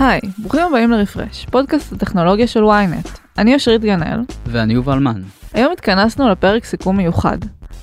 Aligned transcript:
היי, 0.00 0.20
ברוכים 0.38 0.60
הבאים 0.66 0.90
לרפרש, 0.90 1.46
פודקאסט 1.50 1.92
הטכנולוגיה 1.92 2.46
של 2.46 2.64
ynet. 2.64 3.18
אני 3.38 3.54
אושרית 3.54 3.82
גנאל. 3.82 4.20
ואני 4.46 4.74
יובל 4.74 4.98
מן. 4.98 5.22
היום 5.54 5.72
התכנסנו 5.72 6.28
לפרק 6.28 6.64
סיכום 6.64 6.96
מיוחד, 6.96 7.38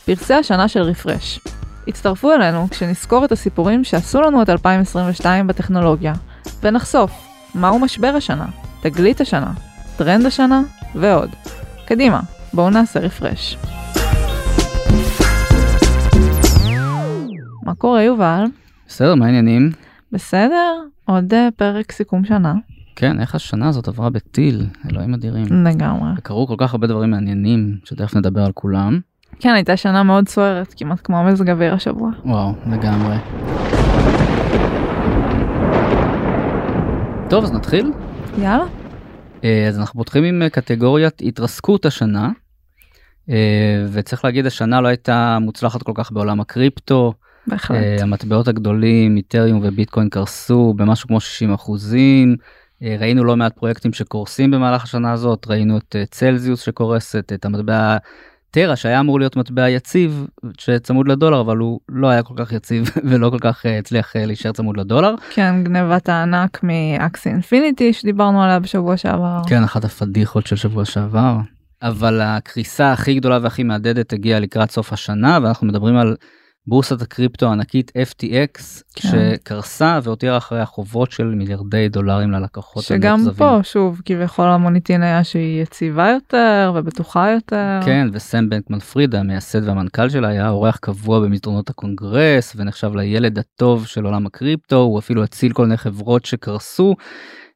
פרסי 0.05 0.33
השנה 0.33 0.67
של 0.67 0.81
רפרש. 0.81 1.39
הצטרפו 1.87 2.31
אלינו 2.31 2.67
כשנזכור 2.69 3.25
את 3.25 3.31
הסיפורים 3.31 3.83
שעשו 3.83 4.21
לנו 4.21 4.41
את 4.41 4.49
2022 4.49 5.47
בטכנולוגיה, 5.47 6.13
ונחשוף 6.63 7.11
מהו 7.55 7.79
משבר 7.79 8.13
השנה, 8.17 8.45
תגלית 8.81 9.21
השנה, 9.21 9.51
טרנד 9.97 10.25
השנה 10.25 10.61
ועוד. 10.95 11.29
קדימה, 11.85 12.19
בואו 12.53 12.69
נעשה 12.69 12.99
רפרש. 12.99 13.57
מה 17.63 17.75
קורה 17.77 18.03
יובל? 18.03 18.43
בסדר, 18.87 19.15
מה 19.15 19.25
העניינים? 19.25 19.84
בסדר, 20.11 20.73
עוד 21.05 21.33
uh, 21.33 21.51
פרק 21.55 21.91
סיכום 21.91 22.25
שנה. 22.25 22.53
כן, 22.95 23.19
איך 23.19 23.35
השנה 23.35 23.67
הזאת 23.69 23.87
עברה 23.87 24.09
בטיל, 24.09 24.65
אלוהים 24.91 25.13
אדירים. 25.13 25.45
לגמרי. 25.65 26.09
וקרו 26.17 26.47
כל 26.47 26.55
כך 26.57 26.73
הרבה 26.73 26.87
דברים 26.87 27.11
מעניינים, 27.11 27.77
שתכף 27.85 28.15
נדבר 28.15 28.45
על 28.45 28.51
כולם. 28.51 28.99
כן, 29.39 29.53
הייתה 29.53 29.77
שנה 29.77 30.03
מאוד 30.03 30.29
סוערת, 30.29 30.73
כמעט 30.77 30.99
כמו 31.03 31.23
מזג 31.23 31.49
אוויר 31.49 31.73
השבוע. 31.73 32.11
וואו, 32.25 32.53
לגמרי. 32.71 33.15
טוב, 37.29 37.43
אז 37.43 37.51
נתחיל? 37.51 37.91
יאללה. 38.37 38.65
אה, 39.43 39.67
אז 39.67 39.79
אנחנו 39.79 39.99
פותחים 39.99 40.23
עם 40.23 40.41
אה, 40.41 40.49
קטגוריית 40.49 41.21
התרסקות 41.25 41.85
השנה. 41.85 42.29
אה, 43.29 43.85
וצריך 43.91 44.25
להגיד, 44.25 44.45
השנה 44.45 44.81
לא 44.81 44.87
הייתה 44.87 45.37
מוצלחת 45.41 45.83
כל 45.83 45.91
כך 45.95 46.11
בעולם 46.11 46.41
הקריפטו. 46.41 47.13
בהחלט. 47.47 47.99
Uh, 47.99 48.03
המטבעות 48.03 48.47
הגדולים, 48.47 49.17
איתריום 49.17 49.59
וביטקוין 49.63 50.09
קרסו 50.09 50.73
במשהו 50.77 51.07
כמו 51.07 51.19
60 51.19 51.53
אחוזים. 51.53 52.35
Uh, 52.81 52.85
ראינו 52.99 53.23
לא 53.23 53.35
מעט 53.35 53.53
פרויקטים 53.53 53.93
שקורסים 53.93 54.51
במהלך 54.51 54.83
השנה 54.83 55.11
הזאת, 55.11 55.47
ראינו 55.47 55.77
את 55.77 55.95
uh, 55.95 56.09
צלזיוס 56.11 56.61
שקורסת, 56.61 57.31
את 57.33 57.45
המטבע 57.45 57.97
טרה 58.51 58.75
שהיה 58.75 58.99
אמור 58.99 59.19
להיות 59.19 59.35
מטבע 59.35 59.69
יציב 59.69 60.27
שצמוד 60.57 61.07
לדולר 61.07 61.41
אבל 61.41 61.57
הוא 61.57 61.79
לא 61.89 62.07
היה 62.07 62.23
כל 62.23 62.33
כך 62.37 62.51
יציב 62.51 62.89
ולא 63.09 63.29
כל 63.29 63.39
כך 63.41 63.65
uh, 63.65 63.69
הצליח 63.69 64.15
uh, 64.15 64.19
להישאר 64.25 64.51
צמוד 64.51 64.77
לדולר. 64.77 65.15
כן, 65.29 65.63
גנבת 65.63 66.09
הענק 66.09 66.59
מאקסי 66.63 67.29
אינפיניטי 67.29 67.93
שדיברנו 67.93 68.43
עליה 68.43 68.59
בשבוע 68.59 68.97
שעבר. 68.97 69.41
כן, 69.47 69.63
אחת 69.63 69.85
הפדיחות 69.85 70.47
של 70.47 70.55
שבוע 70.55 70.85
שעבר. 70.85 71.37
אבל 71.81 72.21
הקריסה 72.21 72.91
הכי 72.91 73.13
גדולה 73.13 73.39
והכי 73.41 73.63
מהדהדת 73.63 74.13
הגיעה 74.13 74.39
לקראת 74.39 74.71
סוף 74.71 74.93
השנה 74.93 75.39
ואנחנו 75.43 75.67
מדברים 75.67 75.97
על 75.97 76.15
בורסת 76.67 77.01
הקריפטו 77.01 77.45
הענקית 77.49 77.91
FTX 78.11 78.83
כן. 78.95 79.09
שקרסה 79.09 79.99
והותירה 80.03 80.37
אחרי 80.37 80.65
חובות 80.65 81.11
של 81.11 81.23
מיליארדי 81.23 81.89
דולרים 81.89 82.31
ללקוחות. 82.31 82.83
שגם 82.83 83.19
פה 83.37 83.59
שוב 83.63 84.01
כביכול 84.05 84.45
המוניטין 84.45 85.03
היה 85.03 85.23
שהיא 85.23 85.61
יציבה 85.61 86.09
יותר 86.09 86.73
ובטוחה 86.75 87.31
יותר. 87.31 87.79
כן 87.85 88.07
וסם 88.13 88.49
בנקמן 88.49 88.79
פריד 88.79 89.15
המייסד 89.15 89.67
והמנכ"ל 89.67 90.09
שלה 90.09 90.27
היה 90.27 90.49
אורח 90.49 90.77
קבוע 90.77 91.19
במסדרונות 91.19 91.69
הקונגרס 91.69 92.53
ונחשב 92.55 92.95
לילד 92.95 93.39
הטוב 93.39 93.87
של 93.87 94.05
עולם 94.05 94.25
הקריפטו 94.25 94.75
הוא 94.75 94.99
אפילו 94.99 95.23
הציל 95.23 95.53
כל 95.53 95.63
מיני 95.63 95.77
חברות 95.77 96.25
שקרסו. 96.25 96.95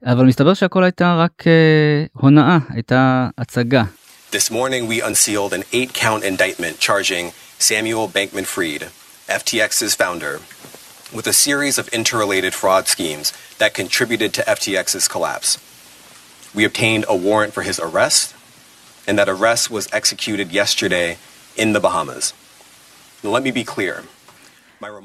אבל 0.05 0.25
מסתבר 0.25 0.53
שהכל 0.53 0.83
הייתה 0.83 1.15
רק 1.15 1.41
uh, 1.41 2.19
הונאה 2.21 2.57
הייתה 2.69 3.30
הצגה. 3.37 3.83
This 4.31 4.52
morning 4.52 4.87
we 4.87 5.02
unsealed 5.02 5.53
an 5.53 5.63
eight 5.73 5.93
count 5.93 6.23
indictment 6.23 6.80
charging 6.80 7.31
Samuel 7.59 8.07
Bankman 8.07 8.45
Fried, 8.45 8.83
FTX's 9.30 9.95
founder, 9.95 10.39
with 11.16 11.27
a 11.27 11.33
series 11.33 11.77
of 11.77 11.88
interrelated 11.89 12.53
fraud 12.53 12.88
schemes 12.88 13.33
that 13.59 13.73
contributed 13.73 14.33
to 14.33 14.41
FTX's 14.41 15.08
collapse. 15.08 15.58
We 16.53 16.63
obtained 16.66 17.05
a 17.08 17.16
warrant 17.16 17.53
for 17.53 17.63
his 17.69 17.80
arrest, 17.80 18.36
and 19.08 19.17
that 19.19 19.30
arrest 19.30 19.71
was 19.71 19.87
executed 19.99 20.52
yesterday 20.52 21.17
in 21.55 21.73
the 21.73 21.80
Bahamas. 21.80 22.33
Now, 23.23 23.31
let 23.31 23.43
me 23.43 23.52
be 23.52 23.64
clear. 23.64 24.03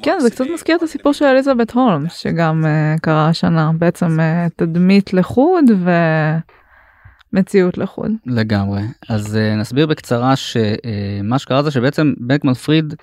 כן, 0.03 0.19
זה 0.21 0.31
קצת 0.31 0.44
מזכיר 0.47 0.77
את 0.77 0.82
הסיפור 0.82 1.12
של 1.12 1.25
אליזבת 1.25 1.71
הולמס, 1.71 2.16
שגם 2.16 2.65
uh, 2.65 3.00
קרה 3.00 3.28
השנה, 3.28 3.71
בעצם 3.78 4.21
uh, 4.21 4.50
תדמית 4.56 5.12
לחוד 5.12 5.65
ו... 5.84 5.91
מציאות 7.32 7.78
לחוד. 7.78 8.10
לגמרי. 8.27 8.82
אז 9.09 9.34
uh, 9.34 9.60
נסביר 9.60 9.87
בקצרה 9.87 10.37
שמה 10.37 11.37
uh, 11.37 11.38
שקרה 11.38 11.62
זה 11.62 11.71
שבעצם 11.71 12.12
בנקמן 12.19 12.54
פריד 12.54 12.93
uh, 12.93 12.97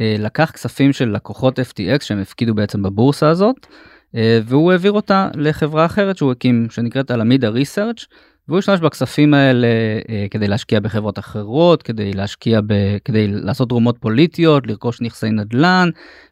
לקח 0.00 0.50
כספים 0.50 0.92
של 0.92 1.08
לקוחות 1.08 1.58
FTX 1.58 2.04
שהם 2.04 2.20
הפקידו 2.20 2.54
בעצם 2.54 2.82
בבורסה 2.82 3.28
הזאת, 3.28 3.56
uh, 3.66 4.18
והוא 4.44 4.72
העביר 4.72 4.92
אותה 4.92 5.28
לחברה 5.34 5.86
אחרת 5.86 6.16
שהוא 6.16 6.32
הקים 6.32 6.66
שנקראת 6.70 7.10
אלמידה 7.10 7.48
ריסרצ' 7.48 8.06
והוא 8.48 8.58
השתמש 8.58 8.80
בכספים 8.80 9.34
האלה 9.34 9.66
uh, 9.66 10.10
כדי 10.30 10.48
להשקיע 10.48 10.80
בחברות 10.80 11.18
אחרות, 11.18 11.82
כדי 11.82 12.12
להשקיע 12.12 12.60
ב... 12.66 12.74
כדי 13.04 13.28
לעשות 13.28 13.68
תרומות 13.68 13.98
פוליטיות, 13.98 14.66
לרכוש 14.66 15.00
נכסי 15.00 15.30
נדל"ן 15.30 15.88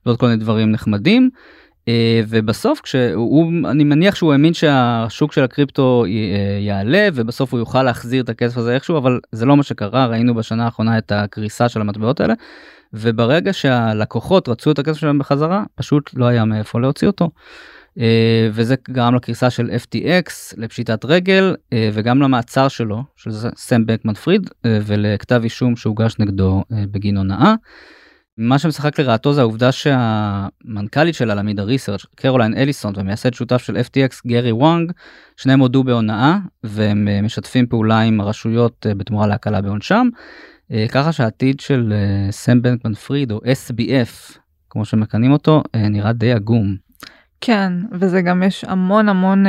ועוד 0.06 0.18
כל 0.18 0.26
מיני 0.26 0.38
דברים 0.38 0.72
נחמדים. 0.72 1.30
ובסוף 2.28 2.80
כשהוא 2.80 3.52
אני 3.70 3.84
מניח 3.84 4.14
שהוא 4.14 4.32
האמין 4.32 4.54
שהשוק 4.54 5.32
של 5.32 5.44
הקריפטו 5.44 6.04
יעלה 6.60 7.08
ובסוף 7.14 7.52
הוא 7.52 7.58
יוכל 7.58 7.82
להחזיר 7.82 8.22
את 8.22 8.28
הכסף 8.28 8.56
הזה 8.56 8.74
איכשהו 8.74 8.98
אבל 8.98 9.20
זה 9.32 9.46
לא 9.46 9.56
מה 9.56 9.62
שקרה 9.62 10.06
ראינו 10.06 10.34
בשנה 10.34 10.64
האחרונה 10.64 10.98
את 10.98 11.12
הקריסה 11.12 11.68
של 11.68 11.80
המטבעות 11.80 12.20
האלה 12.20 12.34
וברגע 12.92 13.52
שהלקוחות 13.52 14.48
רצו 14.48 14.70
את 14.70 14.78
הכסף 14.78 14.98
שלהם 14.98 15.18
בחזרה 15.18 15.64
פשוט 15.74 16.10
לא 16.14 16.24
היה 16.24 16.44
מאיפה 16.44 16.80
להוציא 16.80 17.06
אותו. 17.06 17.30
Uh, 17.98 18.02
וזה 18.52 18.74
גרם 18.90 19.14
לקריסה 19.14 19.50
של 19.50 19.70
FTX 19.70 20.54
לפשיטת 20.56 21.04
רגל 21.04 21.54
uh, 21.56 21.76
וגם 21.92 22.22
למעצר 22.22 22.68
שלו 22.68 23.02
של 23.16 23.30
סם 23.56 23.86
בנקמן 23.86 24.14
פריד 24.14 24.46
uh, 24.46 24.68
ולכתב 24.86 25.40
אישום 25.44 25.76
שהוגש 25.76 26.18
נגדו 26.18 26.62
uh, 26.62 26.74
בגין 26.90 27.16
הונאה. 27.16 27.54
מה 28.38 28.58
שמשחק 28.58 29.00
לרעתו 29.00 29.32
זה 29.32 29.40
העובדה 29.40 29.72
שהמנכ"לית 29.72 31.14
של 31.14 31.30
הלמידה 31.30 31.62
ריסרצ' 31.62 32.04
קרולין 32.16 32.56
אליסון 32.56 32.92
ומייסד 32.96 33.34
שותף 33.34 33.62
של 33.62 33.76
FTX 33.76 34.20
גרי 34.26 34.52
וואנג 34.52 34.92
שניהם 35.36 35.60
הודו 35.60 35.84
בהונאה 35.84 36.38
והם 36.64 37.08
משתפים 37.22 37.66
פעולה 37.66 38.00
עם 38.00 38.20
הרשויות 38.20 38.86
בתמורה 38.96 39.26
להקלה 39.26 39.60
בעונשם 39.62 40.08
ככה 40.88 41.12
שהעתיד 41.12 41.60
של 41.60 41.92
סם 42.30 42.62
בנקמן 42.62 42.94
פריד 42.94 43.32
או 43.32 43.38
SBF 43.38 44.38
כמו 44.70 44.84
שמכנים 44.84 45.32
אותו 45.32 45.62
נראה 45.76 46.12
די 46.12 46.32
עגום. 46.32 46.76
כן 47.40 47.72
וזה 47.92 48.22
גם 48.22 48.42
יש 48.42 48.64
המון 48.64 49.08
המון 49.08 49.44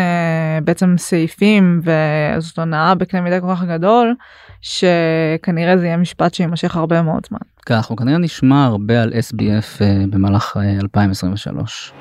בעצם 0.64 0.96
סעיפים 0.98 1.82
וזאת 1.84 2.59
הונאה 2.59 2.96
בקנה 2.96 3.22
מידה 3.22 3.40
כל 3.40 3.56
כך 3.56 3.64
גדול 3.64 4.16
שכנראה 4.62 5.78
זה 5.78 5.86
יהיה 5.86 5.98
משפט 5.98 6.34
שיימשך 6.34 6.76
הרבה 6.76 7.02
מאוד 7.02 7.26
זמן. 7.30 7.40
כן, 7.66 7.74
אנחנו 7.74 7.96
כנראה 7.96 8.18
נשמע 8.18 8.66
הרבה 8.66 9.02
על 9.02 9.14
SBF 9.14 9.84
במהלך 10.09 10.58
uh, 10.58 10.59
2023. 10.82 11.94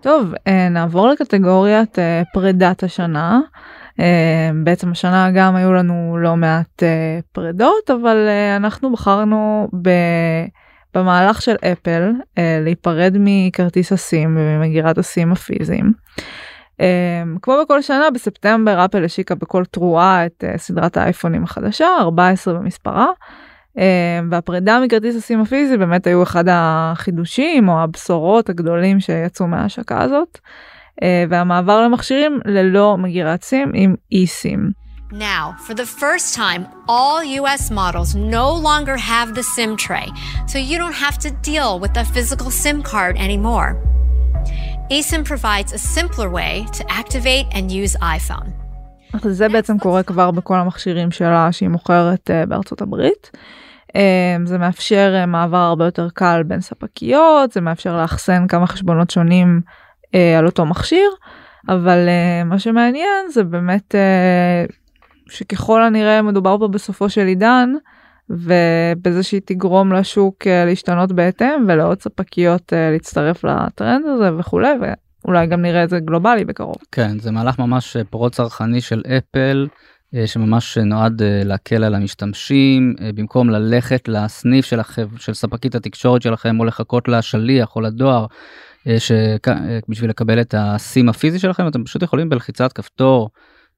טוב, 0.00 0.32
נעבור 0.70 1.08
לקטגוריית 1.08 1.98
פרידת 2.32 2.82
השנה. 2.82 3.40
Uh, 3.92 4.02
בעצם 4.64 4.90
השנה 4.90 5.30
גם 5.34 5.56
היו 5.56 5.72
לנו 5.72 6.16
לא 6.20 6.36
מעט 6.36 6.82
uh, 6.82 7.22
פרידות, 7.32 7.90
אבל 7.90 8.28
uh, 8.28 8.56
אנחנו 8.56 8.92
בחרנו 8.92 9.68
ב... 9.82 9.90
במהלך 10.94 11.42
של 11.42 11.56
אפל 11.72 12.12
להיפרד 12.64 13.16
מכרטיס 13.18 13.92
הסים 13.92 14.36
וממגירת 14.38 14.98
הסים 14.98 15.32
הפיזיים. 15.32 15.92
כמו 17.42 17.54
בכל 17.64 17.82
שנה 17.82 18.10
בספטמבר 18.14 18.84
אפל 18.84 19.04
השיקה 19.04 19.34
בכל 19.34 19.64
תרועה 19.64 20.26
את 20.26 20.44
סדרת 20.56 20.96
האייפונים 20.96 21.44
החדשה 21.44 21.86
14 22.00 22.54
במספרה. 22.54 23.06
והפרידה 24.30 24.80
מכרטיס 24.84 25.16
הסים 25.16 25.40
הפיזי 25.40 25.76
באמת 25.76 26.06
היו 26.06 26.22
אחד 26.22 26.44
החידושים 26.48 27.68
או 27.68 27.80
הבשורות 27.80 28.48
הגדולים 28.48 29.00
שיצאו 29.00 29.46
מההשקה 29.46 30.02
הזאת. 30.02 30.38
Uh, 31.00 31.04
והמעבר 31.28 31.80
למכשירים 31.80 32.40
ללא 32.44 32.96
מגירת 32.98 33.42
סים 33.42 33.70
עם 33.74 33.94
אי-סים. 34.12 34.70
Now, 35.12 35.54
for 35.66 35.74
the 35.74 35.84
first 35.84 36.34
time, 36.34 36.66
all 36.88 37.22
US 37.40 37.70
models 37.70 38.14
no 38.14 38.48
longer 38.68 38.96
have 38.96 39.34
the 39.34 39.42
SIM 39.42 39.76
tray, 39.76 40.08
so 40.46 40.56
you 40.58 40.78
don't 40.78 40.98
have 41.06 41.18
to 41.18 41.30
deal 41.50 41.78
with 41.82 41.92
the 41.98 42.04
physical 42.14 42.50
SIM 42.50 42.82
card 42.82 43.14
anymore. 43.18 43.70
eSIM 44.90 45.22
provides 45.32 45.70
a 45.72 45.78
simpler 45.78 46.28
way 46.30 46.66
to 46.78 46.82
activate 47.00 47.46
and 47.52 47.70
use 47.70 47.96
iPhone. 47.96 48.48
זה 49.30 49.48
בעצם 49.48 49.78
קורה 49.78 50.02
כבר 50.02 50.30
בכל 50.30 50.56
המכשירים 50.56 51.10
שלה 51.10 51.52
שהיא 51.52 51.68
מוכרת 51.68 52.30
בארצות 52.48 52.82
הברית. 52.82 53.30
זה 54.44 54.58
מאפשר 54.58 55.24
מעבר 55.26 55.56
הרבה 55.56 55.84
יותר 55.84 56.08
קל 56.14 56.42
בין 56.46 56.60
ספקיות, 56.60 57.52
זה 57.52 57.60
מאפשר 57.60 57.96
לאחסן 57.96 58.46
כמה 58.46 58.66
חשבונות 58.66 59.10
שונים 59.10 59.60
על 60.38 60.46
אותו 60.46 60.66
מכשיר, 60.66 61.10
אבל 61.68 61.98
מה 62.44 62.58
שמעניין 62.58 63.30
זה 63.30 63.44
באמת 63.44 63.94
שככל 65.28 65.82
הנראה 65.82 66.22
מדובר 66.22 66.58
פה 66.58 66.68
בסופו 66.68 67.08
של 67.08 67.26
עידן, 67.26 67.72
ובזה 68.30 69.22
שהיא 69.22 69.40
תגרום 69.44 69.92
לשוק 69.92 70.46
להשתנות 70.46 71.12
בהתאם 71.12 71.64
ולעוד 71.68 72.02
ספקיות 72.02 72.72
להצטרף 72.92 73.44
לטרנד 73.44 74.04
הזה 74.06 74.30
וכולי 74.38 74.68
אולי 75.24 75.46
גם 75.46 75.62
נראה 75.62 75.84
את 75.84 75.90
זה 75.90 76.00
גלובלי 76.00 76.44
בקרוב. 76.44 76.76
כן, 76.92 77.18
זה 77.18 77.30
מהלך 77.30 77.58
ממש 77.58 77.96
פרו 78.10 78.30
צרכני 78.30 78.80
של 78.80 79.02
אפל. 79.18 79.66
שממש 80.26 80.78
נועד 80.78 81.22
להקל 81.44 81.84
על 81.84 81.94
המשתמשים 81.94 82.94
במקום 83.14 83.50
ללכת 83.50 84.08
לסניף 84.08 84.64
של, 84.64 84.80
החב... 84.80 85.16
של 85.16 85.34
ספקית 85.34 85.74
התקשורת 85.74 86.22
שלכם 86.22 86.60
או 86.60 86.64
לחכות 86.64 87.08
לשליח 87.08 87.76
או 87.76 87.80
לדואר 87.80 88.26
שבשביל 88.98 90.10
לקבל 90.10 90.40
את 90.40 90.54
הסים 90.58 91.08
הפיזי 91.08 91.38
שלכם 91.38 91.68
אתם 91.68 91.84
פשוט 91.84 92.02
יכולים 92.02 92.28
בלחיצת 92.28 92.72
כפתור 92.72 93.30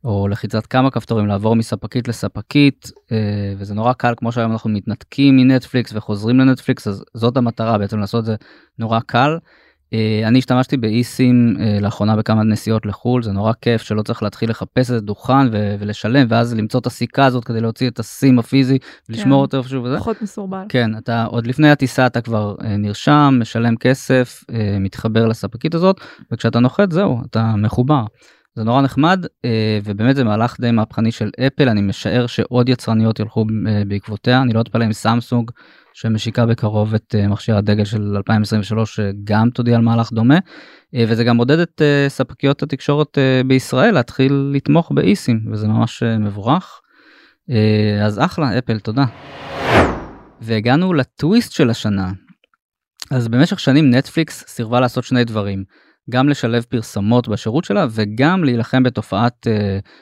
או 0.04 0.28
לחיצת 0.28 0.66
כמה 0.66 0.90
כפתורים 0.90 1.26
לעבור 1.26 1.56
מספקית 1.56 2.08
לספקית 2.08 2.90
וזה 3.58 3.74
נורא 3.74 3.92
קל 3.92 4.14
כמו 4.16 4.32
שהיום 4.32 4.52
אנחנו 4.52 4.70
מתנתקים 4.70 5.36
מנטפליקס 5.36 5.92
וחוזרים 5.94 6.40
לנטפליקס 6.40 6.88
אז 6.88 7.04
זאת 7.14 7.36
המטרה 7.36 7.78
בעצם 7.78 7.98
לעשות 7.98 8.20
את 8.20 8.24
זה 8.24 8.34
נורא 8.78 9.00
קל. 9.06 9.38
אני 10.24 10.38
השתמשתי 10.38 10.76
באיסים 10.76 11.56
לאחרונה 11.80 12.16
בכמה 12.16 12.42
נסיעות 12.42 12.86
לחו"ל 12.86 13.22
זה 13.22 13.32
נורא 13.32 13.52
כיף 13.60 13.82
שלא 13.82 14.02
צריך 14.02 14.22
להתחיל 14.22 14.50
לחפש 14.50 14.78
איזה 14.78 15.00
דוכן 15.00 15.48
ולשלם 15.50 16.26
ואז 16.28 16.54
למצוא 16.54 16.80
את 16.80 16.86
הסיכה 16.86 17.24
הזאת 17.24 17.44
כדי 17.44 17.60
להוציא 17.60 17.88
את 17.88 17.98
הסים 17.98 18.38
הפיזי 18.38 18.78
ולשמור 19.08 19.42
אותו 19.42 19.56
איפשהו 19.58 19.82
וזה. 19.82 19.96
פחות 19.98 20.22
מסורבל. 20.22 20.64
כן 20.68 20.96
אתה 20.96 21.24
עוד 21.24 21.46
לפני 21.46 21.70
הטיסה 21.70 22.06
אתה 22.06 22.20
כבר 22.20 22.54
נרשם 22.78 23.38
משלם 23.40 23.76
כסף 23.76 24.44
מתחבר 24.80 25.26
לספקית 25.26 25.74
הזאת 25.74 26.00
וכשאתה 26.32 26.60
נוחת 26.60 26.92
זהו 26.92 27.20
אתה 27.30 27.54
מחובר. 27.56 28.04
זה 28.56 28.64
נורא 28.64 28.82
נחמד 28.82 29.26
ובאמת 29.84 30.16
זה 30.16 30.24
מהלך 30.24 30.60
די 30.60 30.70
מהפכני 30.70 31.12
של 31.12 31.30
אפל 31.46 31.68
אני 31.68 31.80
משער 31.80 32.26
שעוד 32.26 32.68
יצרניות 32.68 33.20
ילכו 33.20 33.44
בעקבותיה 33.88 34.42
אני 34.42 34.52
לא 34.52 34.60
אתפלא 34.60 34.84
עם 34.84 34.92
סמסונג 34.92 35.50
שמשיקה 35.94 36.46
בקרוב 36.46 36.94
את 36.94 37.14
מכשיר 37.28 37.56
הדגל 37.56 37.84
של 37.84 38.16
2023 38.16 38.96
שגם 38.96 39.50
תודיע 39.50 39.76
על 39.76 39.82
מהלך 39.82 40.12
דומה 40.12 40.38
וזה 40.94 41.24
גם 41.24 41.36
מודד 41.36 41.58
את 41.58 41.82
ספקיות 42.08 42.62
התקשורת 42.62 43.18
בישראל 43.46 43.94
להתחיל 43.94 44.50
לתמוך 44.54 44.92
באיסים 44.94 45.40
וזה 45.52 45.68
ממש 45.68 46.02
מבורך. 46.02 46.80
אז 48.04 48.18
אחלה 48.18 48.58
אפל 48.58 48.78
תודה. 48.78 49.04
והגענו 50.40 50.92
לטוויסט 50.94 51.52
של 51.52 51.70
השנה. 51.70 52.12
אז 53.10 53.28
במשך 53.28 53.60
שנים 53.60 53.90
נטפליקס 53.90 54.44
סירבה 54.46 54.80
לעשות 54.80 55.04
שני 55.04 55.24
דברים 55.24 55.64
גם 56.10 56.28
לשלב 56.28 56.62
פרסומות 56.68 57.28
בשירות 57.28 57.64
שלה 57.64 57.86
וגם 57.90 58.44
להילחם 58.44 58.82
בתופעת 58.82 59.46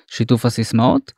שיתוף 0.06 0.46
הסיסמאות. 0.46 1.12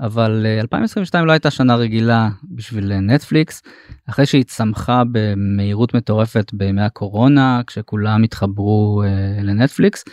אבל 0.00 0.46
2022 0.60 1.26
לא 1.26 1.32
הייתה 1.32 1.50
שנה 1.50 1.74
רגילה 1.74 2.28
בשביל 2.42 2.92
נטפליקס 3.00 3.62
אחרי 4.08 4.26
שהיא 4.26 4.44
צמחה 4.44 5.02
במהירות 5.12 5.94
מטורפת 5.94 6.50
בימי 6.52 6.82
הקורונה 6.82 7.60
כשכולם 7.66 8.22
התחברו 8.22 9.02
לנטפליקס. 9.42 10.04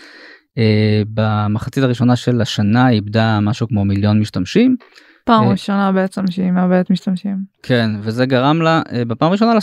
במחצית 1.14 1.84
הראשונה 1.84 2.16
של 2.16 2.42
השנה 2.42 2.90
איבדה 2.90 3.40
משהו 3.40 3.68
כמו 3.68 3.86
מיליון 3.86 4.20
משתמשים. 4.20 4.76
פעם 5.26 5.48
ראשונה 5.48 5.92
בעצם 5.92 6.28
שהיא 6.32 6.52
מאבדת 6.52 6.90
משתמשים. 6.90 7.38
כן 7.64 7.90
וזה 8.02 8.26
גרם 8.26 8.62
לה 8.62 8.82
בפעם 9.08 9.32
ראשונה 9.32 9.54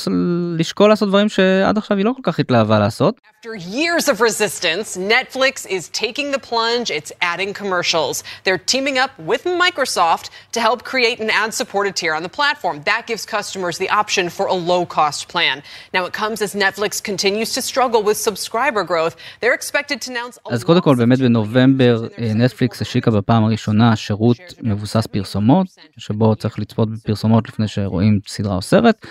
לשקול 0.59 0.89
לעשות 0.89 1.09
דברים 1.09 1.29
שעד 1.29 1.79
עכשיו 1.79 1.97
היא 1.97 2.05
לא 2.05 2.13
כל 2.17 2.23
כך 2.23 2.41
התלהבה 2.41 2.79
לעשות. 2.79 3.21
After 3.40 3.56
years 3.56 4.06
of 4.10 4.22
resistance, 4.22 4.98
Netflix 4.98 5.56
is 5.78 5.84
taking 5.90 6.32
the 6.32 6.40
plunge. 6.40 6.88
It's 7.00 7.12
adding 7.22 7.54
commercials. 7.54 8.24
They're 8.44 8.64
teaming 8.74 8.98
up 8.98 9.12
with 9.32 9.44
Microsoft 9.64 10.26
to 10.56 10.60
help 10.60 10.84
create 10.84 11.20
an 11.20 11.30
ad-supported 11.30 11.96
tier 11.96 12.14
on 12.16 12.24
the 12.24 12.34
platform. 12.40 12.76
That 12.92 13.04
gives 13.10 13.24
customers 13.26 13.78
the 13.78 13.90
option 14.02 14.30
for 14.30 14.46
a 14.48 14.54
low-cost 14.54 15.22
plan. 15.34 15.62
Now 15.94 16.04
it 16.10 16.14
comes 16.14 16.42
as 16.42 16.56
Netflix 16.56 16.94
continues 17.12 17.54
to 17.54 17.62
struggle 17.62 18.02
with 18.08 18.18
subscriber 18.18 18.84
growth. 18.84 19.16
They're 19.42 19.58
expected 19.62 20.02
to 20.02 20.12
announce. 20.12 20.40
אז 20.50 20.64
קודם 20.64 20.82
כל 20.82 20.96
באמת 20.96 21.20
בנובמבר 21.20 22.08
נטפליקס 22.18 22.82
השיקה 22.82 23.12
בפעם 23.12 23.44
הראשונה 23.44 23.96
שירות 23.96 24.38
מבוסס 24.62 25.08
פרסומות 25.08 25.68
שבו 25.98 26.36
צריך 26.36 26.60
לצפות 26.60 26.90
בפרסומות 26.90 27.50
לפני 27.50 27.68
שרואים 27.68 28.20
סדרה 28.28 28.56
או 28.56 28.62
סרט. 28.62 29.06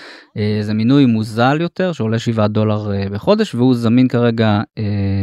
זה 0.61 0.75
מינוי 0.75 1.07
מוזל 1.07 1.61
יותר 1.61 1.93
שעולה 1.93 2.19
7 2.19 2.47
דולר 2.47 2.89
בחודש 3.13 3.55
והוא 3.55 3.75
זמין 3.75 4.09
כרגע 4.09 4.18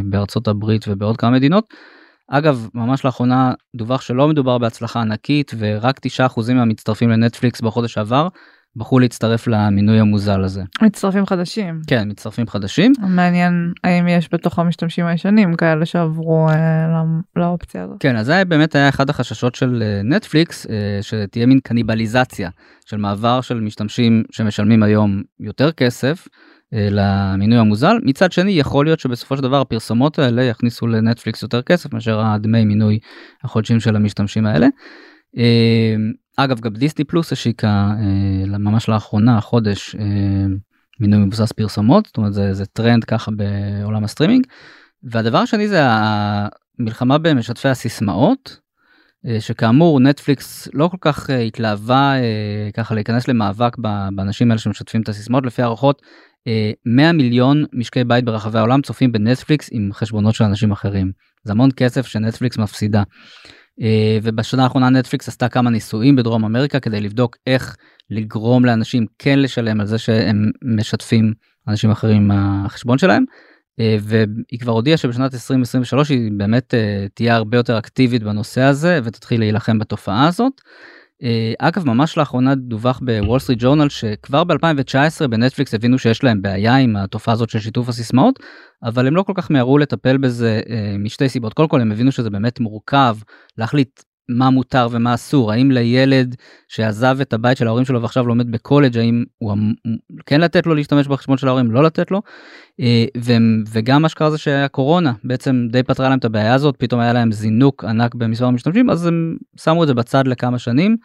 בארצות 0.04 0.48
הברית 0.48 0.84
ובעוד 0.88 1.16
כמה 1.16 1.31
מדינות. 1.31 1.64
אגב 2.31 2.69
ממש 2.75 3.04
לאחרונה 3.04 3.52
דווח 3.76 4.00
שלא 4.00 4.28
מדובר 4.28 4.58
בהצלחה 4.58 5.00
ענקית 5.00 5.52
ורק 5.58 6.00
9% 6.20 6.52
מהמצטרפים 6.54 7.10
לנטפליקס 7.10 7.60
בחודש 7.60 7.93
שעבר 7.93 8.28
בחרו 8.76 8.98
להצטרף 8.98 9.46
למינוי 9.46 10.00
המוזל 10.00 10.44
הזה. 10.44 10.62
מצטרפים 10.82 11.26
חדשים. 11.26 11.81
כן 11.87 12.08
מצטרפים 12.10 12.46
חדשים. 12.46 12.93
מעניין 13.00 13.72
האם 13.84 14.08
יש 14.08 14.28
בתוך 14.32 14.58
המשתמשים 14.58 15.06
הישנים 15.06 15.54
כאלה 15.54 15.87
שעברו 15.87 16.48
אה, 16.48 17.02
לאופציה 17.37 17.82
הזאת. 17.82 17.96
כן 18.00 18.16
אז 18.16 18.26
זה 18.26 18.44
באמת 18.44 18.75
היה 18.75 18.88
אחד 18.88 19.10
החששות 19.10 19.54
של 19.54 19.82
נטפליקס 20.04 20.66
אה, 20.66 20.98
שתהיה 21.02 21.46
מין 21.46 21.60
קניבליזציה 21.60 22.50
של 22.87 22.96
מעבר 22.96 23.40
של 23.40 23.60
משתמשים 23.60 24.22
שמשלמים 24.32 24.82
היום 24.82 25.22
יותר 25.40 25.72
כסף. 25.72 26.28
למינוי 26.73 27.59
המוזל 27.59 27.97
מצד 28.03 28.33
שני 28.33 28.51
יכול 28.51 28.87
להיות 28.87 29.01
שבסופו 29.01 29.37
של 29.37 29.43
דבר 29.43 29.61
הפרסומות 29.61 30.19
האלה 30.19 30.43
יכניסו 30.43 30.87
לנטפליקס 30.87 31.43
יותר 31.43 31.63
כסף 31.63 31.93
מאשר 31.93 32.21
הדמי 32.21 32.65
מינוי 32.65 32.99
החודשיים 33.44 33.81
של 33.81 33.97
המשתמשים 33.97 34.47
האלה. 34.47 34.67
אגב 36.37 36.61
גם 36.61 36.73
דיסני 36.73 37.05
פלוס 37.05 37.33
השיקה 37.33 37.91
ממש 38.47 38.89
לאחרונה 38.89 39.41
חודש 39.41 39.97
מינוי 41.01 41.19
מבוסס 41.19 41.53
פרסומות 41.53 42.07
זאת 42.07 42.17
אומרת 42.17 42.33
זה, 42.33 42.55
זה 42.55 42.67
טרנד 42.67 43.05
ככה 43.05 43.31
בעולם 43.31 44.05
הסטרימינג. 44.05 44.47
והדבר 45.03 45.39
השני 45.39 45.69
זה 45.69 45.81
המלחמה 45.83 47.19
במשתפי 47.19 47.69
הסיסמאות 47.69 48.61
שכאמור 49.39 50.01
נטפליקס 50.01 50.69
לא 50.75 50.89
כל 50.89 50.97
כך 51.01 51.31
התלהבה 51.31 52.15
ככה 52.75 52.95
להיכנס 52.95 53.29
למאבק 53.29 53.77
באנשים 54.15 54.51
האלה 54.51 54.59
שמשתפים 54.59 55.03
את 55.03 55.09
הסיסמאות 55.09 55.47
לפי 55.47 55.63
הערכות 55.63 56.03
100 56.87 57.12
מיליון 57.12 57.64
משקי 57.72 58.04
בית 58.04 58.25
ברחבי 58.25 58.58
העולם 58.58 58.82
צופים 58.82 59.12
בנטפליקס 59.12 59.69
עם 59.72 59.90
חשבונות 59.93 60.34
של 60.34 60.44
אנשים 60.44 60.72
אחרים 60.72 61.12
זה 61.44 61.52
המון 61.52 61.70
כסף 61.76 62.06
שנטפליקס 62.06 62.58
מפסידה. 62.58 63.02
ובשנה 64.22 64.62
האחרונה 64.62 64.90
נטפליקס 64.90 65.28
עשתה 65.28 65.48
כמה 65.48 65.70
ניסויים 65.70 66.16
בדרום 66.16 66.44
אמריקה 66.44 66.81
כדי 66.81 67.00
לבדוק 67.00 67.37
איך 67.46 67.76
לגרום 68.10 68.64
לאנשים 68.64 69.06
כן 69.19 69.38
לשלם 69.38 69.81
על 69.81 69.87
זה 69.87 69.98
שהם 69.98 70.50
משתפים 70.62 71.32
אנשים 71.69 71.90
אחרים 71.90 72.28
מהחשבון 72.28 72.98
שלהם. 72.98 73.25
והיא 74.00 74.60
כבר 74.60 74.72
הודיעה 74.72 74.96
שבשנת 74.96 75.34
2023 75.34 76.08
היא 76.08 76.31
באמת 76.36 76.74
תהיה 77.15 77.36
הרבה 77.36 77.56
יותר 77.56 77.79
אקטיבית 77.79 78.22
בנושא 78.22 78.60
הזה 78.60 79.00
ותתחיל 79.05 79.41
להילחם 79.41 79.79
בתופעה 79.79 80.29
הזאת. 80.29 80.53
אגב 81.58 81.87
ממש 81.87 82.19
לאחרונה 82.19 82.55
דווח 82.55 83.01
בוול 83.05 83.39
סטריט 83.39 83.58
ג'ורנל 83.63 83.89
שכבר 83.89 84.43
ב2019 84.43 85.27
בנטפליקס 85.27 85.75
הבינו 85.75 85.99
שיש 85.99 86.25
להם 86.25 86.43
בעיה 86.43 86.77
עם 86.77 86.96
התופעה 86.96 87.35
הזאת 87.35 87.51
של 87.51 87.58
שיתוף 87.58 87.89
הסיסמאות 87.89 88.39
אבל 88.82 89.06
הם 89.06 89.17
לא 89.17 89.23
כל 89.23 89.32
כך 89.37 89.51
מיהרו 89.51 89.79
לטפל 89.79 90.17
בזה 90.17 90.61
משתי 90.99 91.29
סיבות. 91.29 91.53
קודם 91.55 91.69
כל 91.69 91.81
הם 91.81 91.93
הבינו 91.93 92.13
שזה 92.13 92.31
באמת 92.31 92.61
מורכב 92.61 93.17
להחליט 93.58 94.03
מה 94.29 94.51
מותר 94.51 94.89
ומה 94.91 95.15
אסור 95.15 95.53
האם 95.53 95.71
לילד 95.71 96.37
שעזב 96.69 97.19
את 97.21 97.33
הבית 97.33 97.59
של 97.59 97.67
ההורים 97.67 97.85
שלו 97.85 98.03
ועכשיו 98.03 98.27
לומד 98.27 98.51
בקולג' 98.51 98.99
האם 98.99 99.25
הוא 99.39 99.53
אמ, 99.53 99.73
כן 100.27 100.41
לתת 100.41 100.67
לו 100.67 100.75
להשתמש 100.75 101.06
בחשבון 101.06 101.39
של 101.39 101.49
ההורים 101.49 101.71
לא 101.71 101.85
לתת 101.85 102.11
לו 102.11 102.23
וגם 103.73 104.03
מה 104.03 104.09
שקרה 104.09 104.31
זה 104.31 104.39
שהקורונה 104.39 105.13
בעצם 105.25 105.67
די 105.73 105.83
פתרה 105.83 106.09
להם 106.09 106.19
את 106.19 106.25
הבעיה 106.25 106.55
הזאת 106.55 106.75
פתאום 106.79 107.01
היה 107.01 107.13
להם 107.13 107.33
זינוק 107.33 107.85
ענק 107.85 108.15
במספר 108.15 108.47
המשתמשים 108.47 108.91
אז 108.91 109.06
הם 109.06 109.37
שמו 109.56 109.83
את 109.83 109.89
זה 109.89 109.95
בצד 109.95 110.27
לכמה 110.27 110.59
שנים 110.59 110.97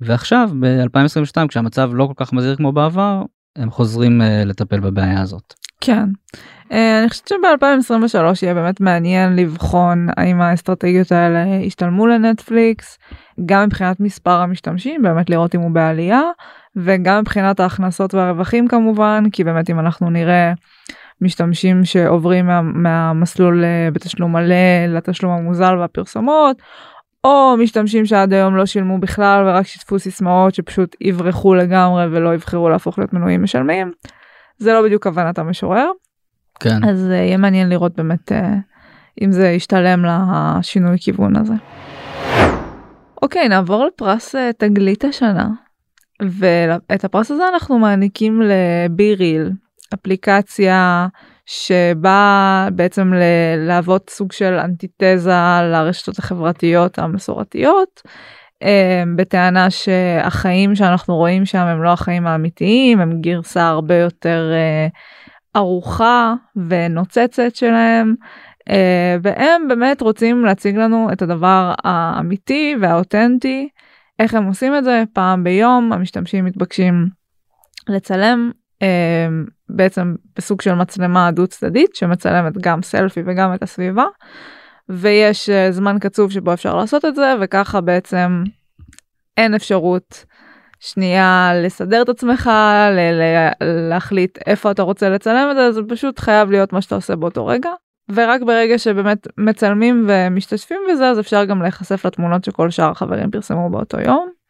ועכשיו 0.00 0.50
ב2022 0.52 1.48
כשהמצב 1.48 1.90
לא 1.94 2.06
כל 2.06 2.24
כך 2.24 2.32
מזהיר 2.32 2.56
כמו 2.56 2.72
בעבר 2.72 3.22
הם 3.56 3.70
חוזרים 3.70 4.20
לטפל 4.46 4.80
בבעיה 4.80 5.22
הזאת. 5.22 5.61
כן. 5.84 6.04
אני 6.70 7.08
חושבת 7.08 7.28
שב-2023 7.28 8.16
יהיה 8.42 8.54
באמת 8.54 8.80
מעניין 8.80 9.36
לבחון 9.36 10.06
האם 10.16 10.40
האסטרטגיות 10.40 11.12
האלה 11.12 11.44
ישתלמו 11.62 12.06
לנטפליקס 12.06 12.98
גם 13.46 13.64
מבחינת 13.64 14.00
מספר 14.00 14.40
המשתמשים 14.40 15.02
באמת 15.02 15.30
לראות 15.30 15.54
אם 15.54 15.60
הוא 15.60 15.70
בעלייה 15.70 16.22
וגם 16.76 17.20
מבחינת 17.20 17.60
ההכנסות 17.60 18.14
והרווחים 18.14 18.68
כמובן 18.68 19.24
כי 19.32 19.44
באמת 19.44 19.70
אם 19.70 19.80
אנחנו 19.80 20.10
נראה 20.10 20.52
משתמשים 21.20 21.84
שעוברים 21.84 22.46
מה, 22.46 22.62
מהמסלול 22.62 23.64
בתשלום 23.92 24.32
מלא 24.32 24.86
לתשלום 24.88 25.32
המוזל 25.32 25.76
והפרסומות 25.78 26.62
או 27.24 27.54
משתמשים 27.58 28.06
שעד 28.06 28.32
היום 28.32 28.56
לא 28.56 28.66
שילמו 28.66 28.98
בכלל 28.98 29.44
ורק 29.46 29.66
שיתפו 29.66 29.98
סיסמאות 29.98 30.54
שפשוט 30.54 30.96
יברחו 31.00 31.54
לגמרי 31.54 32.06
ולא 32.10 32.34
יבחרו 32.34 32.68
להפוך 32.68 32.98
להיות 32.98 33.12
מנויים 33.12 33.42
משלמים. 33.42 33.92
זה 34.58 34.72
לא 34.72 34.82
בדיוק 34.82 35.02
כוונת 35.02 35.38
המשורר. 35.38 35.90
כן. 36.60 36.84
אז 36.88 37.08
uh, 37.10 37.12
יהיה 37.12 37.36
מעניין 37.36 37.68
לראות 37.68 37.96
באמת 37.96 38.32
uh, 38.32 38.34
אם 39.22 39.32
זה 39.32 39.48
ישתלם 39.48 40.04
לשינוי 40.04 40.96
כיוון 41.00 41.36
הזה. 41.36 41.54
אוקיי 43.22 43.48
נעבור 43.48 43.86
לפרס 43.86 44.34
uh, 44.34 44.38
תגלית 44.58 45.04
השנה 45.04 45.48
ואת 46.22 47.04
הפרס 47.04 47.30
הזה 47.30 47.42
אנחנו 47.52 47.78
מעניקים 47.78 48.42
לביריל 48.42 49.50
אפליקציה 49.94 51.06
שבא 51.46 52.68
בעצם 52.72 53.12
להוות 53.66 54.10
סוג 54.10 54.32
של 54.32 54.54
אנטיתזה 54.54 55.60
לרשתות 55.62 56.18
החברתיות 56.18 56.98
המסורתיות. 56.98 58.02
בטענה 59.16 59.70
שהחיים 59.70 60.74
שאנחנו 60.74 61.16
רואים 61.16 61.46
שם 61.46 61.58
הם 61.58 61.82
לא 61.82 61.92
החיים 61.92 62.26
האמיתיים 62.26 63.00
הם 63.00 63.20
גרסה 63.20 63.68
הרבה 63.68 63.94
יותר 63.94 64.52
ארוכה 65.56 66.34
ונוצצת 66.68 67.54
שלהם 67.54 68.14
Uh, 68.68 68.72
והם 69.22 69.68
באמת 69.68 70.00
רוצים 70.00 70.44
להציג 70.44 70.76
לנו 70.76 71.08
את 71.12 71.22
הדבר 71.22 71.74
האמיתי 71.84 72.74
והאותנטי, 72.80 73.68
איך 74.18 74.34
הם 74.34 74.44
עושים 74.44 74.76
את 74.76 74.84
זה 74.84 75.04
פעם 75.12 75.44
ביום 75.44 75.92
המשתמשים 75.92 76.44
מתבקשים 76.44 77.08
לצלם 77.88 78.50
uh, 78.82 78.86
בעצם 79.68 80.14
בסוג 80.36 80.60
של 80.60 80.74
מצלמה 80.74 81.30
דו 81.30 81.46
צדדית 81.46 81.94
שמצלמת 81.94 82.58
גם 82.58 82.82
סלפי 82.82 83.20
וגם 83.26 83.54
את 83.54 83.62
הסביבה 83.62 84.04
ויש 84.92 85.48
uh, 85.48 85.72
זמן 85.72 85.96
קצוב 86.00 86.30
שבו 86.30 86.52
אפשר 86.52 86.76
לעשות 86.76 87.04
את 87.04 87.14
זה 87.14 87.34
וככה 87.40 87.80
בעצם 87.80 88.42
אין 89.36 89.54
אפשרות 89.54 90.24
שנייה 90.80 91.52
לסדר 91.54 92.02
את 92.02 92.08
עצמך 92.08 92.50
להחליט 93.60 94.38
איפה 94.46 94.70
אתה 94.70 94.82
רוצה 94.82 95.08
לצלם 95.08 95.48
את 95.50 95.56
זה 95.56 95.72
זה 95.72 95.80
פשוט 95.88 96.18
חייב 96.18 96.50
להיות 96.50 96.72
מה 96.72 96.82
שאתה 96.82 96.94
עושה 96.94 97.16
באותו 97.16 97.46
רגע. 97.46 97.70
ורק 98.14 98.42
ברגע 98.42 98.78
שבאמת 98.78 99.26
מצלמים 99.38 100.06
ומשתתפים 100.08 100.80
בזה 100.92 101.08
אז 101.08 101.20
אפשר 101.20 101.44
גם 101.44 101.62
להיחשף 101.62 102.06
לתמונות 102.06 102.44
שכל 102.44 102.70
שאר 102.70 102.90
החברים 102.90 103.30
פרסמו 103.30 103.70
באותו 103.70 104.00
יום. 104.00 104.41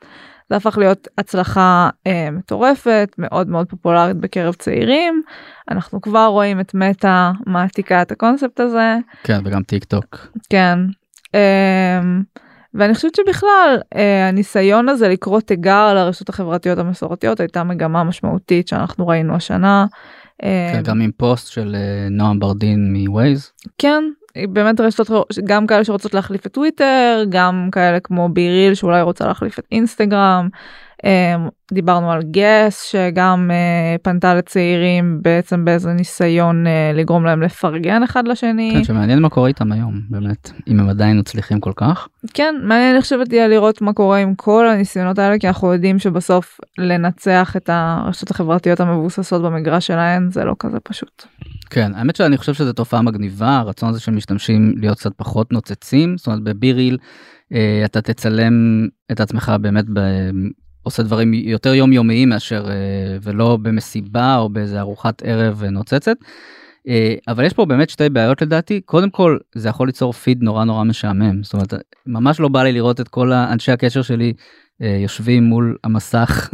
זה 0.50 0.56
הפך 0.56 0.78
להיות 0.78 1.08
הצלחה 1.18 1.90
אה, 2.06 2.30
מטורפת 2.30 3.14
מאוד 3.18 3.48
מאוד 3.48 3.68
פופולרית 3.68 4.16
בקרב 4.16 4.54
צעירים 4.54 5.22
אנחנו 5.70 6.00
כבר 6.00 6.26
רואים 6.26 6.60
את 6.60 6.74
מטא 6.74 7.30
מעתיקה 7.46 8.02
את 8.02 8.12
הקונספט 8.12 8.60
הזה. 8.60 8.96
כן 9.24 9.40
וגם 9.44 9.62
טיק 9.62 9.84
טוק. 9.84 10.26
כן. 10.50 10.78
אה, 11.34 12.00
ואני 12.74 12.94
חושבת 12.94 13.14
שבכלל 13.14 13.78
אה, 13.96 14.28
הניסיון 14.28 14.88
הזה 14.88 15.08
לקרוא 15.08 15.40
תיגר 15.40 15.88
על 15.90 15.98
הרשתות 15.98 16.28
החברתיות 16.28 16.78
המסורתיות 16.78 17.40
הייתה 17.40 17.64
מגמה 17.64 18.04
משמעותית 18.04 18.68
שאנחנו 18.68 19.06
ראינו 19.08 19.34
השנה. 19.34 19.86
כן, 20.72 20.82
גם 20.84 21.00
עם 21.00 21.10
פוסט 21.16 21.52
של 21.52 21.74
אה, 21.74 22.08
נועם 22.10 22.38
ברדין 22.38 22.94
מווייז. 22.96 23.50
כן, 23.78 24.04
באמת 24.48 24.80
רשתות 24.80 25.08
גם 25.44 25.66
כאלה 25.66 25.84
שרוצות 25.84 26.14
להחליף 26.14 26.46
את 26.46 26.52
טוויטר 26.52 27.24
גם 27.28 27.68
כאלה 27.72 28.00
כמו 28.00 28.28
ביריל 28.28 28.74
שאולי 28.74 29.02
רוצה 29.02 29.26
להחליף 29.26 29.58
את 29.58 29.64
אינסטגרם 29.72 30.48
דיברנו 31.72 32.12
על 32.12 32.22
גס 32.22 32.82
שגם 32.82 33.50
אה, 33.50 33.96
פנתה 34.02 34.34
לצעירים 34.34 35.18
בעצם 35.22 35.64
באיזה 35.64 35.92
ניסיון 35.92 36.66
אה, 36.66 36.92
לגרום 36.94 37.24
להם 37.24 37.42
לפרגן 37.42 38.02
אחד 38.02 38.28
לשני. 38.28 38.70
כן, 38.74 38.84
שמעניין 38.84 39.18
מה 39.18 39.28
קורה 39.28 39.48
איתם 39.48 39.72
היום 39.72 40.00
באמת 40.10 40.50
אם 40.68 40.80
הם 40.80 40.88
עדיין 40.88 41.18
מצליחים 41.18 41.60
כל 41.60 41.72
כך. 41.76 42.08
כן 42.34 42.54
מעניין 42.62 42.92
אני 42.92 43.02
חושבת 43.02 43.32
יהיה 43.32 43.48
לראות 43.48 43.82
מה 43.82 43.92
קורה 43.92 44.18
עם 44.18 44.34
כל 44.34 44.68
הניסיונות 44.68 45.18
האלה 45.18 45.38
כי 45.38 45.48
אנחנו 45.48 45.72
יודעים 45.72 45.98
שבסוף 45.98 46.60
לנצח 46.78 47.54
את 47.56 47.70
הרשתות 47.72 48.30
החברתיות 48.30 48.80
המבוססות 48.80 49.42
במגרש 49.42 49.86
שלהן 49.86 50.30
זה 50.30 50.44
לא 50.44 50.54
כזה 50.58 50.80
פשוט. 50.80 51.24
כן 51.70 51.92
האמת 51.94 52.16
שאני 52.16 52.36
חושב 52.36 52.54
שזו 52.54 52.72
תופעה 52.72 53.02
מגניבה 53.02 53.58
הרצון 53.58 53.88
הזה 53.88 54.00
של 54.00 54.12
משתמשים 54.12 54.74
להיות 54.76 54.98
קצת 54.98 55.12
פחות 55.16 55.52
נוצצים 55.52 56.16
זאת 56.18 56.26
אומרת 56.26 56.42
בביריל 56.42 56.98
אה, 57.52 57.82
אתה 57.84 58.00
תצלם 58.00 58.86
את 59.12 59.20
עצמך 59.20 59.52
באמת 59.60 59.84
עושה 60.82 61.02
דברים 61.02 61.34
יותר 61.34 61.74
יומיומיים 61.74 62.28
מאשר 62.28 62.64
אה, 62.70 63.16
ולא 63.22 63.58
במסיבה 63.62 64.36
או 64.36 64.48
באיזה 64.48 64.80
ארוחת 64.80 65.22
ערב 65.24 65.64
נוצצת. 65.64 66.16
אה, 66.88 67.14
אבל 67.28 67.44
יש 67.44 67.52
פה 67.52 67.64
באמת 67.64 67.90
שתי 67.90 68.08
בעיות 68.08 68.42
לדעתי 68.42 68.80
קודם 68.80 69.10
כל 69.10 69.38
זה 69.54 69.68
יכול 69.68 69.88
ליצור 69.88 70.12
פיד 70.12 70.42
נורא 70.42 70.64
נורא 70.64 70.84
משעמם 70.84 71.42
זאת 71.42 71.52
אומרת 71.52 71.74
ממש 72.06 72.40
לא 72.40 72.48
בא 72.48 72.62
לי 72.62 72.72
לראות 72.72 73.00
את 73.00 73.08
כל 73.08 73.32
האנשי 73.32 73.72
הקשר 73.72 74.02
שלי 74.02 74.32
אה, 74.82 74.98
יושבים 75.02 75.44
מול 75.44 75.76
המסך 75.84 76.50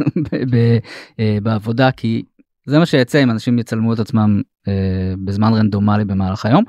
בעבודה 1.43 1.91
כי 1.91 2.23
זה 2.69 2.79
מה 2.79 2.85
שיצא 2.85 3.23
אם 3.23 3.31
אנשים 3.31 3.59
יצלמו 3.59 3.93
את 3.93 3.99
עצמם 3.99 4.41
אה, 4.67 5.13
בזמן 5.25 5.53
רנדומלי 5.53 6.05
במהלך 6.05 6.45
היום. 6.45 6.63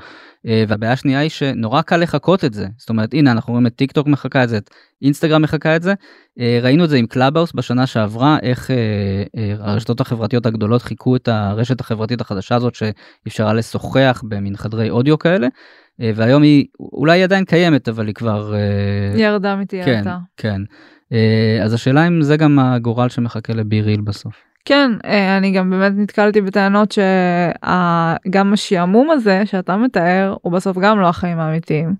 אה, 0.46 0.64
והבעיה 0.68 0.92
השנייה 0.92 1.18
היא 1.20 1.30
שנורא 1.30 1.82
קל 1.82 1.96
לחקות 1.96 2.44
את 2.44 2.54
זה 2.54 2.66
זאת 2.78 2.88
אומרת 2.88 3.14
הנה 3.14 3.32
אנחנו 3.32 3.52
רואים 3.52 3.66
את 3.66 3.76
טיק 3.76 3.92
טוק 3.92 4.06
מחקה 4.06 4.44
את 4.44 4.48
זה 4.48 4.56
את 4.56 4.70
אינסטגרם 5.02 5.42
מחקה 5.42 5.76
את 5.76 5.82
זה 5.82 5.94
אה, 6.40 6.58
ראינו 6.62 6.84
את 6.84 6.90
זה 6.90 6.96
עם 6.96 7.06
קלאבהאוס 7.06 7.52
בשנה 7.54 7.86
שעברה 7.86 8.38
איך 8.42 8.70
אה, 8.70 8.76
אה, 9.36 9.54
הרשתות 9.58 10.00
החברתיות 10.00 10.46
הגדולות 10.46 10.82
חיקו 10.82 11.16
את 11.16 11.28
הרשת 11.28 11.80
החברתית 11.80 12.20
החדשה 12.20 12.54
הזאת 12.54 12.74
שאפשרה 12.74 13.52
לשוחח 13.52 14.22
במין 14.28 14.56
חדרי 14.56 14.90
אודיו 14.90 15.18
כאלה. 15.18 15.48
אה, 16.00 16.10
והיום 16.14 16.42
היא 16.42 16.66
אולי 16.80 17.18
היא 17.18 17.24
עדיין 17.24 17.44
קיימת 17.44 17.88
אבל 17.88 18.06
היא 18.06 18.14
כבר 18.14 18.54
אה, 18.54 19.20
ירדה 19.20 19.56
מתיירתה. 19.56 20.18
כן 20.36 20.52
כן 20.56 20.62
אה, 21.12 21.64
אז 21.64 21.74
השאלה 21.74 22.06
אם 22.06 22.22
זה 22.22 22.36
גם 22.36 22.58
הגורל 22.58 23.08
שמחכה 23.08 23.52
לביריל 23.52 24.00
בסוף. 24.00 24.49
כן 24.64 24.90
אה, 25.04 25.36
אני 25.36 25.52
גם 25.52 25.70
באמת 25.70 25.92
נתקלתי 25.96 26.40
בטענות 26.40 26.92
שגם 26.92 28.52
השעמום 28.52 29.10
הזה 29.10 29.42
שאתה 29.44 29.76
מתאר 29.76 30.36
הוא 30.42 30.52
בסוף 30.52 30.78
גם 30.78 31.00
לא 31.00 31.08
החיים 31.08 31.38
האמיתיים. 31.38 31.94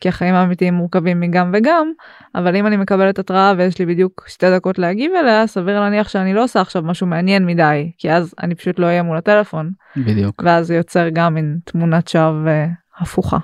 כי 0.00 0.08
החיים 0.08 0.34
האמיתיים 0.34 0.74
מורכבים 0.74 1.20
מגם 1.20 1.50
וגם 1.54 1.92
אבל 2.34 2.56
אם 2.56 2.66
אני 2.66 2.76
מקבלת 2.76 3.18
התראה 3.18 3.54
ויש 3.56 3.78
לי 3.78 3.86
בדיוק 3.86 4.24
שתי 4.28 4.50
דקות 4.50 4.78
להגיב 4.78 5.12
אליה 5.20 5.46
סביר 5.46 5.80
להניח 5.80 6.08
שאני 6.08 6.34
לא 6.34 6.44
עושה 6.44 6.60
עכשיו 6.60 6.82
משהו 6.82 7.06
מעניין 7.06 7.46
מדי 7.46 7.92
כי 7.98 8.12
אז 8.12 8.34
אני 8.42 8.54
פשוט 8.54 8.78
לא 8.78 8.86
אהיה 8.86 9.02
מול 9.02 9.16
הטלפון. 9.16 9.70
בדיוק. 9.96 10.42
ואז 10.44 10.66
זה 10.66 10.74
יוצר 10.74 11.08
גם 11.12 11.34
מין 11.34 11.58
תמונת 11.64 12.08
שווא 12.08 12.48
אה, 12.48 12.66
הפוכה. 12.98 13.38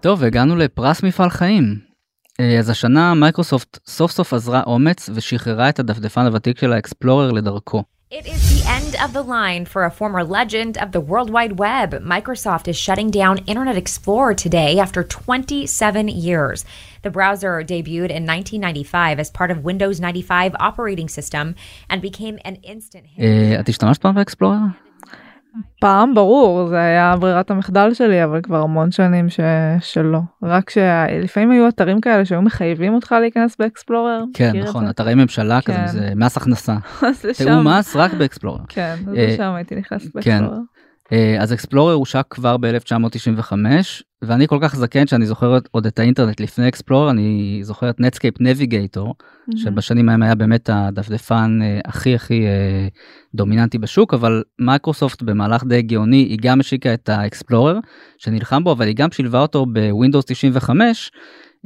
טוב 0.00 0.24
הגענו 0.24 0.56
לפרס 0.56 1.02
מפעל 1.02 1.30
חיים 1.30 1.64
אז 2.38 2.70
השנה 2.70 3.14
מייקרוסופט 3.14 3.78
סוף 3.86 4.12
סוף 4.12 4.32
עזרה 4.32 4.62
אומץ 4.66 5.10
ושחררה 5.14 5.68
את 5.68 5.78
הדפדפן 5.78 6.26
הוותיק 6.26 6.58
של 6.58 6.72
האקספלורר 6.72 7.30
לדרכו. 7.30 7.82
It 8.10 8.26
is 8.26 8.42
the 8.54 8.62
end 8.78 8.92
of 9.04 9.12
the 9.12 9.22
line 9.22 9.64
for 9.64 9.82
a 9.84 9.90
former 9.90 10.22
legend 10.22 10.76
of 10.84 10.92
the 10.92 11.00
World 11.00 11.30
Wide 11.30 11.58
Web. 11.58 11.88
Microsoft 12.14 12.68
is 12.68 12.76
shutting 12.76 13.10
down 13.10 13.38
Internet 13.52 13.76
Explorer 13.76 14.34
today 14.34 14.78
after 14.78 15.02
27 15.02 16.08
years. 16.08 16.64
The 17.02 17.10
browser 17.10 17.52
debuted 17.72 18.10
in 18.18 18.22
1995 18.24 19.18
as 19.18 19.30
part 19.30 19.50
of 19.50 19.64
Windows 19.64 20.00
95 20.00 20.54
operating 20.60 21.08
system 21.08 21.54
and 21.90 22.00
became 22.00 22.38
an 22.44 22.56
instant 22.62 23.06
hit. 23.06 23.60
את 23.60 23.68
השתמשת 23.68 24.02
פעם 24.02 24.14
באקספלורר? 24.14 24.83
פעם 25.80 26.14
ברור 26.14 26.66
זה 26.68 26.80
היה 26.80 27.16
ברירת 27.16 27.50
המחדל 27.50 27.94
שלי 27.94 28.24
אבל 28.24 28.40
כבר 28.42 28.60
המון 28.60 28.90
שנים 28.90 29.28
ש... 29.28 29.40
שלא 29.80 30.18
רק 30.42 30.70
שלפעמים 30.70 31.50
היו 31.50 31.68
אתרים 31.68 32.00
כאלה 32.00 32.24
שהיו 32.24 32.42
מחייבים 32.42 32.94
אותך 32.94 33.14
להיכנס 33.20 33.56
באקספלורר. 33.58 34.24
כן 34.34 34.52
נכון 34.56 34.88
אתרי 34.88 35.14
ממשלה 35.14 35.60
כן. 35.60 35.86
כזה 35.86 35.98
זה 35.98 36.12
מס 36.16 36.36
הכנסה. 36.36 36.76
תראו 37.38 37.62
מס 37.62 37.96
רק 37.96 38.14
באקספלורר. 38.14 38.60
כן 38.68 38.96
אז 39.08 39.14
אה, 39.16 39.26
לשם 39.26 39.52
הייתי 39.54 39.74
נכנסת 39.74 40.10
כן. 40.12 40.40
באקספלורר. 40.40 40.58
אה, 41.12 41.42
אז 41.42 41.52
אקספלורר 41.52 41.94
הושק 41.94 42.24
כבר 42.30 42.56
ב-1995 42.56 43.52
ואני 44.22 44.48
כל 44.48 44.58
כך 44.62 44.76
זקן 44.76 45.06
שאני 45.06 45.26
זוכר 45.26 45.58
עוד 45.70 45.86
את 45.86 45.98
האינטרנט 45.98 46.40
לפני 46.40 46.68
אקספלורר 46.68 47.10
אני 47.10 47.60
זוכר 47.62 47.90
את 47.90 48.00
נטסקייפ 48.00 48.34
נביגייטור 48.40 49.14
mm-hmm. 49.18 49.56
שבשנים 49.56 50.08
ההם 50.08 50.22
היה 50.22 50.34
באמת 50.34 50.70
הדפדפן 50.72 51.58
אה, 51.62 51.80
הכי 51.84 52.14
הכי 52.14 52.46
אה, 52.46 52.88
דומיננטי 53.34 53.78
בשוק 53.78 54.14
אבל 54.14 54.42
מייקרוסופט 54.58 55.22
במהלך 55.22 55.64
די 55.64 55.82
גאוני 55.82 56.16
היא 56.16 56.38
גם 56.42 56.60
השיקה 56.60 56.94
את 56.94 57.08
האקספלורר 57.08 57.78
שנלחם 58.18 58.64
בו 58.64 58.72
אבל 58.72 58.86
היא 58.86 58.96
גם 58.96 59.10
שילבה 59.12 59.40
אותו 59.40 59.66
בווינדוס 59.66 60.24
95 60.24 61.10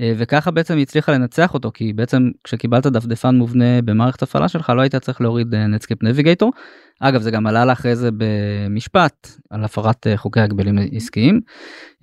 וככה 0.00 0.50
בעצם 0.50 0.74
היא 0.74 0.82
הצליחה 0.82 1.12
לנצח 1.12 1.54
אותו 1.54 1.70
כי 1.74 1.92
בעצם 1.92 2.30
כשקיבלת 2.44 2.86
דפדפן 2.86 3.34
מובנה 3.34 3.82
במערכת 3.82 4.22
הפעלה 4.22 4.48
שלך 4.48 4.70
לא 4.70 4.80
היית 4.80 4.96
צריך 4.96 5.20
להוריד 5.20 5.54
נטסקייפ 5.54 6.02
נביגייטור. 6.02 6.52
אגב 7.00 7.20
זה 7.20 7.30
גם 7.30 7.46
עלה 7.46 7.64
לה 7.64 7.72
אחרי 7.72 7.96
זה 7.96 8.10
במשפט 8.16 9.28
על 9.50 9.64
הפרת 9.64 10.06
אה, 10.06 10.16
חוקי 10.16 10.40
הגבלים 10.40 10.78
עסקיים 10.92 11.40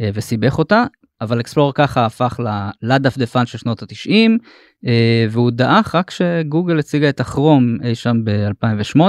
אה, 0.02 0.10
וסיבך 0.14 0.58
אותה 0.58 0.86
אבל 1.22 1.40
אקספלורר 1.40 1.72
ככה 1.72 2.06
הפך 2.06 2.40
לדפדפן 2.82 3.46
של 3.46 3.58
שנות 3.58 3.82
התשעים 3.82 4.38
אה, 4.86 5.26
והוא 5.30 5.52
דעך 5.52 5.96
רק 5.96 6.08
כשגוגל 6.08 6.80
הציגה 6.80 7.10
את 7.10 7.20
הכרום 7.20 7.78
אי 7.84 7.96
שם 7.96 8.18
ב-2008 8.24 9.00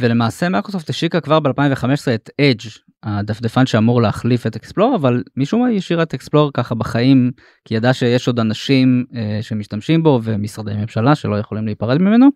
ולמעשה 0.00 0.48
מייקרוסופט 0.48 0.90
השיקה 0.90 1.20
כבר 1.20 1.40
ב-2015 1.40 2.14
את 2.14 2.30
אדג' 2.40 2.70
הדפדפן 3.06 3.66
שאמור 3.66 4.02
להחליף 4.02 4.46
את 4.46 4.56
אקספלורר 4.56 4.96
אבל 4.96 5.22
משום 5.36 5.62
מה 5.62 5.68
השאירה 5.68 6.02
את 6.02 6.14
אקספלורר 6.14 6.50
ככה 6.54 6.74
בחיים 6.74 7.30
כי 7.64 7.74
ידעה 7.74 7.92
שיש 7.92 8.26
עוד 8.26 8.40
אנשים 8.40 9.04
שמשתמשים 9.42 10.02
בו 10.02 10.20
ומשרדי 10.22 10.74
ממשלה 10.74 11.14
שלא 11.14 11.38
יכולים 11.38 11.66
להיפרד 11.66 11.98
ממנו. 11.98 12.28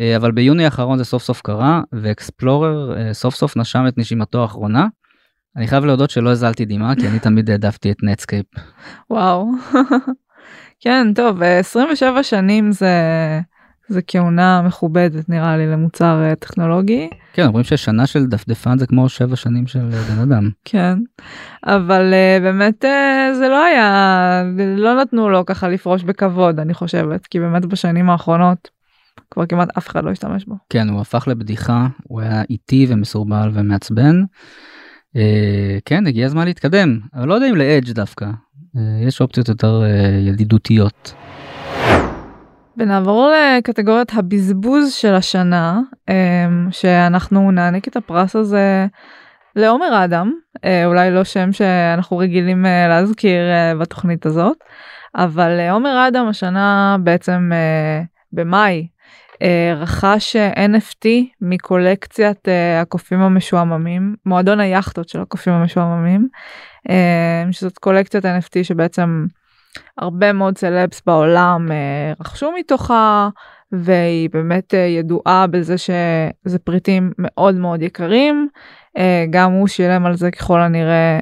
אה, 0.00 0.16
אבל 0.16 0.32
ביוני 0.32 0.64
האחרון 0.64 0.98
זה 0.98 1.04
סוף 1.04 1.22
סוף 1.22 1.40
קרה 1.40 1.80
ואקספלורר 1.92 2.96
אה, 2.98 3.14
סוף 3.14 3.34
סוף 3.34 3.56
נשם 3.56 3.84
את 3.88 3.98
נשימתו 3.98 4.42
האחרונה. 4.42 4.86
אני 5.56 5.66
חייב 5.66 5.84
להודות 5.84 6.10
שלא 6.10 6.30
הזלתי 6.30 6.64
דמעה 6.64 6.94
כי 6.96 7.08
אני 7.08 7.18
תמיד 7.18 7.50
העדפתי 7.50 7.90
את 7.90 7.96
נטסקייפ. 8.02 8.46
וואו. 9.10 9.50
כן 10.82 11.06
טוב 11.14 11.42
27 11.42 12.22
שנים 12.22 12.72
זה 12.72 12.90
זה 13.90 14.02
כהונה 14.06 14.62
מכובדת 14.62 15.28
נראה 15.28 15.56
לי 15.56 15.66
למוצר 15.66 16.22
אה, 16.22 16.34
טכנולוגי. 16.34 17.08
כן, 17.32 17.46
אומרים 17.46 17.64
ששנה 17.64 18.06
של 18.06 18.26
דפדפן 18.26 18.78
זה 18.78 18.86
כמו 18.86 19.08
שבע 19.08 19.36
שנים 19.36 19.66
של 19.66 19.88
אה, 19.92 20.02
בן 20.02 20.18
אדם. 20.18 20.50
כן, 20.64 20.98
אבל 21.64 22.12
uh, 22.12 22.42
באמת 22.42 22.84
זה 23.38 23.48
לא 23.48 23.64
היה, 23.64 24.42
לא 24.76 25.00
נתנו 25.00 25.28
לו 25.28 25.46
ככה 25.46 25.68
לפרוש 25.68 26.02
בכבוד 26.02 26.60
אני 26.60 26.74
חושבת, 26.74 27.26
כי 27.26 27.40
באמת 27.40 27.66
בשנים 27.66 28.10
האחרונות 28.10 28.70
כבר 29.30 29.46
כמעט 29.46 29.68
אף 29.78 29.88
אחד 29.88 30.04
לא 30.04 30.10
השתמש 30.10 30.44
בו. 30.44 30.54
כן, 30.70 30.88
הוא 30.88 31.00
הפך 31.00 31.28
לבדיחה, 31.28 31.86
הוא 32.02 32.20
היה 32.20 32.42
איטי 32.50 32.86
ומסורבל 32.88 33.50
ומעצבן. 33.54 34.22
Uh, 35.16 35.20
כן, 35.84 36.06
הגיע 36.06 36.26
הזמן 36.26 36.44
להתקדם, 36.44 36.98
אבל 37.14 37.28
לא 37.28 37.34
יודע 37.34 37.50
אם 37.50 37.56
לאדג' 37.56 37.92
דווקא, 37.92 38.26
uh, 38.76 38.78
יש 39.06 39.20
אופציות 39.20 39.48
יותר 39.48 39.82
uh, 39.82 40.28
ידידותיות. 40.28 41.14
ונעבור 42.80 43.32
לקטגוריית 43.58 44.12
הבזבוז 44.14 44.92
של 44.92 45.14
השנה, 45.14 45.80
שאנחנו 46.70 47.50
נעניק 47.50 47.88
את 47.88 47.96
הפרס 47.96 48.36
הזה 48.36 48.86
לעומר 49.56 50.04
אדם, 50.04 50.32
אולי 50.86 51.10
לא 51.10 51.24
שם 51.24 51.52
שאנחנו 51.52 52.18
רגילים 52.18 52.66
להזכיר 52.88 53.40
בתוכנית 53.80 54.26
הזאת, 54.26 54.56
אבל 55.14 55.60
עומר 55.70 56.08
אדם 56.08 56.26
השנה 56.28 56.96
בעצם 57.00 57.50
במאי 58.32 58.86
רכש 59.76 60.36
NFT 60.36 61.06
מקולקציית 61.40 62.48
הקופים 62.82 63.20
המשועממים, 63.20 64.14
מועדון 64.26 64.60
היאכטות 64.60 65.08
של 65.08 65.20
הקופים 65.20 65.52
המשועממים, 65.52 66.28
שזאת 67.50 67.78
קולקציית 67.78 68.24
NFT 68.24 68.62
שבעצם 68.62 69.26
הרבה 69.98 70.32
מאוד 70.32 70.58
סלבס 70.58 71.02
בעולם 71.06 71.72
אה, 71.72 72.12
רכשו 72.20 72.52
מתוכה 72.58 73.28
והיא 73.72 74.30
באמת 74.32 74.74
אה, 74.74 74.78
ידועה 74.78 75.46
בזה 75.46 75.78
שזה 75.78 76.58
פריטים 76.64 77.12
מאוד 77.18 77.54
מאוד 77.54 77.82
יקרים 77.82 78.48
אה, 78.98 79.24
גם 79.30 79.52
הוא 79.52 79.68
שילם 79.68 80.06
על 80.06 80.14
זה 80.14 80.30
ככל 80.30 80.60
הנראה 80.60 81.18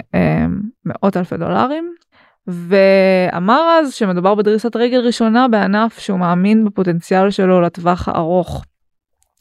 מאות 0.84 1.16
אלפי 1.16 1.36
דולרים. 1.36 1.94
ואמר 2.46 3.78
אז 3.80 3.94
שמדובר 3.94 4.34
בדריסת 4.34 4.76
רגל 4.76 5.00
ראשונה 5.00 5.48
בענף 5.48 5.98
שהוא 5.98 6.18
מאמין 6.18 6.64
בפוטנציאל 6.64 7.30
שלו 7.30 7.60
לטווח 7.60 8.08
הארוך. 8.08 8.64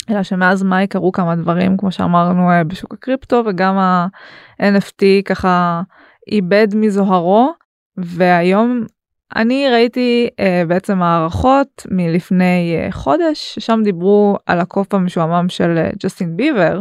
אלא 0.09 0.23
שמאז 0.23 0.63
מאי 0.63 0.87
קרו 0.87 1.11
כמה 1.11 1.35
דברים 1.35 1.77
כמו 1.77 1.91
שאמרנו 1.91 2.49
בשוק 2.67 2.93
הקריפטו 2.93 3.43
וגם 3.45 3.77
ה-NFT 3.77 5.03
ככה 5.25 5.81
איבד 6.31 6.67
מזוהרו 6.75 7.53
והיום 7.97 8.83
אני 9.35 9.69
ראיתי 9.69 10.27
uh, 10.31 10.67
בעצם 10.67 11.01
הערכות 11.01 11.85
מלפני 11.91 12.77
uh, 12.89 12.91
חודש 12.91 13.55
ששם 13.55 13.79
דיברו 13.83 14.37
על 14.45 14.59
הקוף 14.59 14.93
המשועמם 14.93 15.49
של 15.49 15.77
uh, 15.77 15.97
ג'סטין 16.03 16.37
ביבר 16.37 16.79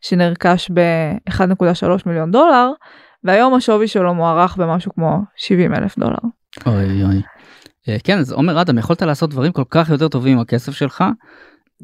שנרכש 0.00 0.70
ב-1.3 0.74 1.88
מיליון 2.06 2.30
דולר 2.30 2.70
והיום 3.24 3.54
השווי 3.54 3.88
שלו 3.88 4.14
מוערך 4.14 4.56
במשהו 4.56 4.94
כמו 4.94 5.18
70 5.36 5.74
אלף 5.74 5.98
דולר. 5.98 6.18
אוי 6.66 7.04
אוי. 7.04 7.22
Uh, 7.88 8.00
כן 8.04 8.18
אז 8.18 8.32
עומר 8.32 8.60
אדם 8.60 8.78
יכולת 8.78 9.02
לעשות 9.02 9.30
דברים 9.30 9.52
כל 9.52 9.64
כך 9.70 9.88
יותר 9.90 10.08
טובים 10.08 10.32
עם 10.32 10.38
הכסף 10.38 10.72
שלך 10.72 11.04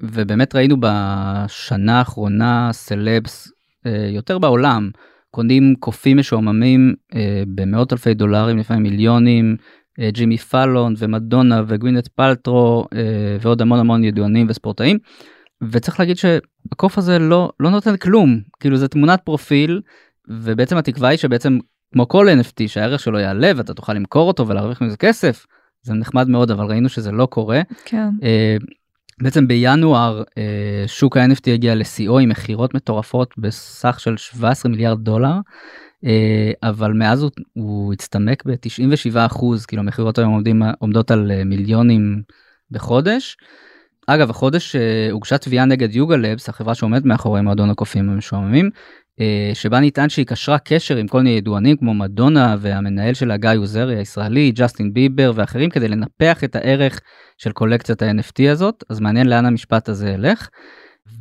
ובאמת 0.02 0.54
ראינו 0.54 0.76
בשנה 0.80 1.98
האחרונה 1.98 2.68
סלבס 2.72 3.48
uh, 3.48 3.88
יותר 4.14 4.38
בעולם 4.38 4.90
קונים 5.30 5.74
קופים 5.78 6.18
משועממים 6.18 6.94
uh, 7.12 7.16
במאות 7.54 7.92
אלפי 7.92 8.14
דולרים 8.14 8.58
לפעמים 8.58 8.82
מיליונים 8.82 9.56
אה, 9.60 9.79
ג'ימי 10.08 10.38
פאלון 10.38 10.94
ומדונה 10.98 11.62
וגווינט 11.66 12.08
פלטרו 12.08 12.86
אה, 12.94 13.36
ועוד 13.40 13.62
המון 13.62 13.78
המון 13.78 14.04
ידוענים 14.04 14.46
וספורטאים. 14.50 14.98
וצריך 15.70 16.00
להגיד 16.00 16.16
שהקוף 16.16 16.98
הזה 16.98 17.18
לא 17.18 17.50
לא 17.60 17.70
נותן 17.70 17.96
כלום 17.96 18.40
כאילו 18.60 18.76
זה 18.76 18.88
תמונת 18.88 19.20
פרופיל 19.24 19.80
ובעצם 20.28 20.76
התקווה 20.76 21.08
היא 21.08 21.18
שבעצם 21.18 21.58
כמו 21.92 22.08
כל 22.08 22.28
NFT 22.28 22.68
שהערך 22.68 23.00
שלו 23.00 23.18
יעלה 23.18 23.52
ואתה 23.56 23.74
תוכל 23.74 23.92
למכור 23.92 24.28
אותו 24.28 24.48
ולהרוויח 24.48 24.82
מזה 24.82 24.96
כסף 24.96 25.46
זה 25.82 25.94
נחמד 25.94 26.28
מאוד 26.28 26.50
אבל 26.50 26.64
ראינו 26.64 26.88
שזה 26.88 27.12
לא 27.12 27.26
קורה. 27.26 27.60
כן. 27.84 28.08
Uh, 28.20 28.64
בעצם 29.22 29.48
בינואר 29.48 30.22
שוק 30.86 31.16
ה-NFT 31.16 31.50
הגיע 31.50 31.74
לשיאו 31.74 32.18
עם 32.18 32.28
מכירות 32.28 32.74
מטורפות 32.74 33.34
בסך 33.38 34.00
של 34.00 34.16
17 34.16 34.72
מיליארד 34.72 34.98
דולר. 35.04 35.34
אה, 36.04 36.52
אבל 36.62 36.92
מאז 36.92 37.22
הוא, 37.22 37.30
הוא 37.52 37.92
הצטמק 37.92 38.42
ב-97 38.46 39.16
אחוז 39.26 39.66
כאילו 39.66 39.82
המכירות 39.82 40.18
היום 40.18 40.32
עומדים, 40.32 40.62
עומדות 40.78 41.10
על 41.10 41.30
אה, 41.30 41.44
מיליונים 41.44 42.22
בחודש. 42.70 43.36
אגב 44.06 44.30
החודש 44.30 44.76
אה, 44.76 45.08
הוגשה 45.10 45.38
תביעה 45.38 45.64
נגד 45.64 45.94
יוגה 45.94 46.16
לבס 46.16 46.48
החברה 46.48 46.74
שעומדת 46.74 47.04
מאחורי 47.04 47.40
מועדון 47.40 47.70
הקופים 47.70 48.10
המשועממים 48.10 48.70
שבה 49.54 49.80
נטען 49.80 50.08
שהיא 50.08 50.26
קשרה 50.26 50.58
קשר 50.58 50.96
עם 50.96 51.08
כל 51.08 51.18
מיני 51.18 51.30
ידוענים 51.30 51.76
כמו 51.76 51.94
מדונה 51.94 52.56
והמנהל 52.60 53.14
שלה 53.14 53.36
גיא 53.36 53.50
עוזרי 53.58 53.96
הישראלי 53.96 54.52
ג'סטין 54.52 54.92
ביבר 54.92 55.32
ואחרים 55.34 55.70
כדי 55.70 55.88
לנפח 55.88 56.44
את 56.44 56.56
הערך 56.56 57.00
של 57.38 57.52
קולקציית 57.52 58.02
ה-NFT 58.02 58.50
הזאת 58.52 58.84
אז 58.90 59.00
מעניין 59.00 59.28
לאן 59.28 59.46
המשפט 59.46 59.88
הזה 59.88 60.10
ילך. 60.10 60.48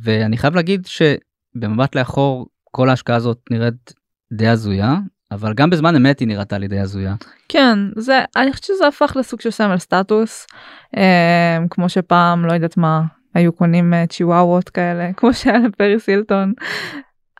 ואני 0.02 0.36
חייב 0.36 0.54
להגיד 0.54 0.86
שבמבט 0.86 1.94
לאחור 1.94 2.46
כל 2.70 2.88
ההשקעה 2.88 3.16
הזאת 3.16 3.38
נראית 3.50 3.92
די 4.32 4.48
הזויה, 4.48 4.96
אבל 5.30 5.54
גם 5.54 5.70
בזמן 5.70 5.96
אמת 5.96 6.20
היא 6.20 6.28
נראתה 6.28 6.58
לי 6.58 6.68
די 6.68 6.80
הזויה. 6.80 7.14
כן, 7.48 7.78
זה, 7.96 8.24
אני 8.36 8.52
חושבת 8.52 8.64
שזה 8.64 8.86
הפך 8.86 9.16
לסוג 9.16 9.40
של 9.40 9.50
סמל 9.50 9.78
סטטוס, 9.78 10.46
אה, 10.96 11.58
כמו 11.70 11.88
שפעם, 11.88 12.46
לא 12.46 12.52
יודעת 12.52 12.76
מה, 12.76 13.02
היו 13.34 13.52
קונים 13.52 13.94
אה, 13.94 14.06
צ'יוואוות 14.06 14.68
כאלה, 14.68 15.10
כמו 15.16 15.34
שהיה 15.34 15.58
לפריס 15.58 16.08
הילטון. 16.08 16.52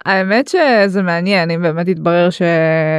האמת 0.05 0.48
שזה 0.48 1.03
מעניין 1.03 1.50
אם 1.50 1.62
באמת 1.62 1.88
התברר 1.88 2.31
ש... 2.31 2.42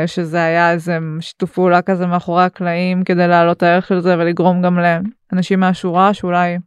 שזה 0.06 0.44
היה 0.44 0.72
איזה 0.72 0.98
שיתוף 1.20 1.52
פעולה 1.52 1.82
כזה 1.82 2.06
מאחורי 2.06 2.44
הקלעים 2.44 3.04
כדי 3.04 3.28
להעלות 3.28 3.64
הערך 3.64 3.88
של 3.88 4.00
זה 4.00 4.16
ולגרום 4.18 4.62
גם 4.62 4.80
לאנשים 4.80 5.60
מהשורה 5.60 6.14
שאולי 6.14 6.58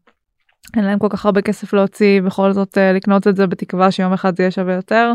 אין 0.77 0.85
להם 0.85 0.99
כל 0.99 1.09
כך 1.11 1.27
הרבה 1.27 1.43
כסף 1.43 1.73
להוציא 1.73 2.21
בכל 2.23 2.53
זאת 2.53 2.79
אה, 2.79 2.93
לקנות 2.93 3.29
את 3.29 3.37
זה 3.37 3.47
בתקווה 3.47 3.91
שיום 3.91 4.13
אחד 4.13 4.37
זה 4.37 4.43
יהיה 4.43 4.51
שווה 4.51 4.75
יותר. 4.75 5.13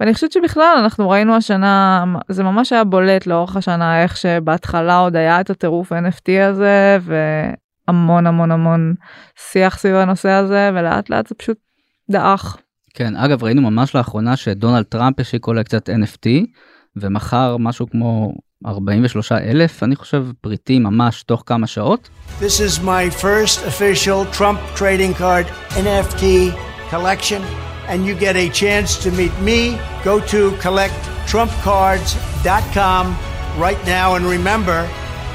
ואני 0.00 0.14
חושבת 0.14 0.32
שבכלל 0.32 0.76
אנחנו 0.78 1.10
ראינו 1.10 1.36
השנה 1.36 2.04
זה 2.28 2.42
ממש 2.42 2.72
היה 2.72 2.84
בולט 2.84 3.26
לאורך 3.26 3.56
השנה 3.56 4.02
איך 4.02 4.16
שבהתחלה 4.16 4.98
עוד 4.98 5.16
היה 5.16 5.40
את 5.40 5.50
הטירוף 5.50 5.92
NFT 5.92 6.30
הזה 6.48 6.98
והמון 7.02 8.26
המון 8.26 8.50
המון 8.50 8.94
שיח 9.52 9.78
סביב 9.78 9.94
הנושא 9.94 10.28
הזה 10.28 10.70
ולאט 10.74 11.10
לאט 11.10 11.26
זה 11.26 11.34
פשוט 11.34 11.56
דעך. 12.10 12.56
כן 12.94 13.16
אגב 13.16 13.44
ראינו 13.44 13.62
ממש 13.70 13.94
לאחרונה 13.94 14.36
שדונלד 14.36 14.84
טראמפ 14.84 15.20
השיק 15.20 15.42
קולקציית 15.42 15.88
NFT 15.88 16.28
ומכר 16.96 17.56
משהו 17.56 17.90
כמו 17.90 18.32
43 18.66 19.32
אלף 19.32 19.82
אני 19.82 19.96
חושב 19.96 20.26
פריטים 20.40 20.82
ממש 20.82 21.22
תוך 21.22 21.42
כמה 21.46 21.66
שעות. 21.66 22.08
This 22.40 22.42
is 22.42 22.80
my 22.80 23.22
first 23.22 23.58
official 23.66 24.38
Trump 24.38 24.78
trading 24.78 25.20
card 25.20 25.46
NFT 25.76 26.24
collection. 26.90 27.69
And 27.90 27.98
you 28.06 28.14
get 28.26 28.34
a 28.44 28.46
chance 28.62 28.90
to 29.04 29.08
meet 29.20 29.34
me, 29.48 29.60
go 30.08 30.14
to 30.32 30.40
collecttrumpcards.com 30.64 33.04
right 33.66 33.82
now. 33.96 34.06
And 34.16 34.24
remember, 34.38 34.78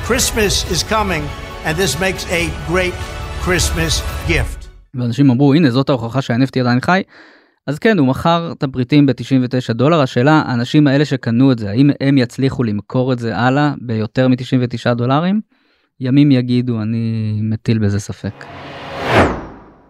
Christmas 0.07 0.53
is 0.73 0.79
coming, 0.95 1.23
and 1.65 1.73
this 1.81 1.93
makes 2.05 2.23
a 2.39 2.41
great 2.71 2.97
Christmas 3.45 3.93
gift. 4.27 4.59
ואנשים 4.95 5.29
אמרו, 5.29 5.53
הנה 5.53 5.71
זאת 5.71 5.89
ההוכחה 5.89 6.21
שה-NFT 6.21 6.59
עדיין 6.59 6.81
חי. 6.81 7.01
אז 7.67 7.79
כן, 7.79 7.99
הוא 7.99 8.07
מכר 8.07 8.51
את 8.57 8.63
הבריטים 8.63 9.05
ב-99 9.05 9.73
דולר. 9.73 10.01
השאלה, 10.01 10.43
האנשים 10.45 10.87
האלה 10.87 11.05
שקנו 11.05 11.51
את 11.51 11.59
זה, 11.59 11.69
האם 11.69 11.89
הם 12.01 12.17
יצליחו 12.17 12.63
למכור 12.63 13.13
את 13.13 13.19
זה 13.19 13.37
הלאה 13.37 13.73
ביותר 13.81 14.27
מ-99 14.27 14.93
דולרים? 14.93 15.41
ימים 15.99 16.31
יגידו, 16.31 16.81
אני 16.81 17.39
מטיל 17.41 17.77
בזה 17.77 17.99
ספק. 17.99 18.45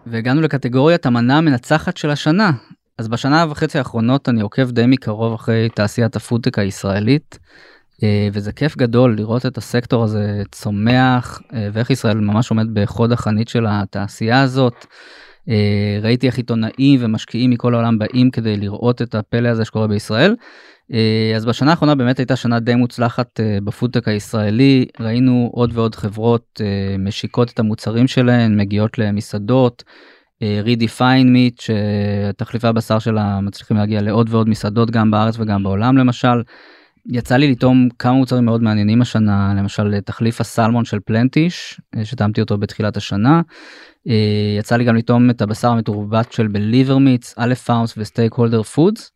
והגענו 0.06 0.40
לקטגוריית 0.40 1.06
המנה 1.06 1.38
המנצחת 1.38 1.96
של 1.96 2.10
השנה. 2.10 2.50
אז 2.98 3.08
בשנה 3.08 3.44
וחצי 3.50 3.78
האחרונות 3.78 4.28
אני 4.28 4.40
עוקב 4.40 4.70
די 4.70 4.86
מקרוב 4.86 5.34
אחרי 5.34 5.68
תעשיית 5.74 6.16
הפודטק 6.16 6.58
הישראלית, 6.58 7.38
אה, 8.02 8.28
וזה 8.32 8.52
כיף 8.52 8.76
גדול 8.76 9.16
לראות 9.16 9.46
את 9.46 9.58
הסקטור 9.58 10.04
הזה 10.04 10.42
צומח, 10.52 11.40
אה, 11.54 11.68
ואיך 11.72 11.90
ישראל 11.90 12.16
ממש 12.16 12.50
עומד 12.50 12.66
בחוד 12.72 13.12
החנית 13.12 13.48
של 13.48 13.66
התעשייה 13.68 14.42
הזאת. 14.42 14.86
אה, 15.48 15.98
ראיתי 16.02 16.26
איך 16.26 16.36
עיתונאים 16.36 17.00
ומשקיעים 17.02 17.50
מכל 17.50 17.74
העולם 17.74 17.98
באים 17.98 18.30
כדי 18.30 18.56
לראות 18.56 19.02
את 19.02 19.14
הפלא 19.14 19.48
הזה 19.48 19.64
שקורה 19.64 19.86
בישראל. 19.86 20.34
אז 21.36 21.46
בשנה 21.46 21.70
האחרונה 21.70 21.94
באמת 21.94 22.18
הייתה 22.18 22.36
שנה 22.36 22.60
די 22.60 22.74
מוצלחת 22.74 23.40
בפודטק 23.64 24.08
הישראלי, 24.08 24.86
ראינו 25.00 25.50
עוד 25.52 25.70
ועוד 25.74 25.94
חברות 25.94 26.60
משיקות 26.98 27.50
את 27.50 27.58
המוצרים 27.58 28.06
שלהן, 28.06 28.60
מגיעות 28.60 28.98
למסעדות, 28.98 29.84
רידיפיין 30.42 31.32
מיט 31.32 31.60
שתחליפי 31.60 32.66
הבשר 32.66 32.98
שלה 32.98 33.40
מצליחים 33.40 33.76
להגיע 33.76 34.02
לעוד 34.02 34.28
ועוד 34.30 34.48
מסעדות 34.48 34.90
גם 34.90 35.10
בארץ 35.10 35.38
וגם 35.38 35.62
בעולם 35.62 35.96
למשל. 35.96 36.42
יצא 37.08 37.36
לי 37.36 37.50
לטעום 37.50 37.88
כמה 37.98 38.12
מוצרים 38.12 38.44
מאוד 38.44 38.62
מעניינים 38.62 39.02
השנה, 39.02 39.54
למשל 39.56 40.00
תחליף 40.00 40.40
הסלמון 40.40 40.84
של 40.84 40.98
Plantish, 41.06 41.80
שטעמתי 42.04 42.40
אותו 42.40 42.58
בתחילת 42.58 42.96
השנה. 42.96 43.40
יצא 44.58 44.76
לי 44.76 44.84
גם 44.84 44.96
לטעום 44.96 45.30
את 45.30 45.42
הבשר 45.42 45.70
המתורבת 45.70 46.32
של 46.32 46.46
Believer 46.46 46.98
Meats, 46.98 47.34
Aleph 47.36 47.54
Farms 47.54 47.94
ו 47.98 48.32
Steakholder 48.32 48.62
Foods, 48.62 49.12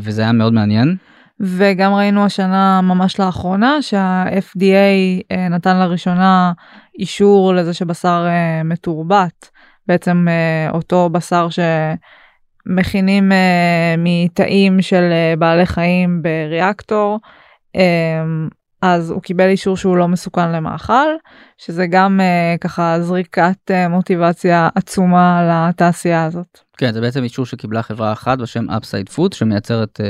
וזה 0.00 0.22
היה 0.22 0.32
מאוד 0.32 0.52
מעניין. 0.52 0.96
וגם 1.40 1.94
ראינו 1.94 2.24
השנה 2.24 2.80
ממש 2.80 3.20
לאחרונה 3.20 3.82
שה-FDA 3.82 5.34
נתן 5.50 5.76
לראשונה 5.76 6.52
אישור 6.98 7.54
לזה 7.54 7.74
שבשר 7.74 8.26
מתורבת, 8.64 9.50
בעצם 9.86 10.26
אותו 10.72 11.10
בשר 11.10 11.50
ש... 11.50 11.58
מכינים 12.66 13.32
uh, 13.32 13.34
מתאים 13.98 14.82
של 14.82 15.10
uh, 15.10 15.38
בעלי 15.38 15.66
חיים 15.66 16.22
בריאקטור 16.22 17.18
um, 17.76 17.80
אז 18.82 19.10
הוא 19.10 19.22
קיבל 19.22 19.48
אישור 19.48 19.76
שהוא 19.76 19.96
לא 19.96 20.08
מסוכן 20.08 20.52
למאכל 20.52 21.08
שזה 21.58 21.86
גם 21.86 22.20
uh, 22.20 22.58
ככה 22.58 23.00
זריקת 23.00 23.70
uh, 23.70 23.88
מוטיבציה 23.88 24.68
עצומה 24.74 25.42
לתעשייה 25.68 26.24
הזאת. 26.24 26.58
כן 26.76 26.92
זה 26.92 27.00
בעצם 27.00 27.22
אישור 27.22 27.46
שקיבלה 27.46 27.82
חברה 27.82 28.12
אחת 28.12 28.38
בשם 28.38 28.70
אפסייד 28.70 29.08
פוד 29.08 29.32
שמייצרת 29.32 30.00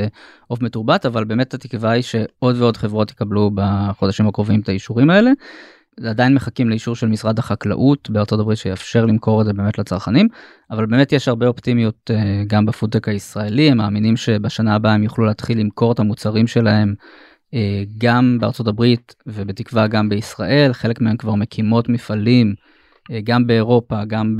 עוף 0.48 0.60
uh, 0.60 0.64
מתורבת 0.64 1.06
אבל 1.06 1.24
באמת 1.24 1.54
התקווה 1.54 1.90
היא 1.90 2.02
שעוד 2.02 2.60
ועוד 2.60 2.76
חברות 2.76 3.10
יקבלו 3.10 3.50
בחודשים 3.54 4.28
הקרובים 4.28 4.60
את 4.60 4.68
האישורים 4.68 5.10
האלה. 5.10 5.30
עדיין 6.00 6.34
מחכים 6.34 6.70
לאישור 6.70 6.96
של 6.96 7.08
משרד 7.08 7.38
החקלאות 7.38 8.10
בארצות 8.10 8.40
הברית 8.40 8.58
שיאפשר 8.58 9.06
למכור 9.06 9.40
את 9.40 9.46
זה 9.46 9.52
באמת 9.52 9.78
לצרכנים 9.78 10.28
אבל 10.70 10.86
באמת 10.86 11.12
יש 11.12 11.28
הרבה 11.28 11.46
אופטימיות 11.46 12.10
uh, 12.10 12.14
גם 12.46 12.66
בפודטק 12.66 13.08
הישראלי 13.08 13.70
הם 13.70 13.78
מאמינים 13.78 14.16
שבשנה 14.16 14.74
הבאה 14.74 14.94
הם 14.94 15.02
יוכלו 15.02 15.24
להתחיל 15.24 15.58
למכור 15.58 15.92
את 15.92 15.98
המוצרים 15.98 16.46
שלהם 16.46 16.94
uh, 16.98 17.54
גם 17.98 18.38
בארצות 18.40 18.66
הברית 18.66 19.14
ובתקווה 19.26 19.86
גם 19.86 20.08
בישראל 20.08 20.72
חלק 20.72 21.00
מהם 21.00 21.16
כבר 21.16 21.34
מקימות 21.34 21.88
מפעלים 21.88 22.54
uh, 22.56 23.14
גם 23.24 23.46
באירופה 23.46 24.04
גם 24.04 24.36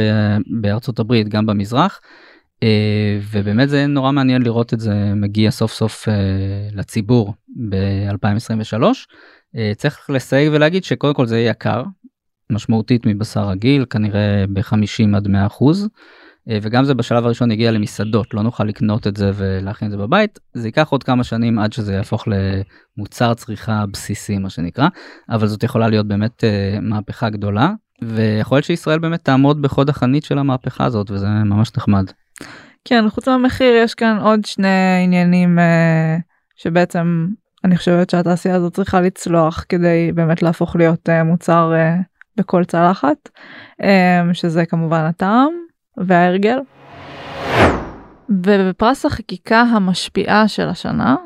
בארצות 0.61 0.99
הברית 0.99 1.29
גם 1.29 1.47
במזרח. 1.47 2.01
ובאמת 3.33 3.69
זה 3.69 3.87
נורא 3.87 4.13
מעניין 4.13 4.43
לראות 4.43 4.75
את 4.75 4.81
זה 4.81 5.13
מגיע 5.17 5.51
סוף 5.51 5.73
סוף 5.73 6.09
לציבור 6.73 7.35
ב-2023. 7.71 8.83
אה, 9.57 9.73
צריך 9.77 10.11
לסייג 10.11 10.51
ולהגיד 10.53 10.85
שקודם 10.85 11.15
כל 11.15 11.27
זה 11.27 11.41
יקר 11.41 11.83
משמעותית 12.51 13.07
מבשר 13.07 13.49
רגיל 13.49 13.85
כנראה 13.91 14.45
ב-50 14.53 15.17
עד 15.17 15.29
100 15.29 15.47
אחוז 15.47 15.89
אה, 16.51 16.59
וגם 16.63 16.85
זה 16.85 16.95
בשלב 16.95 17.25
הראשון 17.25 17.51
הגיע 17.51 17.71
למסעדות 17.71 18.35
לא 18.35 18.43
נוכל 18.43 18.65
לקנות 18.65 19.07
את 19.07 19.17
זה 19.17 19.31
ולהכין 19.35 19.87
את 19.87 19.93
זה 19.93 19.99
בבית 19.99 20.39
זה 20.55 20.69
ייקח 20.69 20.89
עוד 20.89 21.03
כמה 21.03 21.25
שנים 21.25 21.59
עד 21.59 21.73
שזה 21.73 21.95
יהפוך 21.95 22.25
למוצר 22.97 23.35
צריכה 23.35 23.85
בסיסי 23.93 24.39
מה 24.39 24.51
שנקרא 24.51 24.89
אבל 25.31 25.47
זאת 25.47 25.63
יכולה 25.63 25.89
להיות 25.89 26.07
באמת 26.07 26.45
אה, 26.45 26.79
מהפכה 26.81 27.31
גדולה 27.31 27.73
ויכול 28.03 28.57
להיות 28.57 28.65
שישראל 28.65 28.99
באמת 28.99 29.25
תעמוד 29.25 29.63
בחוד 29.63 29.89
החנית 29.89 30.25
של 30.25 30.39
המהפכה 30.39 30.85
הזאת 30.85 31.11
וזה 31.11 31.27
ממש 31.27 31.71
נחמד. 31.77 32.11
כן 32.85 33.05
חוץ 33.11 33.29
מהמחיר 33.29 33.75
יש 33.75 33.95
כאן 33.95 34.19
עוד 34.21 34.45
שני 34.45 35.03
עניינים 35.05 35.59
שבעצם 36.57 37.27
אני 37.65 37.77
חושבת 37.77 38.11
שהתעשייה 38.11 38.55
הזאת 38.55 38.75
צריכה 38.75 39.01
לצלוח 39.01 39.65
כדי 39.69 40.13
באמת 40.15 40.43
להפוך 40.43 40.77
להיות 40.77 41.09
uh, 41.09 41.25
מוצר 41.25 41.73
uh, 41.73 42.03
בכל 42.37 42.65
צלחת, 42.65 43.29
um, 43.83 43.85
שזה 44.33 44.67
כמובן 44.67 45.05
הטעם 45.05 45.53
וההרגל. 45.97 46.59
ובפרס 48.29 49.07
החקיקה 49.07 49.61
המשפיעה 49.61 50.49
של 50.49 50.69
השנה, 50.69 51.17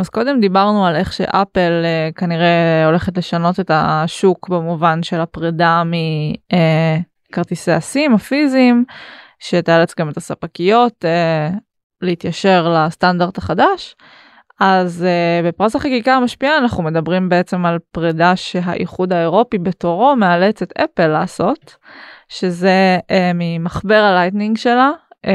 אז 0.00 0.08
קודם 0.08 0.40
דיברנו 0.40 0.86
על 0.86 0.96
איך 0.96 1.12
שאפל 1.12 1.84
כנראה 2.16 2.86
הולכת 2.86 3.18
לשנות 3.18 3.60
את 3.60 3.70
השוק 3.74 4.48
במובן 4.48 5.02
של 5.02 5.20
הפרידה 5.20 5.82
מכרטיסי 7.30 7.72
הסים 7.72 8.14
הפיזיים, 8.14 8.84
שתאלץ 9.38 9.94
גם 9.98 10.08
את 10.08 10.16
הספקיות 10.16 11.04
להתיישר 12.02 12.68
לסטנדרט 12.68 13.38
החדש. 13.38 13.96
אז 14.60 15.06
אה, 15.06 15.46
בפרס 15.46 15.76
החקיקה 15.76 16.14
המשפיעה 16.14 16.58
אנחנו 16.58 16.82
מדברים 16.82 17.28
בעצם 17.28 17.66
על 17.66 17.78
פרידה 17.92 18.36
שהאיחוד 18.36 19.12
האירופי 19.12 19.58
בתורו 19.58 20.16
מאלץ 20.16 20.62
את 20.62 20.72
אפל 20.78 21.06
לעשות, 21.06 21.76
שזה 22.28 22.98
אה, 23.00 23.12
ממחבר 23.34 23.94
הלייטנינג 23.94 24.56
שלה, 24.56 24.90
אה, 25.26 25.28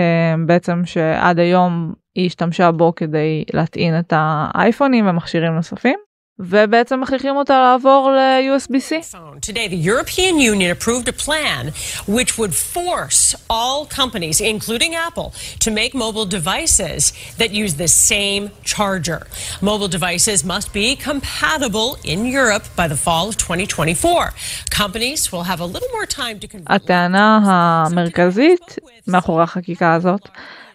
בעצם 0.46 0.82
שעד 0.86 1.40
היום 1.40 1.94
היא 2.16 2.26
השתמשה 2.26 2.72
בו 2.72 2.96
כדי 2.96 3.44
להטעין 3.54 4.00
את 4.00 4.14
האייפונים 4.16 5.08
ומכשירים 5.08 5.54
נוספים. 5.54 6.00
ובעצם 6.40 7.00
מכריחים 7.02 7.36
אותה 7.36 7.62
לעבור 7.62 8.12
ל-USB-C. 8.12 9.16
Today 9.42 9.68
the 9.68 9.82
European 9.92 10.40
Union 10.40 10.72
approved 10.72 11.08
a 11.08 11.14
plan 11.14 11.72
which 12.08 12.38
would 12.40 12.56
force 12.56 13.36
all 13.50 13.86
companies, 13.86 14.42
including 14.42 14.96
Apple, 14.96 15.32
to 15.60 15.70
make 15.70 15.94
mobile 15.94 16.26
devices 16.26 17.02
that 17.40 17.52
use 17.64 17.74
the 17.76 17.88
same 17.88 18.44
charger. 18.64 19.22
Mobile 19.62 19.88
devices 19.98 20.44
must 20.44 20.74
be 20.74 20.88
compatible 20.96 21.90
in 22.04 22.20
Europe 22.26 22.66
by 22.76 22.88
the 22.88 23.00
fall 23.06 23.30
of 23.30 23.38
2024. 23.38 24.34
Companies 24.72 25.32
will 25.32 25.44
have 25.44 25.60
a 25.60 25.66
little 25.66 25.92
more 25.98 26.08
time 26.08 26.40
to 26.40 26.48
convert... 26.48 26.72
הטענה 26.72 27.40
המרכזית 27.46 28.76
מאחורי 29.08 29.44
החקיקה 29.44 29.94
הזאת 29.94 30.30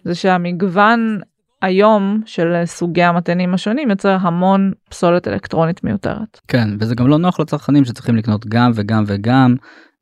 זה 0.05 0.15
שהמגוון 0.15 1.19
היום 1.61 2.21
של 2.25 2.61
סוגי 2.65 3.03
המתנים 3.03 3.53
השונים 3.53 3.89
יוצר 3.89 4.17
המון 4.21 4.71
פסולת 4.89 5.27
אלקטרונית 5.27 5.83
מיותרת. 5.83 6.39
כן 6.47 6.67
וזה 6.79 6.95
גם 6.95 7.07
לא 7.07 7.17
נוח 7.17 7.39
לצרכנים 7.39 7.85
שצריכים 7.85 8.15
לקנות 8.15 8.45
גם 8.45 8.71
וגם 8.75 9.03
וגם 9.07 9.55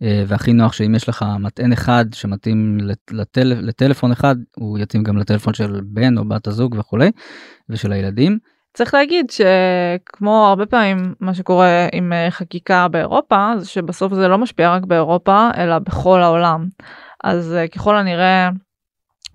אה, 0.03 0.23
והכי 0.27 0.53
נוח 0.53 0.73
שאם 0.73 0.95
יש 0.95 1.09
לך 1.09 1.25
מטען 1.39 1.71
אחד 1.71 2.05
שמתאים 2.13 2.77
לטל, 3.11 3.53
לטלפון 3.61 4.11
אחד 4.11 4.35
הוא 4.55 4.79
יתאים 4.79 5.03
גם 5.03 5.17
לטלפון 5.17 5.53
של 5.53 5.81
בן 5.83 6.17
או 6.17 6.27
בת 6.27 6.47
הזוג 6.47 6.75
וכולי 6.79 7.11
ושל 7.69 7.91
הילדים. 7.91 8.37
צריך 8.73 8.93
להגיד 8.93 9.25
שכמו 9.29 10.47
הרבה 10.47 10.65
פעמים 10.65 11.13
מה 11.19 11.33
שקורה 11.33 11.87
עם 11.93 12.13
אה, 12.13 12.31
חקיקה 12.31 12.87
באירופה 12.87 13.51
זה 13.57 13.65
שבסוף 13.65 14.13
זה 14.13 14.27
לא 14.27 14.37
משפיע 14.37 14.73
רק 14.73 14.83
באירופה 14.85 15.49
אלא 15.57 15.79
בכל 15.79 16.21
העולם. 16.21 16.67
אז 17.23 17.53
אה, 17.53 17.67
ככל 17.67 17.97
הנראה 17.97 18.49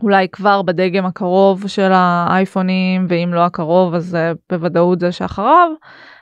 אולי 0.03 0.29
כבר 0.29 0.63
בדגם 0.63 1.07
הקרוב 1.07 1.65
של 1.67 1.91
האייפונים 1.93 3.07
ואם 3.09 3.35
לא 3.35 3.41
הקרוב 3.41 3.95
אז 3.95 4.17
בוודאות 4.51 5.01
זה 5.01 5.13
שאחריו 5.13 5.69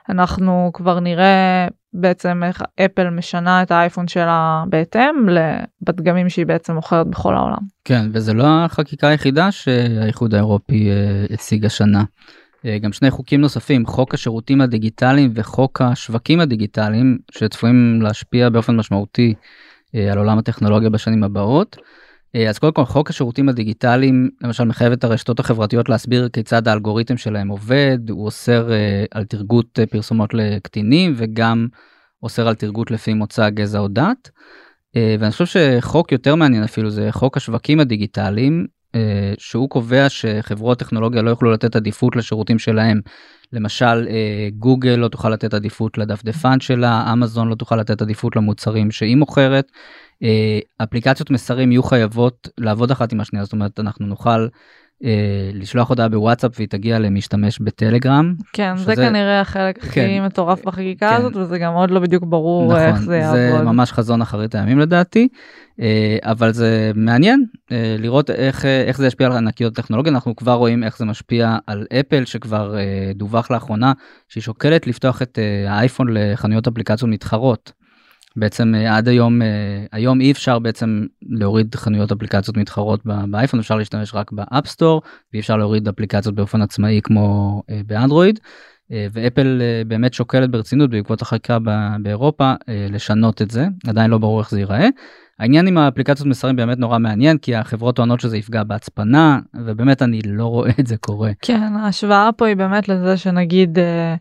אנחנו 0.09 0.71
כבר 0.75 1.01
נראה 1.01 1.69
בעצם 1.95 2.43
איך 2.45 2.63
אפל 2.85 3.11
משנה 3.11 3.63
את 3.63 3.71
האייפון 3.71 4.09
שלה 4.09 4.65
בהתאם 4.69 5.15
בדגמים 5.83 6.29
שהיא 6.29 6.47
בעצם 6.47 6.75
מוכרת 6.75 7.07
בכל 7.07 7.35
העולם. 7.35 7.59
כן 7.85 8.07
וזה 8.13 8.35
לא 8.35 8.45
החקיקה 8.65 9.09
היחידה 9.09 9.53
שהאיחוד 9.53 10.35
האירופי 10.35 10.91
אה, 10.91 11.25
הציג 11.35 11.65
השנה. 11.65 12.05
אה, 12.67 12.79
גם 12.79 12.93
שני 12.93 13.11
חוקים 13.11 13.41
נוספים 13.41 13.87
חוק 13.87 14.15
השירותים 14.15 14.61
הדיגיטליים 14.61 15.33
וחוק 15.35 15.81
השווקים 15.81 16.41
הדיגיטליים 16.41 17.19
שצפויים 17.31 18.03
להשפיע 18.03 18.49
באופן 18.49 18.77
משמעותי 18.77 19.35
אה, 19.95 20.13
על 20.13 20.19
עולם 20.19 20.39
הטכנולוגיה 20.39 20.91
בשנים 20.91 21.25
הבאות. 21.25 21.77
אה, 22.35 22.49
אז 22.49 22.59
קודם 22.59 22.73
כל 22.73 22.85
חוק 22.85 23.11
השירותים 23.11 23.49
הדיגיטליים 23.49 24.31
למשל 24.41 24.65
מחייב 24.65 24.93
את 24.93 25.05
הרשתות 25.05 25.41
החברתיות 25.41 25.89
להסביר 25.89 26.29
כיצד 26.29 26.69
האלגוריתם 26.69 27.17
שלהם 27.17 27.49
עובד 27.49 27.99
הוא 28.11 28.25
אוסר 28.25 28.73
אה, 28.73 29.05
על 29.11 29.25
תרגות 29.25 29.79
אה, 29.79 29.87
פרסומות 29.87 30.35
לקטינים 30.35 31.15
וגם 31.17 31.69
אוסר 32.23 32.49
על 32.49 32.55
תרגות 32.55 32.91
לפי 32.91 33.15
מוצא 33.15 33.51
גזע 33.51 33.79
או 33.79 33.89
דת. 33.89 34.31
ואני 35.21 35.31
חושב 35.31 35.47
שחוק 35.47 36.13
יותר 36.13 36.35
מעניין 36.35 36.63
אפילו 36.63 36.91
זה 36.91 37.09
חוק 37.11 37.37
השווקים 37.37 37.81
הדיגיטליים 37.81 38.67
שהוא 39.39 39.71
קובע 39.71 40.09
שחברות 40.09 40.79
טכנולוגיה 40.79 41.23
לא 41.23 41.31
יוכלו 41.31 41.53
לתת 41.53 41.77
עדיפות 41.77 42.17
לשירותים 42.17 42.59
שלהם. 42.59 43.01
למשל 43.53 44.09
גוגל 44.59 44.91
לא 44.91 45.09
תוכל 45.09 45.31
לתת 45.31 45.55
עדיפות 45.55 45.99
לדפדפן 45.99 46.61
שלה 46.61 47.13
אמזון 47.13 47.49
לא 47.49 47.55
תוכל 47.55 47.77
לתת 47.77 48.03
עדיפות 48.03 48.37
למוצרים 48.37 48.91
שהיא 48.91 49.17
מוכרת 49.17 49.71
אה, 50.23 50.59
אפליקציות 50.83 51.31
מסרים 51.31 51.73
יהיו 51.73 51.83
חייבות 51.83 52.49
לעבוד 52.59 52.91
אחת 52.91 53.13
עם 53.13 53.21
השנייה 53.21 53.45
זאת 53.45 53.53
אומרת 53.53 53.81
אנחנו 53.81 54.07
נוכל 54.07 54.47
אה, 55.05 55.51
לשלוח 55.55 55.89
הודעה 55.89 56.09
בוואטסאפ 56.09 56.53
והיא 56.57 56.69
תגיע 56.69 56.99
למשתמש 56.99 57.59
בטלגרם. 57.59 58.35
כן 58.53 58.77
שזה... 58.77 58.85
זה 58.85 58.97
כנראה 58.97 59.41
החלק 59.41 59.79
כן, 59.79 59.89
הכי 59.89 60.21
מטורף 60.21 60.65
בחקיקה 60.65 61.09
כן. 61.09 61.17
הזאת 61.17 61.37
וזה 61.37 61.59
גם 61.59 61.73
עוד 61.73 61.91
לא 61.91 62.01
בדיוק 62.01 62.25
ברור 62.25 62.73
נכון, 62.73 62.81
איך 62.83 63.01
זה 63.01 63.17
יעבוד. 63.17 63.59
זה 63.59 63.63
ממש 63.63 63.93
חזון 63.93 64.23
אחרית 64.23 64.55
הימים 64.55 64.79
לדעתי 64.79 65.29
אה, 65.81 66.19
אבל 66.23 66.53
זה 66.53 66.93
מעניין 66.95 67.45
אה, 67.73 67.97
לראות 67.99 68.31
איך 68.31 68.65
אה, 68.65 68.85
איך 68.87 68.99
זה 68.99 69.07
ישפיע 69.07 69.27
על 69.27 69.33
ענקיות 69.33 69.75
טכנולוגיה 69.75 70.13
אנחנו 70.13 70.37
כבר 70.37 70.53
רואים 70.53 70.85
איך 70.85 70.99
זה 70.99 71.05
משפיע 71.05 71.57
על 71.67 71.87
אפל 72.01 72.25
שכבר 72.25 72.79
אה, 72.79 73.13
דווח 73.15 73.51
לאחרונה 73.51 73.93
שהיא 74.29 74.43
שוקלת 74.43 74.87
לפתוח 74.87 75.23
את 75.23 75.39
אה, 75.39 75.73
האייפון 75.73 76.09
לחנויות 76.11 76.69
אפליקציות 76.69 77.11
מתחרות. 77.11 77.73
בעצם 78.37 78.75
אה, 78.75 78.97
עד 78.97 79.09
היום, 79.09 79.43
אה, 79.43 79.49
היום 79.93 80.21
אי 80.21 80.33
אפשר 80.33 80.59
בעצם 80.59 81.07
להוריד 81.23 81.75
חנויות 81.75 82.13
אפליקציות 82.13 82.57
מתחרות 82.57 83.01
באייפון, 83.05 83.61
אפשר 83.61 83.77
להשתמש 83.77 84.15
רק 84.15 84.33
ב 84.33 84.40
App 84.40 84.61
Store, 84.61 85.03
ואי 85.33 85.41
אפשר 85.41 85.57
להוריד 85.57 85.89
אפליקציות 85.89 86.35
באופן 86.35 86.63
עצמאי 86.63 87.01
כמו 87.05 87.63
באנדרואיד. 87.87 88.41
ואפל 89.13 89.63
באמת 89.87 90.15
שוקלת 90.15 90.51
ברצינות 90.51 90.91
בעקבות 90.91 91.23
החקיקה 91.23 91.59
באירופה 92.03 92.53
לשנות 92.69 93.43
את 93.43 93.51
זה, 93.51 93.67
עדיין 93.87 94.11
לא 94.11 94.19
ברור 94.19 94.41
איך 94.41 94.51
זה 94.51 94.59
ייראה. 94.59 94.89
העניין 95.41 95.67
עם 95.67 95.79
האפליקציות 95.79 96.29
מסרים 96.29 96.57
באמת 96.57 96.79
נורא 96.79 96.99
מעניין 96.99 97.39
כי 97.39 97.57
החברות 97.57 97.97
טוענות 97.97 98.21
שזה 98.21 98.37
יפגע 98.37 98.63
בהצפנה 98.63 99.39
ובאמת 99.55 100.03
אני 100.03 100.21
לא 100.25 100.47
רואה 100.47 100.71
את 100.81 100.87
זה 100.87 100.97
קורה. 100.97 101.31
כן 101.43 101.77
ההשוואה 101.77 102.31
פה 102.37 102.47
היא 102.47 102.57
באמת 102.57 102.89
לזה 102.89 103.17
שנגיד 103.17 103.79
אה, 103.79 104.15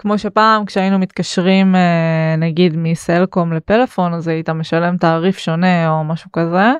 כמו 0.00 0.18
שפעם 0.18 0.64
כשהיינו 0.64 0.98
מתקשרים 0.98 1.74
אה, 1.74 2.34
נגיד 2.38 2.76
מסלקום 2.76 3.52
לפלאפון 3.52 4.14
אז 4.14 4.28
היית 4.28 4.50
משלם 4.50 4.96
תעריף 4.96 5.38
שונה 5.38 5.90
או 5.90 6.04
משהו 6.04 6.32
כזה. 6.32 6.72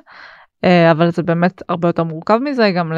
אה, 0.63 0.91
אבל 0.91 1.11
זה 1.11 1.23
באמת 1.23 1.61
הרבה 1.69 1.87
יותר 1.89 2.03
מורכב 2.03 2.37
מזה 2.37 2.71
גם 2.75 2.93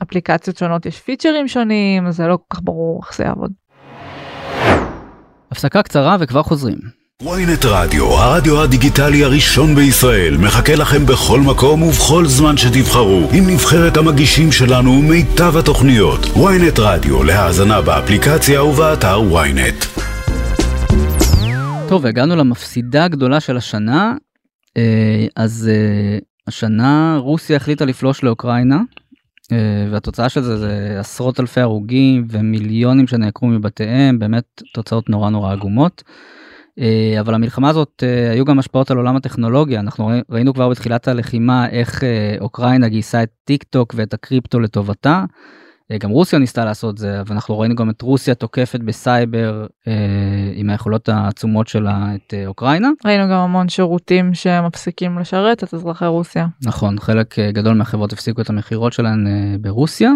לאפליקציות 0.00 0.56
שונות 0.56 0.86
יש 0.86 1.00
פיצ'רים 1.00 1.48
שונים 1.48 2.10
זה 2.10 2.26
לא 2.26 2.36
כל 2.36 2.56
כך 2.56 2.62
ברור 2.62 3.00
איך 3.02 3.16
זה 3.16 3.24
יעבוד. 3.24 3.52
הפסקה 5.50 5.82
קצרה 5.82 6.16
וכבר 6.20 6.42
חוזרים. 6.42 7.01
Ynet 7.24 7.66
רדיו, 7.66 8.04
הרדיו 8.04 8.62
הדיגיטלי 8.62 9.24
הראשון 9.24 9.74
בישראל, 9.74 10.36
מחכה 10.36 10.74
לכם 10.74 11.06
בכל 11.06 11.40
מקום 11.40 11.82
ובכל 11.82 12.26
זמן 12.26 12.56
שתבחרו, 12.56 13.28
עם 13.32 13.50
נבחרת 13.50 13.96
המגישים 13.96 14.52
שלנו 14.52 14.90
ומיטב 14.90 15.56
התוכניות. 15.56 16.20
ynet 16.24 16.80
רדיו, 16.80 17.22
להאזנה 17.22 17.82
באפליקציה 17.82 18.64
ובאתר 18.64 19.20
ynet. 19.20 20.00
טוב, 21.88 22.06
הגענו 22.06 22.36
למפסידה 22.36 23.04
הגדולה 23.04 23.40
של 23.40 23.56
השנה. 23.56 24.14
אה, 24.76 25.26
אז 25.36 25.70
אה, 25.72 26.18
השנה 26.46 27.16
רוסיה 27.18 27.56
החליטה 27.56 27.84
לפלוש 27.84 28.22
לאוקראינה, 28.22 28.80
אה, 29.52 29.86
והתוצאה 29.90 30.28
של 30.28 30.42
זה 30.42 30.58
זה 30.58 30.96
עשרות 30.98 31.40
אלפי 31.40 31.60
הרוגים 31.60 32.26
ומיליונים 32.30 33.06
שנעקרו 33.06 33.48
מבתיהם, 33.48 34.18
באמת 34.18 34.44
תוצאות 34.74 35.08
נורא 35.08 35.30
נורא 35.30 35.52
עגומות. 35.52 36.02
אה, 36.78 37.20
אבל 37.20 37.34
למלחמה 37.34 37.68
הזאת 37.68 38.02
אה, 38.06 38.30
היו 38.30 38.44
גם 38.44 38.58
השפעות 38.58 38.90
על 38.90 38.96
עולם 38.96 39.16
הטכנולוגיה 39.16 39.80
אנחנו 39.80 40.10
ראינו 40.30 40.54
כבר 40.54 40.68
בתחילת 40.68 41.08
הלחימה 41.08 41.68
איך 41.68 42.04
אה, 42.04 42.36
אוקראינה 42.40 42.88
גייסה 42.88 43.22
את 43.22 43.30
טיק 43.44 43.62
טוק 43.62 43.94
ואת 43.96 44.14
הקריפטו 44.14 44.60
לטובתה. 44.60 45.24
גם 46.00 46.10
רוסיה 46.10 46.38
ניסתה 46.38 46.64
לעשות 46.64 46.98
זה 46.98 47.22
ואנחנו 47.26 47.58
ראינו 47.58 47.74
גם 47.74 47.90
את 47.90 48.02
רוסיה 48.02 48.34
תוקפת 48.34 48.80
בסייבר 48.80 49.66
אה, 49.88 49.92
עם 50.54 50.70
היכולות 50.70 51.08
העצומות 51.08 51.68
שלה 51.68 52.06
את 52.14 52.34
אוקראינה. 52.46 52.88
ראינו 53.04 53.24
גם 53.24 53.38
המון 53.38 53.68
שירותים 53.68 54.34
שמפסיקים 54.34 55.18
לשרת 55.18 55.64
את 55.64 55.74
אזרחי 55.74 56.06
רוסיה. 56.06 56.46
נכון 56.62 57.00
חלק 57.00 57.38
גדול 57.38 57.74
מהחברות 57.74 58.12
הפסיקו 58.12 58.40
את 58.40 58.50
המכירות 58.50 58.92
שלהן 58.92 59.26
אה, 59.26 59.56
ברוסיה. 59.60 60.10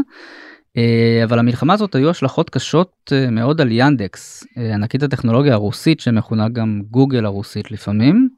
אה, 0.77 1.25
אבל 1.25 1.39
למלחמה 1.39 1.75
הזאת 1.75 1.95
היו 1.95 2.11
השלכות 2.11 2.51
קשות 2.51 3.13
אה, 3.13 3.31
מאוד 3.31 3.61
על 3.61 3.69
ינדקס, 3.71 4.47
אה, 4.59 4.75
ענקית 4.75 5.03
הטכנולוגיה 5.03 5.53
הרוסית 5.53 6.01
שמכונה 6.01 6.49
גם 6.49 6.83
גוגל 6.91 7.25
הרוסית 7.25 7.71
לפעמים. 7.71 8.29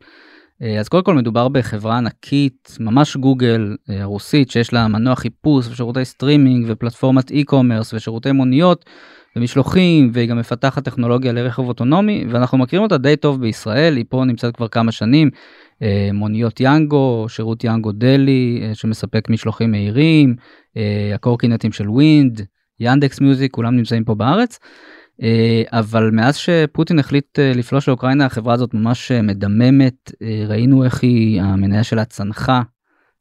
אז 0.80 0.88
קודם 0.88 1.04
כל 1.04 1.14
מדובר 1.14 1.48
בחברה 1.48 1.98
ענקית, 1.98 2.76
ממש 2.80 3.16
גוגל 3.16 3.76
הרוסית, 3.88 4.50
שיש 4.50 4.72
לה 4.72 4.88
מנוע 4.88 5.16
חיפוש 5.16 5.68
ושירותי 5.68 6.04
סטרימינג 6.04 6.66
ופלטפורמת 6.68 7.30
e-commerce 7.30 7.94
ושירותי 7.94 8.32
מוניות 8.32 8.84
ומשלוחים, 9.36 10.10
והיא 10.12 10.28
גם 10.28 10.38
מפתחת 10.38 10.84
טכנולוגיה 10.84 11.32
לרכב 11.32 11.62
אוטונומי, 11.62 12.24
ואנחנו 12.30 12.58
מכירים 12.58 12.82
אותה 12.82 12.98
די 12.98 13.16
טוב 13.16 13.40
בישראל, 13.40 13.96
היא 13.96 14.04
פה 14.08 14.24
נמצאת 14.24 14.56
כבר 14.56 14.68
כמה 14.68 14.92
שנים, 14.92 15.30
מוניות 16.12 16.60
יאנגו, 16.60 17.26
שירות 17.28 17.64
Yango 17.64 17.92
Deli 17.92 18.60
אה, 18.62 18.74
שמספק 18.74 19.28
משלוחים 19.30 19.70
מהירים, 19.70 20.36
אה, 20.76 21.10
הקורקינטים 21.14 21.72
של 21.72 21.90
Wind, 21.90 22.46
Yandex 22.80 23.20
Music, 23.20 23.52
כולם 23.52 23.76
נמצאים 23.76 24.04
פה 24.04 24.14
בארץ. 24.14 24.58
אבל 25.72 26.10
מאז 26.10 26.36
שפוטין 26.36 26.98
החליט 26.98 27.38
לפלוש 27.38 27.88
לאוקראינה 27.88 28.26
החברה 28.26 28.54
הזאת 28.54 28.74
ממש 28.74 29.12
מדממת, 29.12 30.12
ראינו 30.48 30.84
איך 30.84 31.02
היא, 31.02 31.42
המניה 31.42 31.84
שלה 31.84 32.04
צנחה 32.04 32.62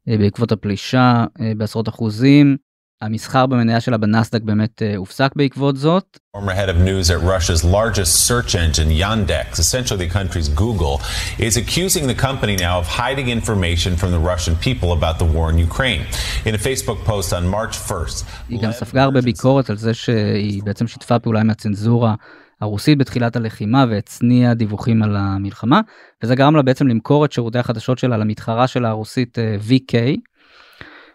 בעקבות 0.06 0.52
הפלישה 0.52 1.24
בעשרות 1.56 1.88
אחוזים. 1.88 2.56
המסחר 3.02 3.46
במניה 3.46 3.80
שלה 3.80 3.96
בנסדק 3.98 4.42
באמת 4.42 4.82
הופסק 4.96 5.30
בעקבות 5.36 5.76
זאת. 5.76 6.18
Former 6.36 6.54
head 6.60 6.68
of 6.68 6.78
news 6.88 7.10
at 7.10 7.20
Russia's 7.32 7.64
largest 7.64 8.12
search 8.28 8.54
engine, 8.54 8.90
Yandex, 9.02 9.58
essentially 9.58 10.06
the 10.06 10.12
country's 10.18 10.48
Google, 10.48 10.94
is 11.38 11.56
accusing 11.62 12.04
the 12.12 12.18
company 12.26 12.56
now 12.56 12.74
of 12.82 12.86
hiding 12.86 13.28
information 13.38 13.92
from 14.00 14.10
the 14.16 14.22
Russian 14.32 14.54
people 14.66 14.90
about 14.98 15.16
the 15.22 15.28
war 15.34 15.46
in 15.52 15.58
Ukraine. 15.70 16.02
In 16.48 16.54
a 16.54 16.62
Facebook 16.66 17.00
post 17.12 17.28
on 17.32 17.42
March 17.56 17.76
1st, 17.90 18.24
היא 18.48 18.62
גם 18.62 18.72
ספגה 18.72 19.02
הרבה 19.02 19.20
ביקורת 19.20 19.70
על 19.70 19.76
זה 19.76 19.94
שהיא 19.94 20.62
בעצם 20.64 20.86
שיתפה 20.86 21.18
פעולה 21.18 21.40
עם 21.40 21.50
הצנזורה 21.50 22.14
הרוסית 22.60 22.98
בתחילת 22.98 23.36
הלחימה 23.36 23.84
והצניעה 23.90 24.54
דיווחים 24.54 25.02
על 25.02 25.16
המלחמה, 25.16 25.80
וזה 26.22 26.34
גרם 26.34 26.56
לה 26.56 26.62
בעצם 26.62 26.88
למכור 26.88 27.24
את 27.24 27.32
שירותי 27.32 27.58
החדשות 27.58 27.98
שלה 27.98 28.16
למתחרה 28.16 28.66
שלה 28.66 28.88
הרוסית 28.88 29.38
VK. 29.68 29.94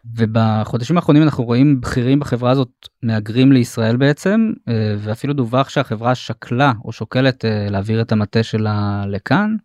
ובחודשים 0.05 0.95
האחרונים 0.95 1.23
אנחנו 1.23 1.43
רואים 1.43 1.81
בכירים 1.81 2.19
בחברה 2.19 2.51
הזאת 2.51 2.69
מהגרים 3.03 3.51
לישראל 3.51 3.97
בעצם 3.97 4.51
אה, 4.67 4.95
ואפילו 4.99 5.33
דווח 5.33 5.69
שהחברה 5.69 6.15
שקלה 6.15 6.73
או 6.85 6.91
שוקלת 6.91 7.45
אה, 7.45 7.67
להעביר 7.69 8.01
את 8.01 8.11
המטה 8.11 8.43
שלה 8.43 9.03
לכאן. 9.07 9.55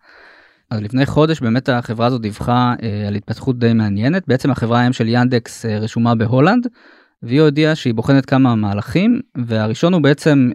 אז 0.70 0.82
לפני 0.82 1.06
חודש 1.06 1.40
באמת 1.40 1.68
החברה 1.68 2.06
הזאת 2.06 2.20
דיווחה 2.20 2.74
אה, 2.82 3.08
על 3.08 3.14
התפתחות 3.14 3.58
די 3.58 3.72
מעניינת 3.72 4.22
בעצם 4.28 4.50
החברה 4.50 4.80
האם 4.80 4.92
של 4.92 5.08
ינדקס 5.08 5.64
רשומה 5.66 6.14
בהולנד 6.14 6.66
והיא 7.22 7.40
הודיעה 7.40 7.74
שהיא 7.74 7.94
בוחנת 7.94 8.26
כמה 8.26 8.54
מהלכים 8.54 9.20
והראשון 9.46 9.92
הוא 9.94 10.02
בעצם 10.02 10.50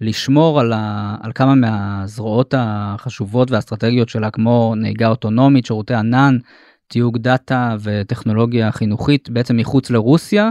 לשמור 0.00 0.60
על, 0.60 0.72
ה, 0.72 1.16
על 1.22 1.32
כמה 1.34 1.54
מהזרועות 1.54 2.54
החשובות 2.58 3.50
והאסטרטגיות 3.50 4.08
שלה 4.08 4.30
כמו 4.30 4.74
נהיגה 4.76 5.08
אוטונומית 5.08 5.66
שירותי 5.66 5.94
ענן 5.94 6.38
תיוג 6.92 7.18
דאטה 7.18 7.76
וטכנולוגיה 7.82 8.72
חינוכית 8.72 9.30
בעצם 9.30 9.56
מחוץ 9.56 9.90
לרוסיה 9.90 10.50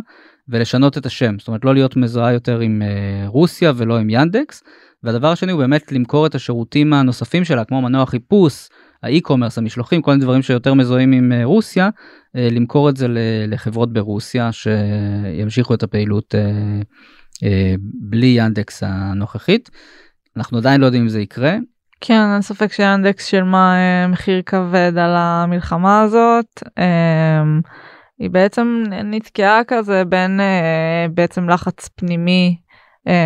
ולשנות 0.49 0.97
את 0.97 1.05
השם 1.05 1.39
זאת 1.39 1.47
אומרת 1.47 1.65
לא 1.65 1.73
להיות 1.73 1.95
מזוהה 1.95 2.33
יותר 2.33 2.59
עם 2.59 2.81
אה, 2.81 3.29
רוסיה 3.29 3.71
ולא 3.75 3.97
עם 3.97 4.09
ינדקס. 4.09 4.63
והדבר 5.03 5.27
השני 5.27 5.51
הוא 5.51 5.61
באמת 5.61 5.91
למכור 5.91 6.25
את 6.25 6.35
השירותים 6.35 6.93
הנוספים 6.93 7.45
שלה 7.45 7.65
כמו 7.65 7.81
מנוע 7.81 8.05
חיפוש 8.05 8.69
ה 9.03 9.08
e-commerce 9.08 9.57
המשלוחים 9.57 10.01
כל 10.01 10.11
מיני 10.11 10.23
דברים 10.23 10.41
שיותר 10.41 10.73
מזוהים 10.73 11.11
עם 11.11 11.31
אה, 11.31 11.45
רוסיה 11.45 11.89
אה, 11.89 12.39
למכור 12.39 12.89
את 12.89 12.97
זה 12.97 13.07
לחברות 13.47 13.93
ברוסיה 13.93 14.49
שימשיכו 14.51 15.73
את 15.73 15.83
הפעילות 15.83 16.35
בלי 18.09 18.33
ינדקס 18.37 18.83
הנוכחית. 18.85 19.69
אנחנו 20.37 20.57
עדיין 20.57 20.81
לא 20.81 20.85
יודעים 20.85 21.03
אם 21.03 21.09
זה 21.09 21.21
יקרה 21.21 21.57
כן, 22.01 22.31
אין 22.33 22.41
ספק 22.41 22.73
שאנדקס 22.73 23.25
שילמה 23.25 23.75
אה, 23.75 24.07
מחיר 24.07 24.41
כבד 24.45 24.91
על 24.97 25.15
המלחמה 25.15 26.01
הזאת. 26.01 26.63
אה, 26.77 27.43
היא 28.19 28.29
בעצם 28.29 28.83
נתקעה 29.03 29.61
כזה 29.67 30.03
בין 30.05 30.39
אה, 30.39 31.05
בעצם 31.13 31.49
לחץ 31.49 31.87
פנימי 31.95 32.57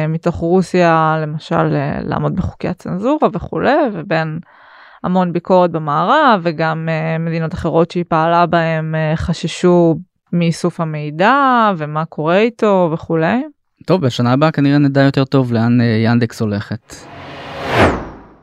מתוך 0.10 0.36
רוסיה, 0.36 1.18
למשל 1.22 1.76
לעמוד 2.04 2.36
בחוקי 2.36 2.68
הצנזורה 2.68 3.28
וכולי, 3.34 3.76
ובין 3.94 4.40
המון 5.04 5.34
ביקורת 5.34 5.72
במערב, 5.72 6.42
וגם 6.44 6.90
מדינות 7.20 7.54
אחרות 7.54 7.92
שהיא 7.92 8.06
פעלה 8.08 8.46
בהן 8.46 8.96
חששו 9.16 9.96
מאיסוף 10.34 10.80
המידע 10.80 11.72
ומה 11.78 12.06
קורה 12.06 12.38
איתו 12.38 12.90
וכולי. 12.94 13.44
טוב, 13.86 14.02
בשנה 14.02 14.34
הבאה 14.34 14.52
כנראה 14.52 14.78
נדע 14.78 15.02
יותר 15.02 15.26
טוב 15.26 15.54
לאן 15.54 15.78
ינדקס 15.82 16.42
הולכת. 16.42 17.15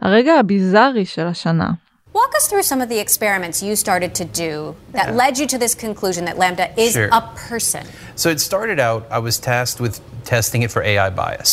הרגע 0.03 0.33
הביזארי 0.35 1.07
של 1.07 1.27
השנה. 1.27 1.71
Walk 2.15 2.35
us 2.41 2.47
through 2.51 2.63
some 2.63 2.81
of 2.85 2.89
the 2.91 3.01
experiments 3.07 3.63
you 3.63 3.75
started 3.75 4.15
to 4.21 4.25
do 4.45 4.55
that 4.99 5.09
yeah. 5.09 5.23
led 5.23 5.39
you 5.41 5.47
to 5.47 5.59
this 5.65 5.75
conclusion 5.75 6.23
that 6.29 6.37
Lambda 6.43 6.67
is 6.87 6.93
sure. 6.93 7.09
a 7.21 7.23
person. 7.49 7.85
So 8.17 8.27
it 8.35 8.39
started 8.51 8.79
out, 8.89 9.01
I 9.19 9.21
was 9.29 9.35
tasked 9.51 9.81
with 9.85 9.95
testing 10.33 10.61
it 10.67 10.71
for 10.75 10.83
AI 10.83 11.09
bias, 11.21 11.53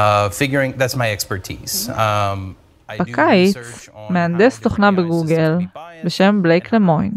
uh, 0.00 0.28
figuring 0.40 0.70
that's 0.80 0.96
my 1.02 1.08
expertise. 1.16 1.88
Um, 1.88 2.56
בקיץ, 2.98 3.56
מהנדס 4.10 4.60
תוכנה 4.60 4.92
בגוגל 4.92 5.58
בשם 6.04 6.42
בלייק 6.42 6.72
למוין 6.72 7.12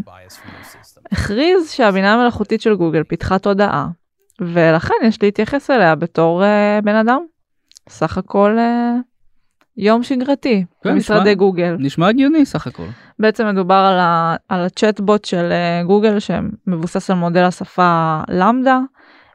הכריז 1.12 1.70
שהבינה 1.70 2.14
המלאכותית 2.14 2.60
של 2.60 2.74
גוגל 2.74 3.02
פיתחה 3.02 3.38
תודעה 3.38 3.88
ולכן 4.40 4.94
יש 5.04 5.22
להתייחס 5.22 5.70
אליה 5.70 5.94
בתור 5.94 6.42
uh, 6.42 6.84
בן 6.84 6.94
אדם. 6.94 7.20
סך 7.88 8.18
הכל 8.18 8.56
uh, 8.58 9.07
יום 9.78 10.02
שגרתי 10.02 10.64
כן, 10.84 10.90
במשרדי 10.90 11.20
נשמע, 11.20 11.34
גוגל. 11.34 11.76
נשמע 11.78 12.08
הגיוני 12.08 12.46
סך 12.46 12.66
הכל. 12.66 12.86
בעצם 13.18 13.48
מדובר 13.48 13.74
על, 13.74 13.98
ה, 13.98 14.36
על 14.48 14.64
הצ'טבוט 14.64 15.24
של 15.24 15.50
uh, 15.50 15.86
גוגל 15.86 16.18
שמבוסס 16.18 17.10
על 17.10 17.16
מודל 17.16 17.44
השפה 17.44 18.20
למדה. 18.28 18.78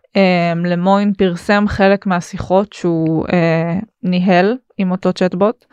Um, 0.03 0.67
למוין 0.67 1.13
פרסם 1.13 1.65
חלק 1.67 2.05
מהשיחות 2.05 2.73
שהוא 2.73 3.27
uh, 3.27 3.31
ניהל 4.03 4.57
עם 4.77 4.91
אותו 4.91 5.13
צ'טבוט 5.13 5.65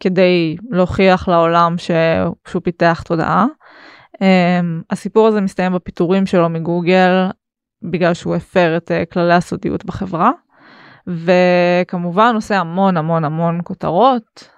כדי 0.00 0.56
להוכיח 0.70 1.28
לעולם 1.28 1.74
שהוא 1.78 2.62
פיתח 2.62 3.02
תודעה. 3.06 3.46
הסיפור 4.90 5.26
הזה 5.26 5.40
מסתיים 5.40 5.72
בפיטורים 5.72 6.26
שלו 6.26 6.48
מגוגל 6.48 7.26
בגלל 7.82 8.14
שהוא 8.14 8.34
הפר 8.34 8.76
את 8.76 8.90
כללי 9.12 9.34
הסודיות 9.34 9.84
בחברה. 9.84 10.30
וכמובן 11.08 12.32
עושה 12.34 12.58
המון 12.58 12.96
המון 12.96 13.24
המון 13.24 13.60
כותרות, 13.64 14.48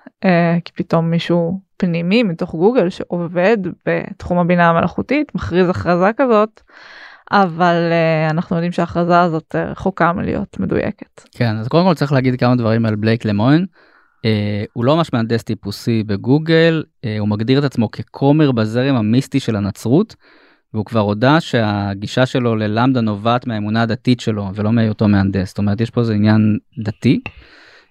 כי 0.65 0.73
פתאום 0.75 1.11
מישהו 1.11 1.61
פנימי 1.77 2.23
מתוך 2.23 2.55
גוגל 2.55 2.91
שעובד 2.91 3.59
בתחום 3.87 4.39
הבינה 4.39 4.69
המלאכותית 4.69 5.35
מכריז 5.35 5.69
הכרזה 5.69 6.11
כזאת. 6.17 6.61
אבל 7.33 7.75
uh, 7.91 8.31
אנחנו 8.31 8.57
יודעים 8.57 8.73
שההכרזה 8.73 9.21
הזאת 9.21 9.55
רחוקה 9.55 10.13
מלהיות 10.13 10.61
מדויקת. 10.61 11.21
כן, 11.33 11.57
אז 11.57 11.69
קודם 11.69 11.87
כל 11.87 11.95
צריך 11.95 12.13
להגיד 12.13 12.41
כמה 12.41 12.57
דברים 12.57 12.87
על 12.87 12.95
בלייק 12.95 13.25
למוין. 13.25 13.67
Uh, 14.27 14.71
הוא 14.73 14.85
לא 14.85 14.97
ממש 14.97 15.13
מהנדס 15.13 15.43
טיפוסי 15.43 16.03
בגוגל, 16.03 16.83
uh, 16.87 17.09
הוא 17.19 17.29
מגדיר 17.29 17.59
את 17.59 17.65
עצמו 17.65 17.91
ככומר 17.91 18.53
בזרם 18.53 18.95
המיסטי 18.95 19.41
של 19.41 19.57
הנצרות, 19.57 20.17
והוא 20.75 20.85
כבר 20.85 21.01
הודה 21.01 21.41
שהגישה 21.41 22.27
שלו 22.27 22.57
ללמדה 22.57 23.01
נובעת 23.01 23.47
מהאמונה 23.47 23.83
הדתית 23.83 24.21
שלו 24.21 24.49
ולא 24.55 24.73
מהיותו 24.73 25.09
מהנדס, 25.09 25.49
זאת 25.49 25.59
אומרת 25.59 25.81
יש 25.81 25.91
פה 25.91 26.01
איזה 26.01 26.15
עניין 26.15 26.59
דתי. 26.85 27.21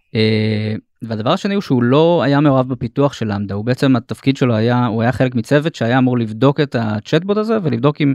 Uh, 0.07 0.79
והדבר 1.01 1.31
השני 1.31 1.53
הוא 1.53 1.61
שהוא 1.61 1.83
לא 1.83 2.21
היה 2.23 2.39
מעורב 2.39 2.69
בפיתוח 2.69 3.13
של 3.13 3.33
למדה, 3.33 3.55
הוא 3.55 3.65
בעצם 3.65 3.95
התפקיד 3.95 4.37
שלו 4.37 4.55
היה, 4.55 4.85
הוא 4.85 5.01
היה 5.01 5.11
חלק 5.11 5.35
מצוות 5.35 5.75
שהיה 5.75 5.97
אמור 5.97 6.17
לבדוק 6.17 6.59
את 6.59 6.75
הצ'טבוט 6.79 7.37
הזה 7.37 7.57
ולבדוק 7.63 8.01
אם, 8.01 8.13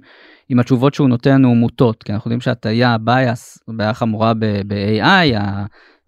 אם 0.50 0.61
התשובות 0.61 0.94
שהוא 0.94 1.09
נותן 1.09 1.44
הוא 1.44 1.57
מוטות, 1.57 2.03
כי 2.03 2.12
אנחנו 2.12 2.29
יודעים 2.29 2.40
שהטיה, 2.40 2.96
bias, 3.07 3.74
בעיה 3.77 3.94
חמורה 3.94 4.35
ב-AI, 4.35 5.38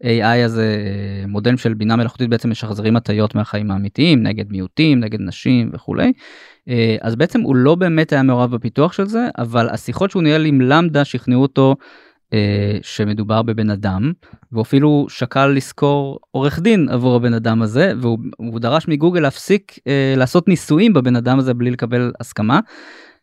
ה-AI 0.04 0.44
הזה, 0.44 0.84
מודל 1.28 1.56
של 1.56 1.74
בינה 1.74 1.96
מלאכותית 1.96 2.30
בעצם 2.30 2.50
משחזרים 2.50 2.96
הטיות 2.96 3.34
מהחיים 3.34 3.70
האמיתיים, 3.70 4.22
נגד 4.22 4.50
מיעוטים, 4.50 5.00
נגד 5.00 5.20
נשים 5.20 5.70
וכולי. 5.72 6.12
אז 7.00 7.16
בעצם 7.16 7.40
הוא 7.40 7.56
לא 7.56 7.74
באמת 7.74 8.12
היה 8.12 8.22
מעורב 8.22 8.54
בפיתוח 8.54 8.92
של 8.92 9.06
זה, 9.06 9.28
אבל 9.38 9.68
השיחות 9.68 10.10
שהוא 10.10 10.22
ניהל 10.22 10.46
עם 10.46 10.60
למדה 10.60 11.04
שכנעו 11.04 11.42
אותו 11.42 11.76
אה, 12.32 12.78
שמדובר 12.82 13.42
בבן 13.42 13.70
אדם 13.70 14.12
והוא 14.52 14.62
אפילו 14.62 15.06
שקל 15.08 15.46
לשכור 15.46 16.18
עורך 16.30 16.58
דין 16.60 16.88
עבור 16.88 17.16
הבן 17.16 17.34
אדם 17.34 17.62
הזה 17.62 17.92
והוא 18.00 18.60
דרש 18.60 18.88
מגוגל 18.88 19.20
להפסיק 19.20 19.78
אה, 19.86 20.14
לעשות 20.16 20.48
ניסויים 20.48 20.92
בבן 20.92 21.16
אדם 21.16 21.38
הזה 21.38 21.54
בלי 21.54 21.70
לקבל 21.70 22.12
הסכמה. 22.20 22.60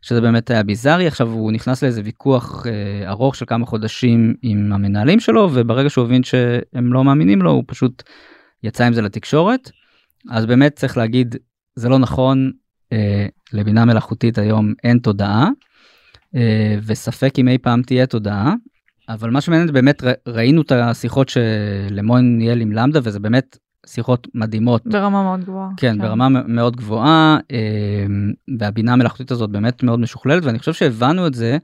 שזה 0.03 0.21
באמת 0.21 0.49
היה 0.51 0.63
ביזארי 0.63 1.07
עכשיו 1.07 1.29
הוא 1.29 1.51
נכנס 1.51 1.83
לאיזה 1.83 2.01
ויכוח 2.03 2.67
אה, 2.67 3.09
ארוך 3.09 3.35
של 3.35 3.45
כמה 3.45 3.65
חודשים 3.65 4.33
עם 4.41 4.73
המנהלים 4.73 5.19
שלו 5.19 5.49
וברגע 5.53 5.89
שהוא 5.89 6.05
הבין 6.05 6.23
שהם 6.23 6.93
לא 6.93 7.03
מאמינים 7.03 7.41
לו 7.41 7.51
הוא 7.51 7.63
פשוט 7.67 8.03
יצא 8.63 8.85
עם 8.85 8.93
זה 8.93 9.01
לתקשורת. 9.01 9.71
אז 10.29 10.45
באמת 10.45 10.75
צריך 10.75 10.97
להגיד 10.97 11.35
זה 11.75 11.89
לא 11.89 11.99
נכון 11.99 12.51
אה, 12.93 13.27
לבינה 13.53 13.85
מלאכותית 13.85 14.37
היום 14.37 14.73
אין 14.83 14.99
תודעה. 14.99 15.49
אה, 16.35 16.75
וספק 16.85 17.39
אם 17.39 17.47
אי 17.47 17.57
פעם 17.57 17.81
תהיה 17.81 18.05
תודעה 18.05 18.53
אבל 19.09 19.29
מה 19.29 19.41
שמעניין 19.41 19.73
באמת 19.73 20.03
ראינו 20.27 20.61
את 20.61 20.71
השיחות 20.71 21.29
שלמוין 21.29 22.37
ניהל 22.37 22.61
עם 22.61 22.71
למדה 22.71 22.99
וזה 23.03 23.19
באמת 23.19 23.57
שיחות 23.85 24.27
מדהימות. 24.33 24.81
ברמה 24.85 25.23
מאוד 25.23 25.43
גבוהה. 25.43 25.69
כן, 25.77 25.95
כן. 25.95 26.01
ברמה 26.01 26.29
מאוד 26.29 26.75
גבוהה 26.75 27.37
אמ, 27.51 28.31
והבינה 28.59 28.93
המלאכותית 28.93 29.31
הזאת 29.31 29.49
באמת 29.49 29.83
מאוד 29.83 29.99
משוכללת 29.99 30.45
ואני 30.45 30.59
חושב 30.59 30.73
שהבנו 30.73 31.27
את 31.27 31.33
זה 31.33 31.57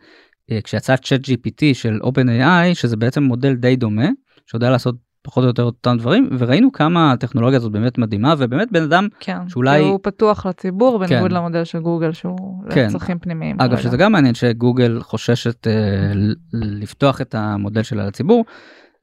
אה, 0.52 0.60
כשיצא 0.64 0.96
צ'אט 0.96 1.22
gpt 1.22 1.74
של 1.74 2.00
OpenAI 2.04 2.74
שזה 2.74 2.98
בעצם 2.98 3.24
מודל 3.24 3.54
די 3.54 3.76
דומה 3.76 4.08
שיודע 4.46 4.70
לעשות 4.70 4.96
פחות 5.22 5.44
או 5.44 5.48
יותר 5.48 5.64
אותם 5.64 5.98
דברים 5.98 6.30
וראינו 6.40 6.72
כמה 6.72 7.12
הטכנולוגיה 7.12 7.58
הזאת 7.58 7.72
באמת 7.72 7.98
מדהימה 7.98 8.34
ובאמת 8.38 8.72
בן 8.72 8.84
אדם 8.84 9.08
כן, 9.20 9.38
שאולי 9.50 9.80
הוא 9.80 10.00
פתוח 10.04 10.46
לציבור 10.46 10.98
בניגוד 10.98 11.30
כן. 11.30 11.36
למודל 11.36 11.64
של 11.64 11.80
גוגל 11.80 12.12
שהוא 12.12 12.64
כן. 12.70 12.88
לצרכים 12.88 13.20
פנימיים. 13.20 13.62
אגב 13.62 13.78
שזה 13.78 13.98
גם 13.98 14.12
מעניין 14.12 14.34
שגוגל 14.34 15.00
חוששת 15.02 15.68
uh, 15.68 16.18
לפתוח 16.54 17.22
את 17.22 17.36
המודל 17.36 17.84
שלה 17.84 18.06
לציבור 18.06 18.46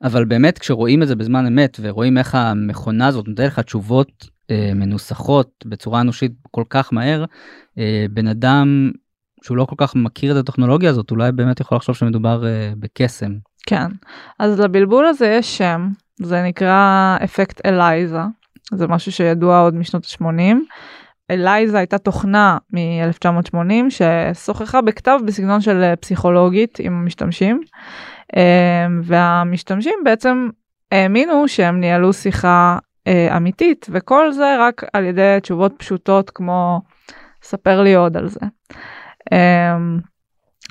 אבל 0.03 0.25
באמת 0.25 0.59
כשרואים 0.59 1.03
את 1.03 1.09
זה 1.09 1.17
בזמן 1.17 1.47
אמת 1.47 1.79
ורואים 1.83 2.19
איך 2.19 2.35
המכונה 2.35 3.07
הזאת 3.07 3.29
נותנת 3.29 3.47
לך 3.47 3.61
תשובות 3.61 4.11
uh, 4.23 4.75
מנוסחות 4.75 5.65
בצורה 5.67 6.01
אנושית 6.01 6.33
כל 6.51 6.65
כך 6.71 6.93
מהר 6.93 7.25
uh, 7.25 7.81
בן 8.11 8.27
אדם 8.27 8.91
שהוא 9.45 9.57
לא 9.57 9.65
כל 9.65 9.77
כך 9.79 9.95
מכיר 9.97 10.33
את 10.33 10.37
הטכנולוגיה 10.37 10.91
הזאת 10.91 11.11
אולי 11.11 11.33
באמת 11.33 11.61
יכול 11.61 11.77
לחשוב 11.77 11.97
שמדובר 11.97 12.43
uh, 12.43 12.77
בקסם. 12.79 13.33
כן 13.67 13.87
אז 14.39 14.61
לבלבול 14.61 15.07
הזה 15.07 15.27
יש 15.27 15.59
שם 15.59 15.89
זה 16.23 16.43
נקרא 16.43 17.17
אפקט 17.25 17.67
אלייזה, 17.67 18.21
זה 18.73 18.87
משהו 18.87 19.13
שידוע 19.13 19.61
עוד 19.61 19.75
משנות 19.75 20.05
ה-80. 20.05 20.57
אלייזה 21.31 21.79
הייתה 21.79 21.99
תוכנה 21.99 22.59
מ-1980 22.73 23.91
ששוחחה 23.91 24.83
בכתב 24.83 25.19
בסגנון 25.27 25.61
של 25.61 25.95
פסיכולוגית 26.01 26.79
עם 26.81 26.93
המשתמשים, 26.93 27.61
והמשתמשים 29.03 29.99
בעצם 30.05 30.49
האמינו 30.93 31.49
שהם 31.49 31.81
ניהלו 31.81 32.13
שיחה 32.13 32.79
אה, 33.07 33.37
אמיתית, 33.37 33.87
וכל 33.91 34.33
זה 34.33 34.57
רק 34.59 34.83
על 34.93 35.05
ידי 35.05 35.39
תשובות 35.43 35.73
פשוטות 35.77 36.31
כמו 36.31 36.81
ספר 37.43 37.83
לי 37.83 37.95
עוד 37.95 38.17
על 38.17 38.29
זה. 38.29 38.41
אמ, 39.33 39.99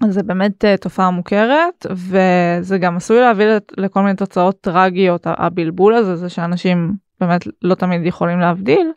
זה 0.08 0.24
באמת 0.24 0.65
uh, 0.65 0.82
תופעה 0.82 1.12
מוכרת 1.12 1.86
וזה 1.91 2.78
גם 2.78 2.98
עשוי 2.98 3.20
להביא 3.20 3.46
לכל 3.78 4.02
מיני 4.02 4.15
תוצאות 4.15 4.62
טרגיות 4.62 5.28
הבלבול 5.30 5.94
הזה 5.94 6.15
זה 6.15 6.30
שאנשים 6.30 6.94
באמת 7.20 7.48
לא 7.62 7.76
תמיד 7.76 8.06
יכולים 8.06 8.39
להבדיל 8.39 8.91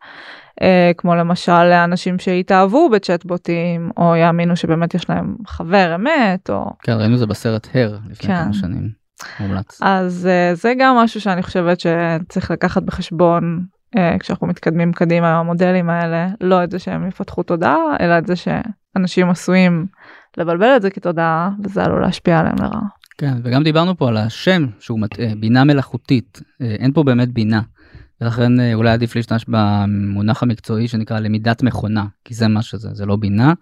כמו 0.97 1.15
למשל 1.15 1.65
לאנשים 1.65 2.19
שהתאהבו 2.19 2.91
בצ'טבוטים 2.91 3.91
או 3.97 4.17
יאמינו 4.17 4.57
שבאמת 4.57 4.95
יש 4.95 5.11
להם 5.11 5.37
חבר 5.47 5.95
אמת 5.95 6.51
או 6.51 6.71
כן 6.83 6.93
ראינו 6.93 7.17
זה 7.17 7.27
בסרט 7.27 7.69
הר 7.75 7.99
לפני 8.11 8.29
כן. 8.29 8.45
כמה 8.45 8.53
שנים. 8.53 8.99
מומלץ. 9.41 9.83
אז 9.83 10.29
uh, 10.29 10.55
זה 10.55 10.73
גם 10.79 10.97
משהו 10.97 11.21
שאני 11.21 11.43
חושבת 11.43 11.81
שצריך 11.81 12.51
לקחת 12.51 12.83
בחשבון 12.83 13.65
uh, 13.97 14.19
כשאנחנו 14.21 14.47
מתקדמים 14.47 14.93
קדימה 14.93 15.31
עם 15.31 15.37
המודלים 15.37 15.91
האלה 15.91 16.29
לא 16.41 16.65
את 16.65 16.71
זה 16.71 16.79
שהם 16.79 17.09
יפתחו 17.09 17.43
תודעה 17.43 17.77
אלא 18.01 18.19
את 18.19 18.27
זה 18.27 18.35
שאנשים 18.37 19.31
עשויים 19.31 19.87
לבלבל 20.37 20.77
את 20.77 20.83
זה 20.83 20.91
כתודעה 20.91 21.51
וזה 21.65 21.85
עלול 21.85 22.03
להשפיע 22.03 22.39
עליהם 22.39 22.57
לרעה. 22.61 22.87
כן 23.19 23.35
וגם 23.45 23.63
דיברנו 23.63 23.97
פה 23.97 24.09
על 24.09 24.17
השם 24.17 24.67
שהוא 24.81 25.01
מטעה 25.01 25.35
בינה 25.41 25.65
מלאכותית 25.65 26.41
אה, 26.63 26.77
אין 26.79 26.93
פה 26.93 27.03
באמת 27.03 27.29
בינה. 27.29 27.61
ולכן 28.21 28.61
אה, 28.61 28.75
אולי 28.75 28.91
עדיף 28.91 29.17
להשתמש 29.17 29.45
במונח 29.49 30.43
המקצועי 30.43 30.89
שנקרא 30.89 31.19
למידת 31.19 31.63
מכונה 31.63 32.05
כי 32.25 32.35
זה 32.35 32.49
מה 32.49 32.63
שזה 32.63 32.89
זה 32.93 33.07
לא 33.07 33.17
בינה 33.17 33.53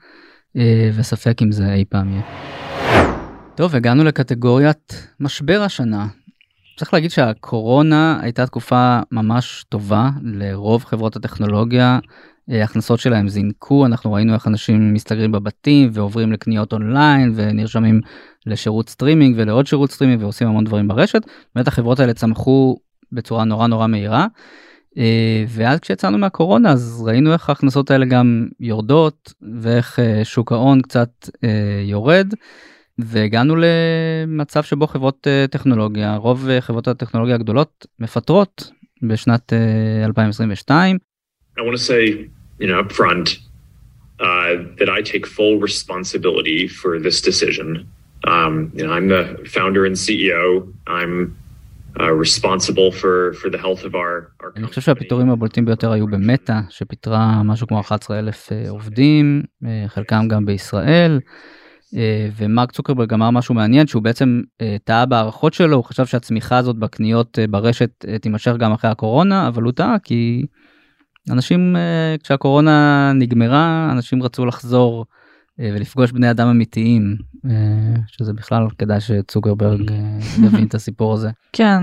אה, 0.57 0.91
וספק 0.95 1.43
אם 1.43 1.53
זה 1.53 1.73
אי 1.73 1.85
פעם 1.89 2.13
יהיה. 2.13 2.23
טוב 3.55 3.77
הגענו 3.77 4.05
לקטגוריית 4.05 5.09
משבר 5.21 5.63
השנה. 5.63 6.07
צריך 6.77 6.95
להגיד 6.95 7.11
שהקורונה 7.11 8.19
הייתה 8.23 8.47
תקופה 8.47 9.01
ממש 9.13 9.65
טובה 9.69 10.11
לרוב 10.23 10.85
חברות 10.85 11.17
הטכנולוגיה 11.17 11.99
אה, 12.51 12.65
הכנסות 12.65 13.01
שלהם 13.01 13.29
זינקו 13.29 13.87
אנחנו 13.87 14.13
ראינו 14.13 14.35
איך 14.35 14.47
אנשים 14.47 14.95
מסתגרים 14.95 15.33
בבתים 15.33 15.91
ועוברים 15.93 16.33
לקניות 16.33 16.73
אונליין 16.73 17.33
ונרשמים 17.35 18.01
לשירות 18.47 18.89
סטרימינג 18.89 19.35
ולעוד 19.39 19.67
שירות 19.67 19.91
סטרימינג 19.91 20.23
ועושים 20.23 20.49
המון 20.49 20.65
דברים 20.65 20.89
ברשת 20.89 21.23
באמת 21.55 21.69
החברות 21.69 22.01
האלה 22.01 22.15
צמחו 22.15 22.77
בצורה 23.13 23.45
נורא 23.45 23.67
נורא 23.67 23.87
מהירה. 23.87 24.27
אה, 24.99 25.45
ואז 25.49 25.81
כשיצאנו 25.81 26.19
מהקורונה 26.19 26.73
אז 26.73 27.03
ראינו 27.07 27.33
איך 27.33 27.49
ההכנסות 27.49 27.91
האלה 27.91 28.07
גם 28.07 28.49
יורדות 28.61 29.33
ואיך 29.61 29.99
אה, 29.99 30.25
שוק 30.25 30.53
ההון 30.53 30.83
קצת 30.83 31.11
יורד. 31.85 32.35
והגענו 32.99 33.57
למצב 33.57 34.63
שבו 34.63 34.87
חברות 34.87 35.27
טכנולוגיה 35.51 36.17
רוב 36.17 36.49
חברות 36.61 36.89
הטכנולוגיה 36.89 37.35
הגדולות 37.35 37.87
מפטרות 37.99 38.71
בשנת 39.03 39.53
2022. 40.07 40.99
I 41.59 41.63
want 41.63 41.73
to 41.73 41.79
say 41.79 42.31
you 42.59 42.67
know, 42.67 42.89
front 42.89 43.39
uh, 44.21 44.55
that 44.79 44.89
I 44.89 45.03
take 45.03 45.27
full 45.27 45.59
responsibility 45.59 46.69
for 46.69 46.99
this 46.99 47.21
decision. 47.21 47.89
Um, 48.25 48.73
you 48.75 48.87
know, 48.87 48.93
I'm 48.93 49.09
the 49.09 49.45
founder 49.47 49.85
and 49.85 49.95
CEO. 49.95 50.73
I'm 50.87 51.37
אני 54.57 54.67
חושב 54.67 54.81
שהפיטורים 54.81 55.31
הבולטים 55.31 55.65
ביותר 55.65 55.93
היו 55.93 56.07
במטא, 56.07 56.61
שפיטרה 56.69 57.43
משהו 57.43 57.67
כמו 57.67 57.81
11 57.81 58.19
אלף 58.19 58.49
עובדים, 58.69 59.43
חלקם 59.87 60.29
גם 60.29 60.47
בישראל. 60.47 61.21
ומרק 62.37 62.73
צוקרברג 62.73 63.13
אמר 63.13 63.31
משהו 63.31 63.55
מעניין 63.55 63.87
שהוא 63.87 64.03
בעצם 64.03 64.41
טעה 64.85 65.07
בהערכות 65.07 65.55
שלו 65.55 65.77
הוא 65.77 65.85
חשב 65.85 66.07
שהצמיחה 66.07 66.59
הזאת 66.59 66.77
בקניות 66.77 67.39
ברשת 67.51 68.05
תימשך 68.21 68.53
גם 68.59 68.73
אחרי 68.73 68.91
הקורונה 68.91 69.49
אבל 69.49 69.63
הוא 69.63 69.73
טעה 69.73 69.99
כי 69.99 70.47
אנשים 71.31 71.77
אה, 71.77 72.17
כשהקורונה 72.23 73.13
נגמרה 73.15 73.89
אנשים 73.93 74.23
רצו 74.23 74.47
לחזור 74.47 75.05
אה, 75.09 75.26
ולפגוש 75.59 76.13
בני 76.13 76.31
אדם 76.31 76.49
אמיתיים, 76.49 77.17
אה, 77.45 77.95
שזה 78.07 78.33
בכלל 78.33 78.67
כדאי 78.79 79.01
שצוקרברג 79.01 79.91
אה, 79.91 80.19
יבין 80.47 80.67
את 80.67 80.75
הסיפור 80.75 81.15
הזה. 81.15 81.31
כן, 81.53 81.83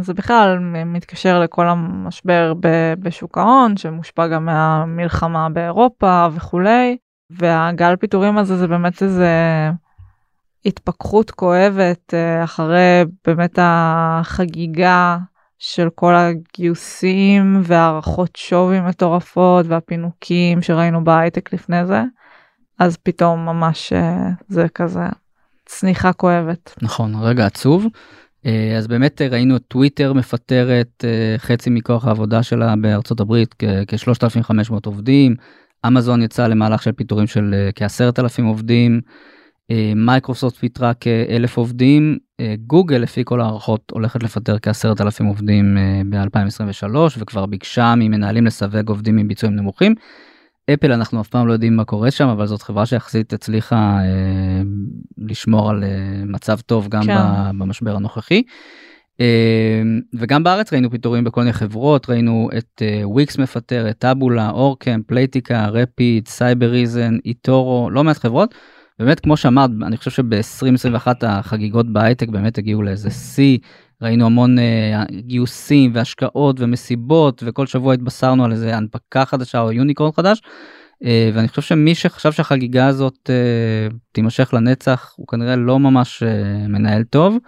זה 0.00 0.14
בכלל 0.14 0.58
מתקשר 0.86 1.40
לכל 1.40 1.68
המשבר 1.68 2.52
בשוק 3.00 3.38
ההון, 3.38 3.76
שמושפע 3.76 4.26
גם 4.26 4.44
מהמלחמה 4.44 5.48
באירופה 5.48 6.26
וכולי, 6.32 6.96
והגל 7.30 7.96
פיטורים 7.96 8.38
הזה 8.38 8.56
זה 8.56 8.66
באמת 8.66 9.02
איזה 9.02 9.30
התפכחות 10.64 11.30
כואבת 11.30 12.14
אחרי 12.44 13.04
באמת 13.26 13.58
החגיגה 13.62 15.18
של 15.58 15.88
כל 15.94 16.14
הגיוסים 16.14 17.60
והערכות 17.64 18.36
שווי 18.36 18.80
מטורפות 18.80 19.66
והפינוקים 19.68 20.62
שראינו 20.62 21.04
בהייטק 21.04 21.52
לפני 21.52 21.86
זה. 21.86 22.02
אז 22.78 22.96
פתאום 22.96 23.46
ממש 23.46 23.92
אה, 23.92 24.30
זה 24.48 24.66
כזה 24.74 25.06
צניחה 25.66 26.12
כואבת. 26.12 26.74
נכון, 26.82 27.14
רגע 27.14 27.46
עצוב. 27.46 27.86
אה, 28.46 28.76
אז 28.78 28.86
באמת 28.86 29.22
ראינו 29.22 29.56
את 29.56 29.62
טוויטר 29.68 30.12
מפטרת 30.12 31.04
אה, 31.04 31.38
חצי 31.38 31.70
מכוח 31.70 32.06
העבודה 32.06 32.42
שלה 32.42 32.74
בארצות 32.76 33.20
הברית, 33.20 33.54
כ-3,500 33.58 34.72
עובדים. 34.84 35.34
אמזון 35.86 36.22
יצא 36.22 36.46
למהלך 36.46 36.82
של 36.82 36.92
פיטורים 36.92 37.26
של 37.26 37.54
כ-10,000 37.74 38.42
עובדים. 38.42 39.00
מייקרוסופט 39.96 40.56
פיטרה 40.56 40.92
כ-1,000 41.00 41.50
עובדים. 41.54 42.18
גוגל 42.66 42.96
לפי 42.96 43.22
כל 43.24 43.40
הערכות 43.40 43.90
הולכת 43.90 44.22
לפטר 44.22 44.58
כ-10,000 44.58 45.24
עובדים 45.24 45.76
ב-2023 46.10 46.96
וכבר 47.18 47.46
ביקשה 47.46 47.94
ממנהלים 47.96 48.46
לסווג 48.46 48.88
עובדים 48.88 49.18
עם 49.18 49.28
ביצועים 49.28 49.56
נמוכים. 49.56 49.94
אפל 50.74 50.92
אנחנו 50.92 51.20
אף 51.20 51.28
פעם 51.28 51.46
לא 51.46 51.52
יודעים 51.52 51.76
מה 51.76 51.84
קורה 51.84 52.10
שם 52.10 52.28
אבל 52.28 52.46
זאת 52.46 52.62
חברה 52.62 52.86
שיחסית 52.86 53.32
הצליחה 53.32 53.98
אה, 54.00 54.62
לשמור 55.18 55.70
על 55.70 55.84
אה, 55.84 55.88
מצב 56.26 56.60
טוב 56.60 56.88
גם 56.88 57.02
כן. 57.02 57.18
במשבר 57.58 57.96
הנוכחי. 57.96 58.42
אה, 59.20 59.82
וגם 60.14 60.44
בארץ 60.44 60.72
ראינו 60.72 60.90
פיטורים 60.90 61.24
בכל 61.24 61.40
מיני 61.40 61.52
חברות 61.52 62.10
ראינו 62.10 62.48
את 62.58 62.82
אה, 62.82 63.08
וויקס 63.08 63.38
מפטרת, 63.38 63.98
טאבולה 63.98 64.50
אורקם 64.50 65.00
פלייטיקה 65.06 65.66
רפיד 65.66 66.28
סייבריזן 66.28 67.16
איטורו 67.24 67.90
לא 67.90 68.04
מעט 68.04 68.18
חברות. 68.18 68.54
באמת 68.98 69.20
כמו 69.20 69.36
שאמרת 69.36 69.70
אני 69.82 69.96
חושב 69.96 70.10
שב-2021 70.10 71.06
החגיגות 71.22 71.92
בהייטק 71.92 72.28
באמת 72.28 72.58
הגיעו 72.58 72.82
לאיזה 72.82 73.10
שיא 73.10 73.58
ראינו 74.02 74.26
המון 74.26 74.58
אה, 74.58 75.04
גיוסים 75.10 75.90
והשקעות 75.94 76.60
ומסיבות 76.60 77.42
וכל 77.46 77.66
שבוע 77.66 77.94
התבשרנו 77.94 78.44
על 78.44 78.52
איזה 78.52 78.76
הנפקה 78.76 79.24
חדשה 79.24 79.60
או 79.60 79.72
יוניקורן 79.72 80.12
חדש. 80.12 80.42
אה, 81.04 81.30
ואני 81.34 81.48
חושב 81.48 81.62
שמי 81.62 81.94
שחשב 81.94 82.32
שהחגיגה 82.32 82.86
הזאת 82.86 83.30
אה, 83.30 83.96
תימשך 84.12 84.54
לנצח 84.54 85.14
הוא 85.16 85.26
כנראה 85.26 85.56
לא 85.56 85.78
ממש 85.78 86.22
אה, 86.22 86.68
מנהל 86.68 87.04
טוב. 87.04 87.38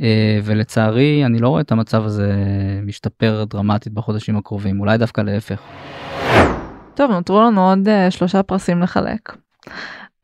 אה, 0.00 0.38
ולצערי 0.44 1.26
אני 1.26 1.38
לא 1.38 1.48
רואה 1.48 1.60
את 1.60 1.72
המצב 1.72 2.04
הזה 2.04 2.32
משתפר 2.82 3.44
דרמטית 3.50 3.92
בחודשים 3.92 4.36
הקרובים 4.36 4.80
אולי 4.80 4.98
דווקא 4.98 5.20
להפך. 5.20 5.60
טוב 6.94 7.10
נותרו 7.10 7.40
לנו 7.40 7.68
עוד 7.68 7.88
uh, 7.88 8.10
שלושה 8.10 8.42
פרסים 8.42 8.82
לחלק. 8.82 9.36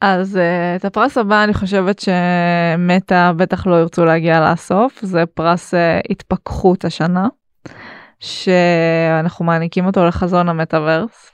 אז 0.07 0.36
uh, 0.36 0.76
את 0.76 0.84
הפרס 0.84 1.18
הבא 1.18 1.44
אני 1.44 1.55
חושבת 1.55 1.98
שמטה 1.98 3.32
בטח 3.36 3.66
לא 3.66 3.74
ירצו 3.80 4.05
להגיע 4.05 4.52
לסוף 4.52 4.98
זה 5.02 5.26
פרס 5.26 5.74
uh, 5.74 5.76
התפכחות 6.11 6.84
השנה 6.84 7.28
שאנחנו 8.20 9.44
מעניקים 9.44 9.86
אותו 9.86 10.07
לחזון 10.07 10.48
המטאוורס. 10.48 11.30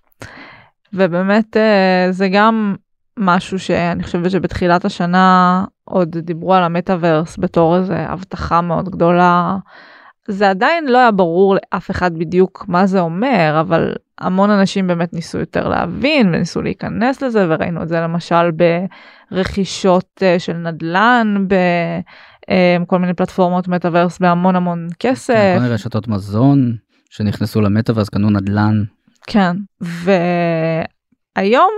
ובאמת 0.93 1.57
uh, 1.57 2.13
זה 2.13 2.29
גם 2.29 2.77
משהו 3.17 3.59
שאני 3.59 4.03
חושבת 4.03 4.31
שבתחילת 4.31 4.85
השנה 4.85 5.65
עוד 5.85 6.19
דיברו 6.19 6.55
על 6.55 6.63
המטאוורס 6.63 7.39
בתור 7.39 7.77
איזה 7.77 7.97
הבטחה 7.99 8.61
מאוד 8.61 8.89
גדולה. 8.89 9.57
זה 10.31 10.51
עדיין 10.51 10.89
לא 10.89 10.99
היה 10.99 11.11
ברור 11.11 11.55
לאף 11.55 11.91
אחד 11.91 12.19
בדיוק 12.19 12.65
מה 12.69 12.87
זה 12.87 13.01
אומר 13.01 13.59
אבל 13.61 13.93
המון 14.19 14.51
אנשים 14.51 14.87
באמת 14.87 15.13
ניסו 15.13 15.39
יותר 15.39 15.69
להבין 15.69 16.29
וניסו 16.29 16.63
להיכנס 16.63 17.23
לזה 17.23 17.47
וראינו 17.49 17.83
את 17.83 17.89
זה 17.89 18.01
למשל 18.01 18.51
ברכישות 19.31 20.23
אה, 20.23 20.39
של 20.39 20.53
נדל"ן 20.53 21.47
בכל 22.83 22.99
מיני 22.99 23.15
פלטפורמות 23.15 23.69
מטאוורס 23.69 24.19
בהמון 24.19 24.57
המון 24.57 24.87
כסף. 24.99 25.35
כן, 25.35 25.55
כל 25.57 25.63
מיני 25.63 25.75
רשתות 25.75 26.09
מזון 26.09 26.77
שנכנסו 27.11 27.61
למטאוורס 27.61 28.09
קנו 28.09 28.31
נדל"ן. 28.31 28.83
כן 29.27 29.57
והיום 31.37 31.71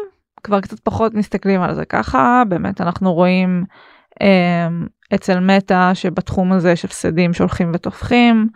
כבר 0.42 0.60
קצת 0.60 0.80
פחות 0.80 1.14
מסתכלים 1.14 1.60
על 1.62 1.74
זה 1.74 1.84
ככה 1.84 2.42
באמת 2.48 2.80
אנחנו 2.80 3.12
רואים 3.12 3.64
אה, 3.64 3.74
אצל 5.14 5.40
מטא 5.40 5.94
שבתחום 5.94 6.52
הזה 6.52 6.70
יש 6.70 6.84
הפסדים 6.84 7.32
שהולכים 7.32 7.70
ותופחים. 7.74 8.48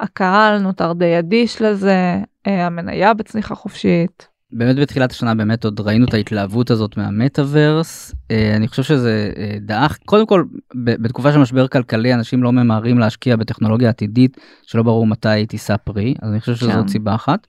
הקהל 0.00 0.58
נותר 0.58 0.92
די 0.92 1.18
אדיש 1.18 1.62
לזה, 1.62 2.18
אה, 2.46 2.66
המניה 2.66 3.14
בצניחה 3.14 3.54
חופשית. 3.54 4.28
באמת 4.52 4.76
בתחילת 4.76 5.10
השנה 5.10 5.34
באמת 5.34 5.64
עוד 5.64 5.80
ראינו 5.80 6.04
את 6.04 6.14
ההתלהבות 6.14 6.70
הזאת 6.70 6.96
מהמטאוורס 6.96 8.14
אה, 8.30 8.56
אני 8.56 8.68
חושב 8.68 8.82
שזה 8.82 9.32
אה, 9.36 9.56
דעך 9.60 9.98
קודם 10.04 10.26
כל 10.26 10.44
בתקופה 10.74 11.32
של 11.32 11.38
משבר 11.38 11.68
כלכלי 11.68 12.14
אנשים 12.14 12.42
לא 12.42 12.52
ממהרים 12.52 12.98
להשקיע 12.98 13.36
בטכנולוגיה 13.36 13.88
עתידית 13.88 14.36
שלא 14.62 14.82
ברור 14.82 15.06
מתי 15.06 15.28
היא 15.28 15.46
תישא 15.46 15.76
פרי 15.76 16.14
אז 16.22 16.30
אני 16.30 16.40
חושב 16.40 16.54
שזאת 16.54 16.72
כן. 16.72 16.88
סיבה 16.88 17.14
אחת. 17.14 17.46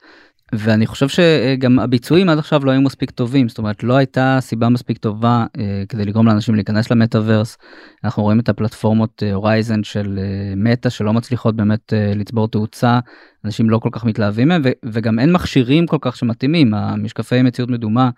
ואני 0.58 0.86
חושב 0.86 1.08
שגם 1.08 1.80
הביצועים 1.80 2.30
עד 2.30 2.38
עכשיו 2.38 2.66
לא 2.66 2.72
היו 2.72 2.82
מספיק 2.82 3.12
טובים 3.12 3.49
זאת 3.49 3.58
אומרת 3.58 3.84
לא 3.84 3.97
הייתה 3.97 4.38
סיבה 4.41 4.70
מספיק 4.70 4.97
טובה 4.97 5.45
אה, 5.58 5.84
כדי 5.89 6.06
לגרום 6.06 6.28
לאנשים 6.28 6.56
להיכנס 6.56 6.91
למטאוורס. 6.91 7.58
אנחנו 8.04 8.24
רואים 8.24 8.39
את 8.39 8.49
הפלטפורמות 8.49 9.24
הורייזן 9.34 9.80
אה, 9.80 9.84
של 9.84 10.20
אה, 10.22 10.54
מטא 10.56 10.89
שלא 10.89 11.14
מצליחות 11.14 11.56
באמת 11.56 11.93
אה, 11.93 12.14
לצבור 12.16 12.47
תאוצה 12.47 12.99
אנשים 13.45 13.70
לא 13.70 13.78
כל 13.78 13.89
כך 13.91 14.06
מתלהבים 14.06 14.47
מהם 14.47 14.62
וגם 14.86 15.20
אין 15.20 15.32
מכשירים 15.32 15.88
כל 15.88 15.97
כך 16.01 16.16
שמתאימים 16.16 16.74
המשקפי 16.74 17.41
מציאות 17.41 17.70
מדומה. 17.70 18.10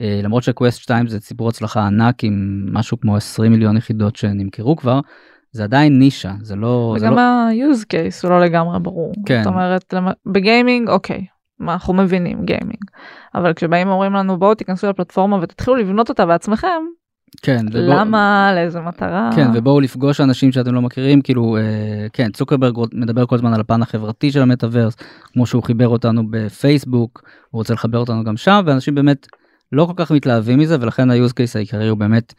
אה, 0.00 0.20
למרות 0.22 0.42
שקווסט 0.42 0.80
2 0.80 1.06
זה 1.06 1.20
ציבור 1.20 1.48
הצלחה 1.48 1.86
ענק 1.86 2.24
עם 2.24 2.66
משהו 2.72 3.00
כמו 3.00 3.16
20 3.16 3.52
מיליון 3.52 3.76
יחידות 3.76 4.16
שנמכרו 4.16 4.76
כבר. 4.76 5.00
זה 5.52 5.64
עדיין 5.64 5.98
נישה 5.98 6.32
זה 6.42 6.56
לא 6.56 6.94
וגם 6.96 7.14
לא... 7.14 7.20
ה-use 7.20 7.82
case 7.82 8.20
הוא 8.22 8.30
לא 8.30 8.40
לגמרי 8.40 8.80
ברור 8.80 9.12
כן. 9.26 9.42
זאת 9.44 9.52
אומרת 9.52 9.94
בגיימינג 10.26 10.88
אוקיי 10.88 11.26
אנחנו 11.60 11.94
מבינים 11.94 12.44
גיימינג 12.44 12.84
אבל 13.34 13.52
כשבאים 13.52 13.88
אומרים 13.88 14.12
לנו 14.12 14.38
בואו 14.38 14.54
תיכנסו 14.54 14.86
לפלטפורמה 14.86 15.38
ותתחילו 15.42 15.76
לבנות 15.76 16.08
אותה 16.08 16.26
בעצמכם. 16.26 16.82
כן 17.42 17.66
למה 17.72 18.48
ובוא... 18.50 18.60
לאיזה 18.60 18.80
מטרה 18.80 19.30
כן 19.36 19.46
ובואו 19.54 19.80
לפגוש 19.80 20.20
אנשים 20.20 20.52
שאתם 20.52 20.74
לא 20.74 20.82
מכירים 20.82 21.22
כאילו 21.22 21.56
אה, 21.56 22.06
כן 22.12 22.30
צוקרברג 22.30 22.74
מדבר 22.92 23.26
כל 23.26 23.34
הזמן 23.34 23.54
על 23.54 23.60
הפן 23.60 23.82
החברתי 23.82 24.30
של 24.30 24.42
המטאוורס 24.42 24.96
כמו 25.32 25.46
שהוא 25.46 25.62
חיבר 25.62 25.88
אותנו 25.88 26.22
בפייסבוק 26.30 27.22
הוא 27.50 27.58
רוצה 27.58 27.74
לחבר 27.74 27.98
אותנו 27.98 28.24
גם 28.24 28.36
שם 28.36 28.60
ואנשים 28.66 28.94
באמת 28.94 29.26
לא 29.72 29.84
כל 29.84 29.92
כך 29.96 30.10
מתלהבים 30.10 30.58
מזה 30.58 30.76
ולכן 30.80 31.10
ה 31.10 31.16
use 31.16 31.32
case 31.32 31.56
העיקרי 31.56 31.88
הוא 31.88 31.98
באמת 31.98 32.34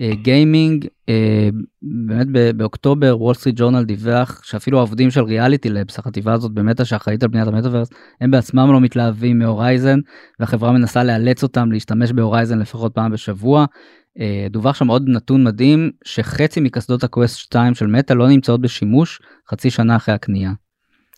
גיימינג 0.00 0.86
אה, 1.08 1.48
אה, 1.50 1.54
אה, 1.54 1.64
באמת 1.82 2.56
באוקטובר 2.56 3.16
וול 3.18 3.34
סטריט 3.34 3.56
ג'ורנל 3.58 3.84
דיווח 3.84 4.40
שאפילו 4.44 4.78
העובדים 4.78 5.10
של 5.10 5.24
ריאליטי 5.24 5.68
לבס 5.68 5.98
החטיבה 5.98 6.32
הזאת 6.32 6.52
באמת 6.52 6.86
שאחראית 6.86 7.22
על 7.22 7.28
בניית 7.28 7.48
המטאוורס 7.48 7.88
הם 8.20 8.30
בעצמם 8.30 8.72
לא 8.72 8.80
מתלהבים 8.80 9.38
מהורייזן 9.38 9.98
והחברה 10.40 10.72
מנסה 10.72 11.04
לאלץ 11.04 11.42
אותם 11.42 11.72
להשתמש 11.72 12.12
בהורייזן 12.12 12.58
לפחות 12.58 12.94
פעם 12.94 13.12
בשבוע. 13.12 13.64
אה, 14.18 14.52
דווח 14.52 14.76
שם 14.76 14.88
עוד 14.88 15.04
נתון 15.08 15.44
מדהים 15.44 15.90
שחצי 16.04 16.60
מקסדות 16.60 17.04
הקווסט 17.04 17.38
2 17.38 17.74
של 17.74 17.86
מטא 17.86 18.12
לא 18.12 18.28
נמצאות 18.28 18.60
בשימוש 18.60 19.20
חצי 19.50 19.70
שנה 19.70 19.96
אחרי 19.96 20.14
הקנייה. 20.14 20.52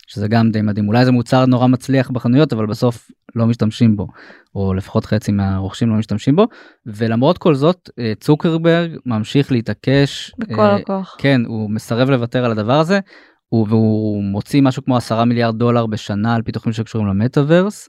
שזה 0.08 0.28
גם 0.28 0.50
די 0.50 0.62
מדהים 0.62 0.88
אולי 0.88 1.04
זה 1.04 1.12
מוצר 1.12 1.46
נורא 1.46 1.66
מצליח 1.66 2.10
בחנויות 2.10 2.52
אבל 2.52 2.66
בסוף 2.66 3.10
לא 3.34 3.46
משתמשים 3.46 3.96
בו 3.96 4.06
או 4.54 4.74
לפחות 4.74 5.04
חצי 5.04 5.32
מהרוכשים 5.32 5.90
לא 5.90 5.96
משתמשים 5.96 6.36
בו 6.36 6.46
ולמרות 6.86 7.38
כל 7.38 7.54
זאת 7.54 7.90
אה, 7.98 8.12
צוקרברג 8.20 8.90
ממשיך 9.06 9.52
להתעקש 9.52 10.32
בכל 10.38 10.60
אה, 10.60 10.76
הכוח 10.76 11.16
כן 11.18 11.40
הוא 11.46 11.70
מסרב 11.70 12.10
לוותר 12.10 12.44
על 12.44 12.50
הדבר 12.50 12.80
הזה 12.80 13.00
הוא, 13.48 13.66
והוא 13.68 14.22
מוציא 14.22 14.62
משהו 14.62 14.84
כמו 14.84 14.96
10 14.96 15.24
מיליארד 15.24 15.58
דולר 15.58 15.86
בשנה 15.86 16.34
על 16.34 16.42
פיתוחים 16.42 16.72
שקשורים 16.72 17.08
למטאוורס. 17.08 17.88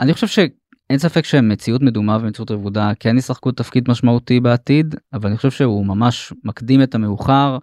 אני 0.00 0.14
חושב 0.14 0.26
שאין 0.26 0.98
ספק 0.98 1.24
שמציאות 1.24 1.82
מדומה 1.82 2.18
ומציאות 2.20 2.50
רבודה 2.50 2.92
כן 3.00 3.18
ישחקו 3.18 3.52
תפקיד 3.52 3.84
משמעותי 3.88 4.40
בעתיד 4.40 4.94
אבל 5.12 5.28
אני 5.28 5.36
חושב 5.36 5.50
שהוא 5.50 5.86
ממש 5.86 6.32
מקדים 6.44 6.82
את 6.82 6.94
המאוחר. 6.94 7.58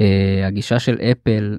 Uh, 0.00 0.46
הגישה 0.46 0.78
של 0.78 0.94
אפל 0.94 1.56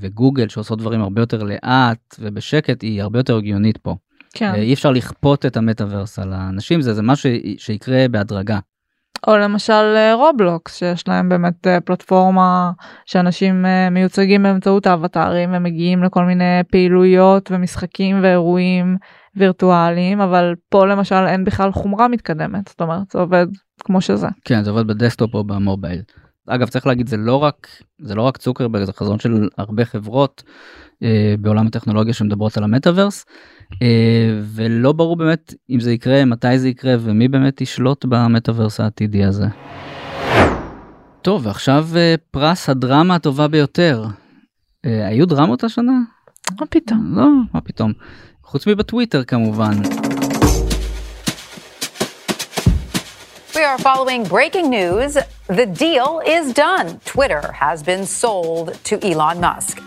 וגוגל 0.00 0.48
שעושות 0.48 0.78
דברים 0.78 1.00
הרבה 1.00 1.22
יותר 1.22 1.42
לאט 1.42 2.14
ובשקט 2.18 2.82
היא 2.82 3.02
הרבה 3.02 3.18
יותר 3.18 3.36
הגיונית 3.36 3.76
פה. 3.76 3.96
כן. 4.34 4.50
אה, 4.54 4.54
אי 4.54 4.74
אפשר 4.74 4.90
לכפות 4.90 5.46
את 5.46 5.56
המטאוורס 5.56 6.18
על 6.18 6.32
האנשים 6.32 6.80
זה 6.80 6.94
זה 6.94 7.02
משהו 7.02 7.30
שיקרה 7.58 8.08
בהדרגה. 8.10 8.58
או 9.26 9.36
למשל 9.36 9.72
אה, 9.96 10.14
רובלוקס 10.14 10.76
שיש 10.76 11.08
להם 11.08 11.28
באמת 11.28 11.66
פלטפורמה 11.84 12.70
שאנשים 13.06 13.64
מיוצגים 13.90 14.42
באמצעות 14.42 14.86
האבטרים 14.86 15.50
ומגיעים 15.52 16.04
לכל 16.04 16.24
מיני 16.24 16.60
פעילויות 16.70 17.50
ומשחקים 17.50 18.22
ואירועים 18.22 18.96
וירטואליים 19.36 20.20
אבל 20.20 20.54
פה 20.68 20.86
למשל 20.86 21.24
אין 21.26 21.44
בכלל 21.44 21.72
חומרה 21.72 22.08
מתקדמת 22.08 22.68
זאת 22.68 22.80
אומרת 22.80 23.10
זה 23.12 23.18
עובד 23.18 23.46
כמו 23.84 24.00
שזה. 24.00 24.28
כן 24.44 24.64
זה 24.64 24.70
עובד 24.70 24.86
בדסקטופ 24.86 25.34
או 25.34 25.44
במובייל. 25.44 26.02
אגב 26.46 26.68
צריך 26.68 26.86
להגיד 26.86 27.08
זה 27.08 27.16
לא 27.16 27.36
רק 27.36 27.68
זה 27.98 28.14
לא 28.14 28.22
רק 28.22 28.36
צוקרברג 28.36 28.84
זה 28.84 28.92
חזון 28.92 29.18
של 29.18 29.48
הרבה 29.58 29.84
חברות 29.84 30.42
אה, 31.02 31.34
בעולם 31.40 31.66
הטכנולוגיה 31.66 32.14
שמדברות 32.14 32.56
על 32.56 32.64
המטאוורס 32.64 33.24
אה, 33.82 34.40
ולא 34.42 34.92
ברור 34.92 35.16
באמת 35.16 35.54
אם 35.70 35.80
זה 35.80 35.92
יקרה 35.92 36.24
מתי 36.24 36.58
זה 36.58 36.68
יקרה 36.68 36.94
ומי 37.00 37.28
באמת 37.28 37.60
ישלוט 37.60 38.04
במטאוורס 38.04 38.80
העתידי 38.80 39.24
הזה. 39.24 39.46
טוב 41.22 41.46
ועכשיו 41.46 41.86
אה, 41.96 42.14
פרס 42.30 42.68
הדרמה 42.68 43.14
הטובה 43.14 43.48
ביותר. 43.48 44.04
אה, 44.84 45.06
היו 45.06 45.26
דרמות 45.26 45.64
השנה? 45.64 46.00
מה 46.60 46.66
פתאום? 46.66 47.12
לא 47.16 47.28
מה 47.54 47.60
פתאום. 47.60 47.92
חוץ 48.42 48.66
מבטוויטר 48.66 49.24
כמובן. 49.24 49.72
Are 53.74 53.78
following 53.78 54.22
breaking 54.22 54.70
news. 54.70 55.18
The 55.48 55.66
deal 55.66 56.22
is 56.24 56.54
done. 56.54 57.00
Twitter 57.04 57.50
has 57.50 57.82
been 57.82 58.06
sold 58.06 58.72
to 58.84 59.04
Elon 59.04 59.40
Musk. 59.40 59.78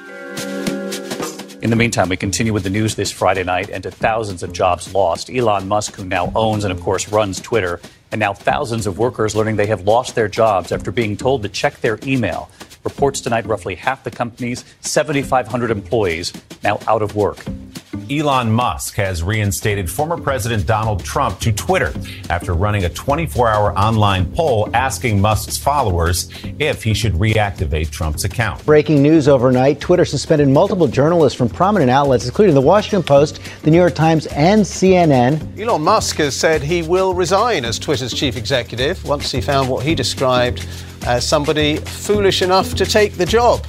In 1.61 1.69
the 1.69 1.77
meantime, 1.77 2.09
we 2.09 2.17
continue 2.17 2.51
with 2.51 2.63
the 2.63 2.69
news 2.69 2.95
this 2.95 3.13
Friday 3.13 3.45
night 3.45 3.69
and 3.69 3.81
to 3.83 3.89
thousands 3.89 4.43
of 4.43 4.51
jobs 4.51 4.93
lost. 4.93 5.29
Elon 5.29 5.69
Musk, 5.69 5.95
who 5.95 6.03
now 6.03 6.33
owns 6.35 6.65
and, 6.65 6.73
of 6.73 6.81
course, 6.81 7.07
runs 7.07 7.39
Twitter, 7.39 7.79
and 8.11 8.19
now 8.19 8.33
thousands 8.33 8.88
of 8.88 8.97
workers 8.97 9.38
learning 9.38 9.55
they 9.55 9.67
have 9.67 9.88
lost 9.88 10.15
their 10.15 10.27
jobs 10.27 10.73
after 10.73 10.91
being 10.91 11.15
told 11.15 11.41
to 11.43 11.47
check 11.47 11.79
their 11.79 11.97
email. 12.03 12.49
Reports 12.83 13.21
tonight 13.21 13.45
roughly 13.45 13.75
half 13.75 14.03
the 14.03 14.11
company's 14.11 14.65
7,500 14.81 15.71
employees 15.71 16.33
now 16.61 16.77
out 16.89 17.01
of 17.01 17.15
work. 17.15 17.38
Elon 18.10 18.49
Musk 18.49 18.95
has 18.95 19.22
reinstated 19.22 19.89
former 19.89 20.18
President 20.18 20.66
Donald 20.66 21.03
Trump 21.03 21.39
to 21.41 21.51
Twitter 21.51 21.93
after 22.30 22.53
running 22.53 22.86
a 22.86 22.89
24 22.89 23.49
hour 23.49 23.78
online 23.78 24.32
poll 24.32 24.70
asking 24.74 25.20
Musk's 25.20 25.58
followers 25.58 26.30
if 26.58 26.84
he 26.84 26.93
should 26.93 27.14
reactivate 27.14 27.89
Trump's 27.89 28.24
account. 28.24 28.66
Breaking 28.66 29.01
news 29.03 29.28
overnight 29.28 29.82
Twitter 29.82 30.05
suspended 30.05 30.47
multiple 30.47 30.88
journalists 30.88 31.38
from 31.38 31.49
prominent 31.49 31.91
outlets, 31.91 32.26
including 32.26 32.55
the 32.55 32.62
Washington 32.62 33.03
Post, 33.03 33.41
the 33.64 33.72
New 33.72 33.78
York 33.78 33.95
Times, 33.95 34.26
and 34.28 34.62
CNN. 34.62 35.60
Elon 35.60 35.82
Musk 35.82 36.18
has 36.18 36.36
said 36.36 36.64
he 36.64 36.84
will 36.84 37.14
resign 37.14 37.66
as 37.66 37.78
Twitter's 37.78 38.14
chief 38.14 38.38
executive 38.38 39.03
once 39.03 39.32
he 39.32 39.41
found 39.41 39.68
what 39.68 39.84
he 39.84 39.93
described 39.93 40.66
as 41.05 41.28
somebody 41.28 41.78
foolish 41.78 42.41
enough 42.41 42.74
to 42.76 42.86
take 42.86 43.14
the 43.14 43.26
job. 43.26 43.66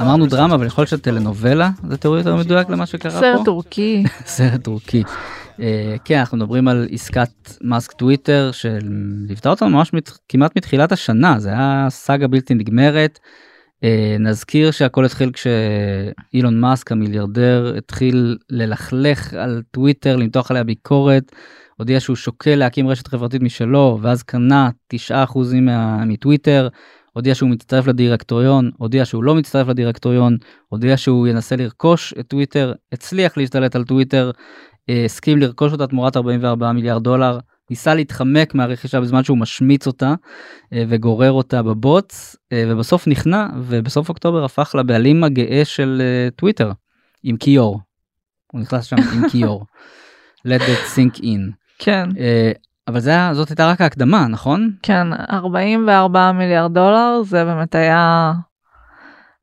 אמרנו 0.00 0.26
דרמה 0.26 0.54
אבל 0.54 0.66
יכול 0.66 0.82
להיות 0.82 0.88
שטלנובלה 0.88 1.70
זה 1.88 1.96
תיאור 1.96 2.16
יותר 2.16 2.36
מדויק 2.36 2.68
למה 2.68 2.86
שקרה 2.86 3.12
פה. 3.12 3.18
סרט 3.36 3.44
טורקי. 3.44 4.04
סרט 4.26 4.64
טורקי. 4.64 5.02
כן 6.04 6.18
אנחנו 6.18 6.36
מדברים 6.36 6.68
על 6.68 6.88
עסקת 6.90 7.30
מאסק 7.60 7.92
טוויטר 7.92 8.50
שליוותה 8.52 9.50
אותנו 9.50 9.70
ממש 9.70 9.90
כמעט 10.28 10.56
מתחילת 10.56 10.92
השנה 10.92 11.38
זה 11.38 11.48
היה 11.48 11.86
סאגה 11.90 12.28
בלתי 12.28 12.54
נגמרת. 12.54 13.18
נזכיר 14.20 14.70
שהכל 14.70 15.04
התחיל 15.04 15.30
כשאילון 15.32 16.60
מאסק 16.60 16.92
המיליארדר 16.92 17.74
התחיל 17.78 18.38
ללכלך 18.50 19.34
על 19.34 19.62
טוויטר 19.70 20.16
למתוח 20.16 20.50
עליה 20.50 20.64
ביקורת. 20.64 21.32
הודיע 21.78 22.00
שהוא 22.00 22.16
שוקל 22.16 22.54
להקים 22.54 22.88
רשת 22.88 23.08
חברתית 23.08 23.42
משלו 23.42 23.98
ואז 24.02 24.22
קנה 24.22 24.70
9% 25.10 25.38
מטוויטר 26.06 26.68
הודיע 27.12 27.34
שהוא 27.34 27.50
מצטרף 27.50 27.86
לדירקטוריון, 27.86 28.70
הודיע 28.76 29.04
שהוא 29.04 29.24
לא 29.24 29.34
מצטרף 29.34 29.68
לדירקטוריון, 29.68 30.36
הודיע 30.68 30.96
שהוא 30.96 31.26
ינסה 31.26 31.56
לרכוש 31.56 32.14
את 32.20 32.26
טוויטר, 32.26 32.72
הצליח 32.92 33.36
להשתלט 33.36 33.76
על 33.76 33.84
טוויטר, 33.84 34.30
אה, 34.90 35.04
הסכים 35.04 35.38
לרכוש 35.38 35.72
אותה 35.72 35.86
תמורת 35.86 36.16
44 36.16 36.72
מיליארד 36.72 37.02
דולר, 37.02 37.38
ניסה 37.70 37.94
להתחמק 37.94 38.54
מהרכישה 38.54 39.00
בזמן 39.00 39.24
שהוא 39.24 39.38
משמיץ 39.38 39.86
אותה 39.86 40.14
אה, 40.72 40.84
וגורר 40.88 41.32
אותה 41.32 41.62
בבוץ, 41.62 42.36
אה, 42.52 42.64
ובסוף 42.68 43.08
נכנע, 43.08 43.46
ובסוף 43.62 44.08
אוקטובר 44.08 44.44
הפך 44.44 44.74
לבעלים 44.78 45.24
הגאה 45.24 45.64
של 45.64 46.02
טוויטר, 46.36 46.72
עם 47.22 47.36
קיור. 47.36 47.80
הוא 48.52 48.60
נכנס 48.60 48.84
שם 48.84 48.96
עם 48.96 49.28
קיור. 49.32 49.64
let 50.48 50.60
it 50.60 50.96
sink 50.96 51.22
in. 51.22 51.52
כן. 51.78 52.08
אבל 52.88 53.00
זה, 53.00 53.14
זאת 53.32 53.48
הייתה 53.48 53.70
רק 53.70 53.80
ההקדמה, 53.80 54.26
נכון? 54.28 54.70
כן, 54.82 55.06
44 55.30 56.32
מיליארד 56.32 56.74
דולר, 56.74 57.22
זה 57.24 57.44
באמת 57.44 57.74
היה 57.74 58.32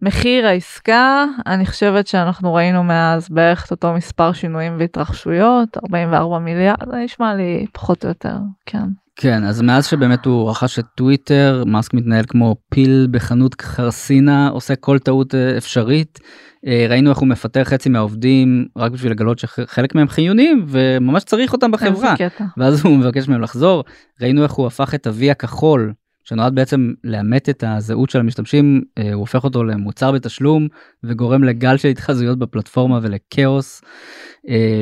מחיר 0.01 0.47
העסקה. 0.47 1.25
אני 1.47 1.65
חושבת 1.65 2.07
שאנחנו 2.07 2.53
ראינו 2.53 2.83
מאז 2.83 3.29
בערך 3.29 3.65
את 3.65 3.71
אותו 3.71 3.93
מספר 3.93 4.33
שינויים 4.33 4.75
והתרחשויות, 4.79 5.77
44 5.83 6.39
מיליארד, 6.39 6.89
זה 6.91 6.97
נשמע 6.97 7.35
לי 7.35 7.65
פחות 7.73 8.03
או 8.03 8.09
יותר, 8.09 8.35
כן. 8.65 8.83
כן, 9.15 9.43
אז 9.43 9.61
מאז 9.61 9.85
שבאמת 9.85 10.25
הוא 10.25 10.49
רכש 10.49 10.79
את 10.79 10.85
טוויטר, 10.95 11.63
מאסק 11.67 11.93
מתנהל 11.93 12.25
כמו 12.27 12.55
פיל 12.69 13.07
בחנות 13.11 13.61
חרסינה, 13.61 14.49
עושה 14.49 14.75
כל 14.75 14.99
טעות 14.99 15.35
אה, 15.35 15.57
אפשרית. 15.57 16.19
אה, 16.67 16.85
ראינו 16.89 17.09
איך 17.09 17.17
הוא 17.17 17.27
מפטר 17.27 17.63
חצי 17.63 17.89
מהעובדים 17.89 18.67
רק 18.77 18.91
בשביל 18.91 19.11
לגלות 19.11 19.39
שחלק 19.39 19.95
מהם 19.95 20.07
חיוניים 20.07 20.65
וממש 20.67 21.23
צריך 21.23 21.53
אותם 21.53 21.71
בחברה. 21.71 22.13
ואז 22.57 22.85
הוא 22.85 22.97
מבקש 22.97 23.27
מהם 23.27 23.41
לחזור. 23.41 23.83
ראינו 24.21 24.43
איך 24.43 24.51
הוא 24.51 24.67
הפך 24.67 24.93
את 24.95 25.07
ה-V 25.07 25.31
הכחול, 25.31 25.93
שנועד 26.29 26.55
בעצם 26.55 26.93
לאמת 27.03 27.49
את 27.49 27.63
הזהות 27.67 28.09
של 28.09 28.19
המשתמשים, 28.19 28.81
אה, 28.97 29.13
הוא 29.13 29.19
הופך 29.19 29.43
אותו 29.43 29.63
למוצר 29.63 30.11
בתשלום 30.11 30.67
וגורם 31.03 31.43
לגל 31.43 31.77
של 31.77 31.87
התחזויות 31.87 32.39
בפלטפורמה 32.39 32.99
ולכאוס 33.01 33.81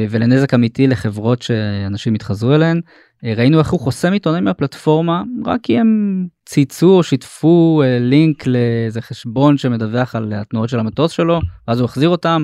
ולנזק 0.10 0.54
אמיתי 0.54 0.88
לחברות 0.88 1.42
שאנשים 1.42 2.14
התחזו 2.14 2.56
אליהן. 2.56 2.82
אה, 3.26 3.34
ראינו 3.38 3.60
איך 3.60 3.70
הוא 3.70 3.80
חוסם 3.80 4.14
עיתונאים 4.14 4.44
מהפלטפורמה 4.44 5.24
רק 5.46 5.60
כי 5.64 5.80
הם 5.80 6.28
צייצו 6.46 6.98
או 6.98 7.04
שיתפו 7.04 7.82
אה, 7.86 8.00
לינק 8.00 8.48
לאיזה 8.48 9.02
חשבון 9.02 9.58
שמדווח 9.58 10.16
על 10.16 10.34
התנועות 10.34 10.70
של 10.70 10.80
המטוס 10.80 11.12
שלו 11.12 11.40
ואז 11.68 11.80
הוא 11.80 11.86
החזיר 11.86 12.10
אותם. 12.10 12.44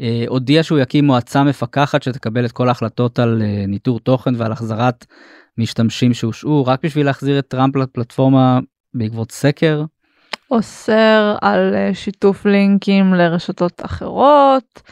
אה, 0.00 0.24
הודיע 0.28 0.62
שהוא 0.62 0.78
יקים 0.78 1.04
מועצה 1.04 1.44
מפקחת 1.44 2.02
שתקבל 2.02 2.44
את 2.44 2.52
כל 2.52 2.68
ההחלטות 2.68 3.18
על 3.18 3.42
ניטור 3.68 4.00
תוכן 4.00 4.34
ועל 4.36 4.52
החזרת 4.52 5.06
משתמשים 5.58 6.14
שהושעו 6.14 6.66
רק 6.66 6.80
בשביל 6.84 7.06
להחזיר 7.06 7.38
את 7.38 7.48
טראמפ 7.48 7.76
לפלטפורמה 7.76 8.58
בעקבות 8.94 9.32
סקר. 9.32 9.84
אוסר 10.50 11.36
על 11.42 11.74
שיתוף 11.92 12.46
לינקים 12.46 13.14
לרשתות 13.14 13.82
אחרות. 13.84 14.82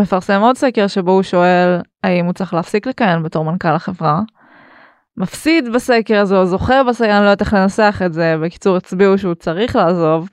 מפרסם 0.00 0.40
עוד 0.40 0.56
סקר 0.56 0.86
שבו 0.86 1.12
הוא 1.12 1.22
שואל 1.22 1.80
האם 2.04 2.24
הוא 2.24 2.32
צריך 2.32 2.54
להפסיק 2.54 2.86
לכהן 2.86 3.22
בתור 3.22 3.44
מנכ"ל 3.44 3.68
החברה. 3.68 4.20
מפסיד 5.16 5.72
בסקר 5.72 6.20
הזה 6.20 6.36
או 6.36 6.46
זוכה 6.46 6.84
בסקר, 6.84 7.10
אני 7.16 7.24
לא 7.24 7.30
יודעת 7.30 7.40
איך 7.40 7.54
לנסח 7.54 8.02
את 8.06 8.12
זה, 8.12 8.36
בקיצור 8.42 8.76
הצביעו 8.76 9.18
שהוא 9.18 9.34
צריך 9.34 9.76
לעזוב. 9.76 10.28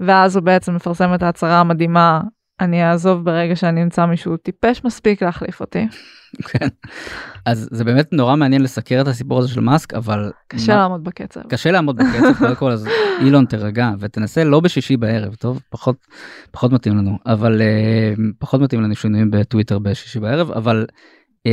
ואז 0.00 0.36
הוא 0.36 0.44
בעצם 0.44 0.74
מפרסם 0.74 1.14
את 1.14 1.22
ההצהרה 1.22 1.60
המדהימה 1.60 2.20
אני 2.60 2.84
אעזוב 2.84 3.24
ברגע 3.24 3.56
שאני 3.56 3.82
אמצא 3.82 4.06
מישהו 4.06 4.36
טיפש 4.36 4.84
מספיק 4.84 5.22
להחליף 5.22 5.60
אותי. 5.60 5.86
כן. 6.44 6.68
אז 7.46 7.68
זה 7.72 7.84
באמת 7.84 8.12
נורא 8.12 8.36
מעניין 8.36 8.62
לסקר 8.62 9.00
את 9.00 9.08
הסיפור 9.08 9.38
הזה 9.38 9.48
של 9.48 9.60
מאסק 9.60 9.94
אבל 9.94 10.32
קשה 10.48 10.74
מה... 10.74 10.78
לעמוד 10.78 11.04
בקצב 11.04 11.40
קשה 11.48 11.70
לעמוד 11.70 11.96
בקצב 11.96 12.38
קודם 12.38 12.54
כל 12.54 12.70
אז 12.70 12.88
אילון 13.24 13.44
תרגע 13.44 13.90
ותנסה 13.98 14.44
לא 14.44 14.60
בשישי 14.60 14.96
בערב 14.96 15.34
טוב 15.34 15.60
פחות 15.70 15.96
פחות 16.50 16.72
מתאים 16.72 16.96
לנו 16.96 17.18
אבל 17.26 17.60
uh, 17.60 18.20
פחות 18.38 18.60
מתאים 18.60 18.82
לנו 18.82 18.94
שינויים 18.94 19.30
בטוויטר 19.30 19.78
בשישי 19.78 20.20
בערב 20.20 20.50
אבל 20.50 20.86
uh, 21.48 21.50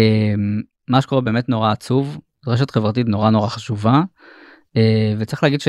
מה 0.87 1.01
שקורה 1.01 1.21
באמת 1.21 1.49
נורא 1.49 1.71
עצוב 1.71 2.17
רשת 2.47 2.71
חברתית 2.71 3.07
נורא 3.07 3.29
נורא 3.29 3.47
חשובה 3.47 4.01
uh, 4.77 4.79
וצריך 5.17 5.43
להגיד 5.43 5.61
ש... 5.61 5.67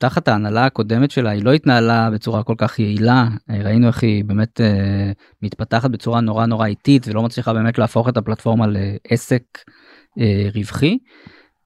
תחת 0.00 0.28
ההנהלה 0.28 0.66
הקודמת 0.66 1.10
שלה 1.10 1.30
היא 1.30 1.44
לא 1.44 1.52
התנהלה 1.52 2.10
בצורה 2.10 2.42
כל 2.42 2.54
כך 2.58 2.78
יעילה 2.78 3.28
ראינו 3.48 3.86
איך 3.86 4.02
היא 4.02 4.24
באמת 4.24 4.60
uh, 4.60 5.14
מתפתחת 5.42 5.90
בצורה 5.90 6.20
נורא 6.20 6.46
נורא 6.46 6.66
איטית 6.66 7.08
ולא 7.08 7.22
מצליחה 7.22 7.52
באמת 7.52 7.78
להפוך 7.78 8.08
את 8.08 8.16
הפלטפורמה 8.16 8.66
לעסק 8.68 9.42
uh, 10.18 10.22
רווחי. 10.54 10.98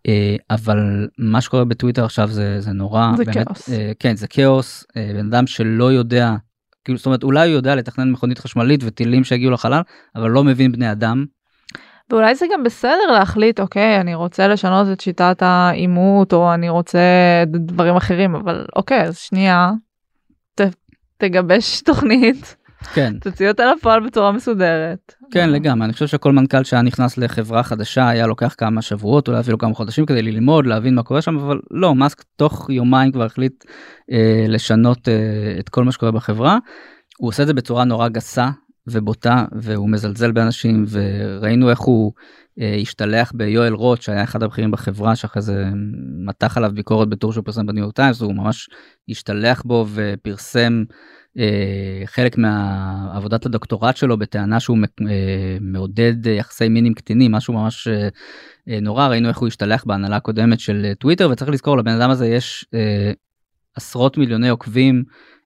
Uh, 0.08 0.10
אבל 0.50 1.08
מה 1.18 1.40
שקורה 1.40 1.64
בטוויטר 1.64 2.04
עכשיו 2.04 2.28
זה 2.28 2.60
זה 2.60 2.72
נורא 2.72 3.12
זה 3.16 3.24
באמת, 3.24 3.46
כאוס. 3.46 3.68
Uh, 3.68 3.72
כן 3.98 4.16
זה 4.16 4.28
כאוס 4.28 4.84
uh, 4.90 4.94
בן 4.94 5.26
אדם 5.26 5.46
שלא 5.46 5.92
יודע 5.92 6.34
כאילו 6.84 6.98
זאת 6.98 7.06
אומרת 7.06 7.22
אולי 7.22 7.48
הוא 7.48 7.56
יודע 7.56 7.74
לתכנן 7.74 8.10
מכונית 8.10 8.38
חשמלית 8.38 8.80
וטילים 8.84 9.24
שהגיעו 9.24 9.50
לחלל 9.50 9.80
אבל 10.16 10.30
לא 10.30 10.44
מבין 10.44 10.72
בני 10.72 10.92
אדם 10.92 11.24
ואולי 12.10 12.34
זה 12.34 12.46
גם 12.52 12.64
בסדר 12.64 13.12
להחליט 13.12 13.60
אוקיי 13.60 14.00
אני 14.00 14.14
רוצה 14.14 14.48
לשנות 14.48 14.86
את 14.92 15.00
שיטת 15.00 15.42
העימות 15.42 16.32
או 16.32 16.54
אני 16.54 16.68
רוצה 16.68 17.00
דברים 17.46 17.96
אחרים 17.96 18.34
אבל 18.34 18.64
אוקיי 18.76 19.02
אז 19.02 19.18
שנייה 19.18 19.70
ת, 20.54 20.60
תגבש 21.18 21.80
תוכנית. 21.86 22.56
כן. 22.94 23.18
תוציא 23.18 23.48
אותה 23.48 23.64
לפועל 23.72 24.06
בצורה 24.06 24.32
מסודרת. 24.32 25.14
כן 25.30 25.50
לגמרי 25.50 25.84
אני 25.84 25.92
חושב 25.92 26.06
שכל 26.06 26.32
מנכ"ל 26.32 26.64
שהיה 26.64 26.82
נכנס 26.82 27.18
לחברה 27.18 27.62
חדשה 27.62 28.08
היה 28.08 28.26
לוקח 28.26 28.54
כמה 28.58 28.82
שבועות 28.82 29.28
אולי 29.28 29.40
אפילו 29.40 29.58
כמה 29.58 29.74
חודשים 29.74 30.06
כדי 30.06 30.22
ללמוד 30.22 30.66
להבין 30.66 30.94
מה 30.94 31.02
קורה 31.02 31.22
שם 31.22 31.38
אבל 31.38 31.60
לא 31.70 31.94
מאסק 31.94 32.22
תוך 32.36 32.70
יומיים 32.70 33.12
כבר 33.12 33.24
החליט 33.24 33.64
אה, 34.12 34.44
לשנות 34.48 35.08
אה, 35.08 35.14
את 35.60 35.68
כל 35.68 35.84
מה 35.84 35.92
שקורה 35.92 36.12
בחברה. 36.12 36.58
הוא 37.18 37.28
עושה 37.28 37.42
את 37.42 37.46
זה 37.46 37.54
בצורה 37.54 37.84
נורא 37.84 38.08
גסה 38.08 38.50
ובוטה 38.86 39.44
והוא 39.52 39.90
מזלזל 39.90 40.32
באנשים 40.32 40.84
וראינו 40.88 41.70
איך 41.70 41.80
הוא 41.80 42.12
אה, 42.60 42.76
השתלח 42.82 43.32
ביואל 43.34 43.72
רוט 43.72 44.02
שהיה 44.02 44.24
אחד 44.24 44.42
הבכירים 44.42 44.70
בחברה 44.70 45.16
שאחרי 45.16 45.42
זה 45.42 45.64
מתח 46.26 46.56
עליו 46.56 46.70
ביקורת 46.74 47.08
בטור 47.08 47.32
שהוא 47.32 47.44
פרסם 47.44 47.66
בניו 47.66 47.82
יורק 47.82 47.96
טיימס 47.96 48.20
הוא 48.20 48.34
ממש 48.34 48.68
השתלח 49.08 49.62
בו 49.62 49.86
ופרסם 49.94 50.84
אה, 51.38 52.02
חלק 52.06 52.38
מעבודת 52.38 53.46
הדוקטורט 53.46 53.96
שלו 53.96 54.18
בטענה 54.18 54.60
שהוא 54.60 54.78
אה, 55.08 55.56
מעודד 55.60 56.26
יחסי 56.26 56.68
מין 56.68 56.86
עם 56.86 56.94
קטינים 56.94 57.32
משהו 57.32 57.54
ממש 57.54 57.88
אה, 57.88 58.08
אה, 58.68 58.80
נורא 58.80 59.08
ראינו 59.08 59.28
איך 59.28 59.38
הוא 59.38 59.48
השתלח 59.48 59.84
בהנהלה 59.84 60.16
הקודמת 60.16 60.60
של 60.60 60.82
אה, 60.84 60.94
טוויטר 60.94 61.30
וצריך 61.30 61.50
לזכור 61.50 61.78
לבן 61.78 61.92
אדם 61.92 62.10
הזה 62.10 62.26
יש 62.26 62.66
אה, 62.74 63.12
עשרות 63.76 64.18
מיליוני 64.18 64.48
עוקבים. 64.48 65.04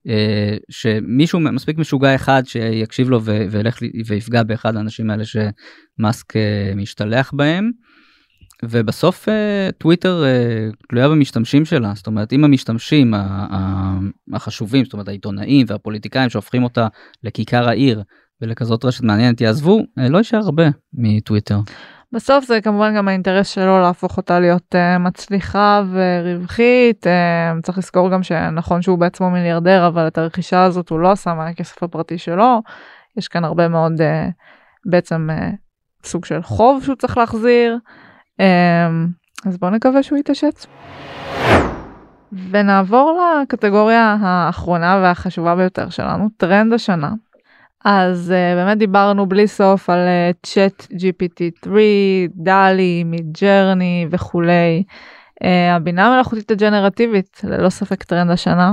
אה, 0.09 0.57
שמישהו 0.71 1.41
מספיק 1.41 1.79
משוגע 1.79 2.15
אחד 2.15 2.43
שיקשיב 2.47 3.11
לו 3.11 3.23
וילך 3.23 3.79
ויפגע 4.07 4.43
באחד 4.43 4.77
האנשים 4.77 5.11
האלה 5.11 5.25
שמאסק 5.25 6.37
אה, 6.37 6.73
משתלח 6.77 7.33
בהם. 7.35 7.71
ובסוף 8.65 9.29
אה, 9.29 9.69
טוויטר 9.79 10.25
תלויה 10.89 11.09
במשתמשים 11.09 11.65
שלה 11.65 11.93
זאת 11.95 12.07
אומרת 12.07 12.33
אם 12.33 12.45
המשתמשים 12.45 13.15
החשובים 14.33 14.85
זאת 14.85 14.93
אומרת 14.93 15.09
העיתונאים 15.09 15.67
והפוליטיקאים 15.69 16.31
שהופכים 16.31 16.65
אותה 16.65 16.89
לכיכר 17.23 17.69
העיר 17.69 18.03
ולכזאת 18.41 18.85
רשת 18.85 19.05
מעניינת 19.05 19.41
יעזבו 19.41 19.83
לא 19.97 20.19
יישאר 20.19 20.39
הרבה 20.39 20.65
מטוויטר. 20.95 21.59
בסוף 22.13 22.45
זה 22.45 22.61
כמובן 22.61 22.97
גם 22.97 23.09
האינטרס 23.09 23.49
שלו 23.49 23.81
להפוך 23.81 24.17
אותה 24.17 24.41
להיות 24.41 24.75
uh, 24.75 24.99
מצליחה 24.99 25.83
ורווחית. 25.91 27.07
Uh, 27.07 27.63
צריך 27.63 27.79
לזכור 27.79 28.11
גם 28.11 28.23
שנכון 28.23 28.83
שהוא 28.83 28.99
בעצמו 28.99 29.31
מיליארדר, 29.31 29.87
אבל 29.87 30.07
את 30.07 30.19
הרכישה 30.19 30.63
הזאת 30.63 30.89
הוא 30.89 31.01
לא 31.01 31.11
עשה 31.11 31.35
מהכסף 31.35 31.83
הפרטי 31.83 32.19
שלו. 32.19 32.63
יש 33.17 33.29
כאן 33.29 33.45
הרבה 33.45 33.69
מאוד 33.69 33.93
אה, 33.93 34.05
בעצם 34.87 35.29
אה, 35.31 35.57
סוג 36.09 36.25
של 36.25 36.43
חוב 36.43 36.85
שהוא 36.85 36.97
צריך 36.97 37.19
להחזיר. 37.19 37.79
אה, 38.41 39.49
אז 39.49 39.59
בואו 39.59 39.71
נקווה 39.71 40.03
שהוא 40.03 40.19
יתעשת. 40.19 40.67
ונעבור 42.51 43.21
לקטגוריה 43.43 44.17
האחרונה 44.21 45.01
והחשובה 45.03 45.57
ביותר 45.57 45.89
שלנו, 45.89 46.29
טרנד 46.37 46.73
השנה. 46.73 47.11
אז 47.89 48.33
אה, 48.33 48.57
באמת 48.57 48.79
דיברנו 48.79 49.27
בלי 49.27 49.49
סוף 49.49 49.91
על 49.91 49.99
אה, 50.45 50.59
GPT-3, 50.93 51.69
דלי, 52.35 53.05
מידג'רני 53.05 54.07
וכולי. 54.11 54.83
אה, 55.45 55.47
הבינה 55.77 56.07
המלאכותית 56.07 56.51
הג'נרטיבית, 56.51 57.41
ללא 57.45 57.69
ספק 57.69 58.03
טרנד 58.03 58.31
השנה. 58.31 58.73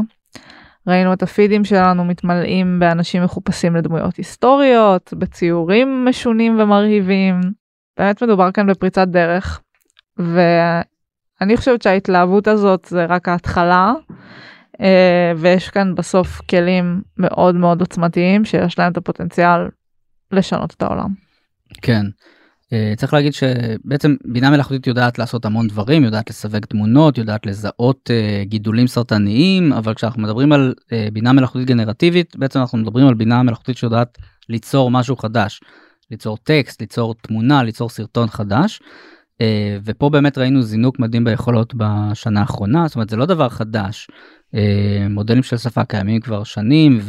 ראינו 0.87 1.13
את 1.13 1.23
הפידים 1.23 1.65
שלנו 1.65 2.05
מתמלאים 2.05 2.79
באנשים 2.79 3.23
מחופשים 3.23 3.75
לדמויות 3.75 4.15
היסטוריות, 4.15 5.13
בציורים 5.17 6.05
משונים 6.05 6.59
ומרהיבים. 6.59 7.41
באמת 7.97 8.23
מדובר 8.23 8.51
כאן 8.51 8.67
בפריצת 8.67 9.07
דרך. 9.07 9.61
ואני 10.17 11.57
חושבת 11.57 11.81
שההתלהבות 11.81 12.47
הזאת 12.47 12.85
זה 12.85 13.05
רק 13.05 13.29
ההתחלה. 13.29 13.93
אה, 14.83 15.33
ויש 15.37 15.69
כאן 15.69 15.95
בסוף 15.95 16.41
כלים 16.49 17.01
מאוד 17.17 17.55
מאוד 17.55 17.81
עוצמתיים 17.81 18.45
שיש 18.45 18.79
להם 18.79 18.91
את 18.91 18.97
הפוטנציאל 18.97 19.59
לשנות 20.31 20.73
את 20.77 20.81
העולם. 20.81 21.09
כן. 21.81 22.05
אה, 22.73 22.93
צריך 22.97 23.13
להגיד 23.13 23.33
שבעצם 23.33 24.15
בינה 24.25 24.49
מלאכותית 24.49 24.87
יודעת 24.87 25.19
לעשות 25.19 25.45
המון 25.45 25.67
דברים, 25.67 26.03
יודעת 26.03 26.29
לסווג 26.29 26.65
תמונות, 26.65 27.17
יודעת 27.17 27.45
לזהות 27.45 28.11
אה, 28.11 28.43
גידולים 28.45 28.87
סרטניים, 28.87 29.73
אבל 29.73 29.93
כשאנחנו 29.93 30.21
מדברים 30.21 30.51
על 30.51 30.73
בינה 31.13 31.33
מלאכותית 31.33 31.67
גנרטיבית, 31.67 32.35
בעצם 32.35 32.59
אנחנו 32.59 32.77
מדברים 32.77 33.07
על 33.07 33.13
בינה 33.13 33.43
מלאכותית 33.43 33.77
שיודעת 33.77 34.17
ליצור 34.49 34.91
משהו 34.91 35.15
חדש, 35.15 35.59
ליצור 36.11 36.37
טקסט, 36.37 36.81
ליצור 36.81 37.15
תמונה, 37.21 37.63
ליצור 37.63 37.89
סרטון 37.89 38.27
חדש. 38.27 38.81
ופה 39.85 40.09
באמת 40.09 40.37
ראינו 40.37 40.61
זינוק 40.61 40.99
מדהים 40.99 41.23
ביכולות 41.23 41.73
בשנה 41.77 42.39
האחרונה, 42.39 42.87
זאת 42.87 42.95
אומרת 42.95 43.09
זה 43.09 43.15
לא 43.15 43.25
דבר 43.25 43.49
חדש. 43.49 44.07
אה, 44.55 45.07
מודלים 45.09 45.43
של 45.43 45.57
שפה 45.57 45.85
קיימים 45.85 46.21
כבר 46.21 46.43
שנים 46.43 46.99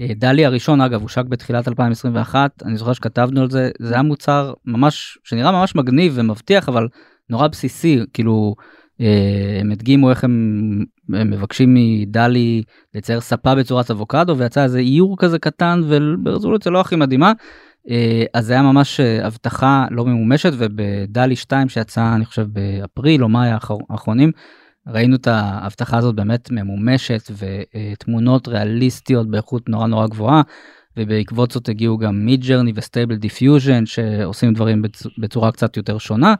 ודלי 0.00 0.46
הראשון 0.46 0.80
אגב 0.80 1.02
הושק 1.02 1.24
בתחילת 1.24 1.68
2021 1.68 2.62
אני 2.64 2.76
זוכר 2.76 2.92
שכתבנו 2.92 3.40
על 3.40 3.50
זה 3.50 3.70
זה 3.78 3.94
היה 3.94 4.02
מוצר 4.02 4.52
ממש 4.64 5.18
שנראה 5.24 5.52
ממש 5.52 5.74
מגניב 5.74 6.12
ומבטיח 6.16 6.68
אבל 6.68 6.88
נורא 7.30 7.48
בסיסי 7.48 8.00
כאילו 8.12 8.54
אה, 9.00 9.58
הם 9.60 9.72
הדגימו 9.72 10.10
איך 10.10 10.24
הם, 10.24 10.84
הם 11.14 11.30
מבקשים 11.30 11.74
מדלי 11.74 12.62
לצייר 12.94 13.20
ספה 13.20 13.54
בצורת 13.54 13.90
אבוקדו 13.90 14.36
ויצא 14.36 14.62
איזה 14.64 14.78
איור 14.78 15.16
כזה 15.18 15.38
קטן 15.38 15.80
וברזולוציה 15.84 16.72
לא 16.72 16.80
הכי 16.80 16.96
מדהימה. 16.96 17.32
אה, 17.90 18.24
אז 18.34 18.46
זה 18.46 18.52
היה 18.52 18.62
ממש 18.62 19.00
הבטחה 19.00 19.86
לא 19.90 20.04
ממומשת 20.04 20.52
ובדלי 20.58 21.36
2 21.36 21.68
שיצא 21.68 22.14
אני 22.14 22.24
חושב 22.24 22.46
באפריל 22.52 23.22
או 23.24 23.28
מאי 23.28 23.48
האחרונים 23.90 24.32
ראינו 24.88 25.16
את 25.16 25.26
ההבטחה 25.26 25.98
הזאת 25.98 26.14
באמת 26.14 26.50
ממומשת 26.50 27.30
ותמונות 27.38 28.48
ריאליסטיות 28.48 29.30
באיכות 29.30 29.68
נורא 29.68 29.86
נורא 29.86 30.06
גבוהה 30.06 30.42
ובעקבות 30.96 31.50
זאת 31.50 31.68
הגיעו 31.68 31.98
גם 31.98 32.26
מידג'רני 32.26 32.72
וסטייבל 32.74 33.16
דיפיוז'ן 33.16 33.86
שעושים 33.86 34.54
דברים 34.54 34.82
בצורה 35.18 35.52
קצת 35.52 35.76
יותר 35.76 35.98
שונה. 35.98 36.34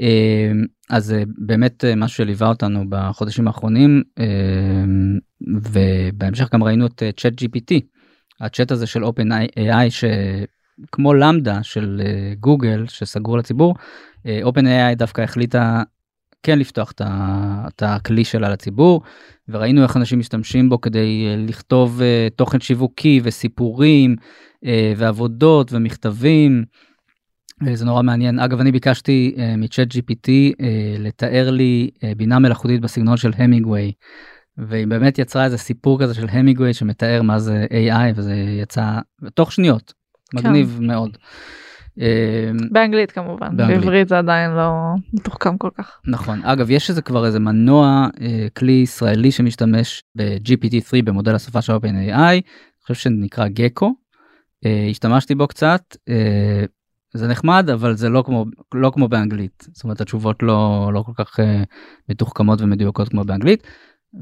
אה, 0.00 0.52
אז 0.90 1.04
זה 1.04 1.24
באמת 1.38 1.84
משהו 1.96 2.16
שליווה 2.16 2.48
אותנו 2.48 2.84
בחודשים 2.88 3.46
האחרונים 3.46 4.02
אה, 4.18 4.24
ובהמשך 5.56 6.48
גם 6.52 6.64
ראינו 6.64 6.86
את 6.86 7.02
צ'אט 7.16 7.32
gpt 7.42 7.74
הצ'אט 8.40 8.70
הזה 8.70 8.86
של 8.86 9.04
open 9.04 9.28
ai 9.56 9.90
שכמו 9.90 11.14
למדה 11.14 11.62
של 11.62 12.02
גוגל 12.40 12.84
שסגרו 12.88 13.36
לציבור 13.36 13.74
open 14.26 14.64
ai 14.64 14.94
דווקא 14.96 15.22
החליטה 15.22 15.82
כן 16.42 16.58
לפתוח 16.58 16.92
את 17.68 17.82
הכלי 17.82 18.24
שלה 18.24 18.48
לציבור 18.48 19.02
וראינו 19.48 19.82
איך 19.82 19.96
אנשים 19.96 20.18
משתמשים 20.18 20.68
בו 20.68 20.80
כדי 20.80 21.26
אה, 21.28 21.36
לכתוב 21.38 22.02
אה, 22.02 22.28
תוכן 22.36 22.60
שיווקי 22.60 23.20
וסיפורים 23.24 24.16
אה, 24.64 24.92
ועבודות 24.96 25.72
ומכתבים. 25.72 26.64
זה 27.72 27.84
נורא 27.84 28.02
מעניין 28.02 28.38
אגב 28.38 28.60
אני 28.60 28.72
ביקשתי 28.72 29.34
מצ'אט 29.58 29.88
gpt 29.92 30.28
לתאר 30.98 31.50
לי 31.50 31.90
בינה 32.16 32.38
מלאכותית 32.38 32.80
בסגנון 32.80 33.16
של 33.16 33.32
המינגווי 33.36 33.92
והיא 34.58 34.86
באמת 34.86 35.18
יצרה 35.18 35.44
איזה 35.44 35.58
סיפור 35.58 36.02
כזה 36.02 36.14
של 36.14 36.26
המינגווי 36.30 36.74
שמתאר 36.74 37.22
מה 37.22 37.38
זה 37.38 37.66
ai 37.70 38.12
וזה 38.14 38.34
יצא 38.34 38.98
תוך 39.34 39.52
שניות 39.52 39.92
מגניב 40.34 40.76
כן. 40.78 40.86
מאוד. 40.86 41.16
אמ, 42.00 42.56
באנגלית 42.70 43.10
כמובן, 43.12 43.56
באנגלית. 43.56 43.80
בעברית 43.80 44.08
זה 44.08 44.18
עדיין 44.18 44.50
לא 44.50 44.70
מתוחכם 45.12 45.58
כל 45.58 45.70
כך. 45.78 46.00
נכון, 46.06 46.40
אגב 46.44 46.70
יש 46.70 46.90
איזה 46.90 47.02
כבר 47.02 47.26
איזה 47.26 47.38
מנוע 47.38 48.08
אה, 48.20 48.46
כלי 48.56 48.72
ישראלי 48.72 49.32
שמשתמש 49.32 50.02
ב-GPT-3 50.16 51.04
במודל 51.04 51.34
השפה 51.34 51.62
של 51.62 51.72
OpenAI, 51.72 52.12
אני 52.14 52.42
חושב 52.82 52.94
שנקרא 52.94 53.48
גקו, 53.48 53.94
אה, 54.66 54.86
השתמשתי 54.90 55.34
בו 55.34 55.46
קצת, 55.46 55.96
אה, 56.08 56.64
זה 57.14 57.28
נחמד 57.28 57.70
אבל 57.70 57.96
זה 57.96 58.08
לא 58.08 58.22
כמו 58.26 58.44
לא 58.74 58.90
כמו 58.94 59.08
באנגלית. 59.08 59.66
זאת 59.72 59.84
אומרת 59.84 60.00
התשובות 60.00 60.42
לא 60.42 60.90
לא 60.94 61.02
כל 61.02 61.12
כך 61.24 61.40
אה, 61.40 61.62
מתוחכמות 62.08 62.60
ומדויקות 62.60 63.08
כמו 63.08 63.24
באנגלית. 63.24 63.66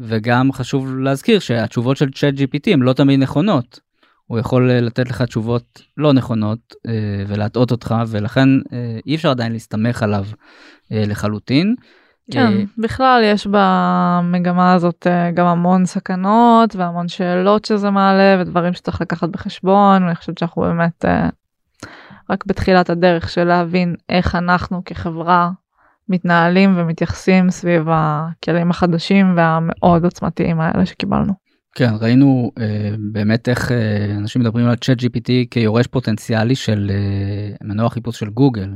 וגם 0.00 0.52
חשוב 0.52 0.96
להזכיר 0.96 1.38
שהתשובות 1.38 1.96
של 1.96 2.10
צ'אט 2.10 2.34
gpt 2.34 2.72
הם 2.72 2.82
לא 2.82 2.92
תמיד 2.92 3.20
נכונות 3.20 3.80
הוא 4.28 4.38
יכול 4.38 4.70
אה, 4.70 4.80
לתת 4.80 5.10
לך 5.10 5.22
תשובות 5.22 5.82
לא 5.96 6.12
נכונות 6.12 6.58
אה, 6.86 7.24
ולהטעות 7.26 7.70
אותך 7.70 7.94
ולכן 8.08 8.48
אה, 8.72 8.98
אי 9.06 9.14
אפשר 9.14 9.30
עדיין 9.30 9.52
להסתמך 9.52 10.02
עליו 10.02 10.24
לחלוטין. 10.90 11.74
כן, 12.30 12.52
בכלל 12.78 13.22
יש 13.24 13.46
במגמה 13.46 14.72
הזאת 14.72 15.06
גם 15.34 15.46
המון 15.46 15.86
סכנות 15.86 16.76
והמון 16.76 17.08
שאלות 17.08 17.64
שזה 17.64 17.90
מעלה 17.90 18.40
ודברים 18.40 18.72
שצריך 18.72 19.00
לקחת 19.00 19.28
בחשבון 19.28 20.02
ואני 20.02 20.14
חושבת 20.14 20.38
שאנחנו 20.38 20.62
באמת 20.62 21.04
רק 22.30 22.46
בתחילת 22.46 22.90
הדרך 22.90 23.30
של 23.30 23.44
להבין 23.44 23.94
איך 24.08 24.34
אנחנו 24.34 24.82
כחברה 24.84 25.50
מתנהלים 26.08 26.74
ומתייחסים 26.76 27.50
סביב 27.50 27.86
הכלים 27.90 28.70
החדשים 28.70 29.34
והמאוד 29.36 30.04
עוצמתיים 30.04 30.60
האלה 30.60 30.86
שקיבלנו. 30.86 31.47
כן 31.78 31.92
ראינו 32.00 32.50
uh, 32.58 32.62
באמת 33.12 33.48
איך 33.48 33.68
uh, 33.68 33.72
אנשים 34.18 34.42
מדברים 34.42 34.66
על 34.66 34.76
צ'אט 34.76 34.98
gpt 35.00 35.30
כיורש 35.50 35.86
פוטנציאלי 35.86 36.54
של 36.54 36.90
uh, 36.90 37.66
מנוע 37.66 37.90
חיפוש 37.90 38.18
של 38.18 38.30
גוגל. 38.30 38.74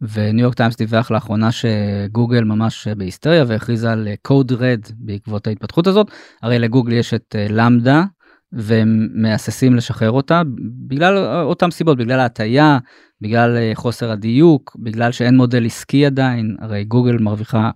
וניו 0.00 0.42
יורק 0.42 0.54
טיימס 0.54 0.76
דיווח 0.76 1.10
לאחרונה 1.10 1.48
שגוגל 1.52 2.44
ממש 2.44 2.88
בהיסטריה 2.88 3.44
והכריזה 3.46 3.92
על 3.92 4.08
קוד 4.22 4.52
רד 4.52 4.80
בעקבות 4.96 5.46
ההתפתחות 5.46 5.86
הזאת 5.86 6.10
הרי 6.42 6.58
לגוגל 6.58 6.92
יש 6.92 7.14
את 7.14 7.34
למדה 7.50 8.04
והם 8.52 9.08
מהססים 9.14 9.74
לשחרר 9.74 10.10
אותה 10.10 10.42
בגלל 10.86 11.16
אותם 11.42 11.70
סיבות 11.70 11.98
בגלל 11.98 12.20
ההטייה 12.20 12.78
בגלל 13.20 13.74
חוסר 13.74 14.10
הדיוק 14.10 14.76
בגלל 14.78 15.12
שאין 15.12 15.36
מודל 15.36 15.66
עסקי 15.66 16.06
עדיין 16.06 16.56
הרי 16.60 16.84
גוגל 16.84 17.18
מרוויחה 17.18 17.70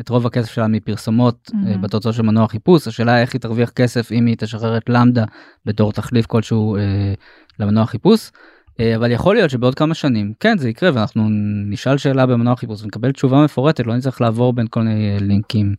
את 0.00 0.08
רוב 0.08 0.26
הכסף 0.26 0.52
שלה 0.52 0.68
מפרסומות 0.68 1.50
mm-hmm. 1.50 1.78
בתוצאות 1.78 2.14
של 2.14 2.22
מנוע 2.22 2.48
חיפוש, 2.48 2.88
השאלה 2.88 3.20
איך 3.20 3.32
היא 3.32 3.40
תרוויח 3.40 3.70
כסף 3.70 4.12
אם 4.12 4.26
היא 4.26 4.36
תשחרר 4.38 4.76
את 4.76 4.88
למדה 4.88 5.24
בתור 5.66 5.92
תחליף 5.92 6.26
כלשהו 6.26 6.76
אה, 6.76 7.14
למנוע 7.58 7.86
חיפוש. 7.86 8.30
אה, 8.80 8.96
אבל 8.96 9.10
יכול 9.10 9.34
להיות 9.34 9.50
שבעוד 9.50 9.74
כמה 9.74 9.94
שנים 9.94 10.32
כן 10.40 10.58
זה 10.58 10.68
יקרה 10.68 10.90
ואנחנו 10.94 11.28
נשאל 11.70 11.98
שאלה 11.98 12.26
במנוע 12.26 12.56
חיפוש 12.56 12.82
ונקבל 12.82 13.12
תשובה 13.12 13.44
מפורטת 13.44 13.86
לא 13.86 13.96
נצטרך 13.96 14.20
לעבור 14.20 14.52
בין 14.52 14.66
כל 14.70 14.80
מיני 14.80 15.16
לינקים. 15.20 15.74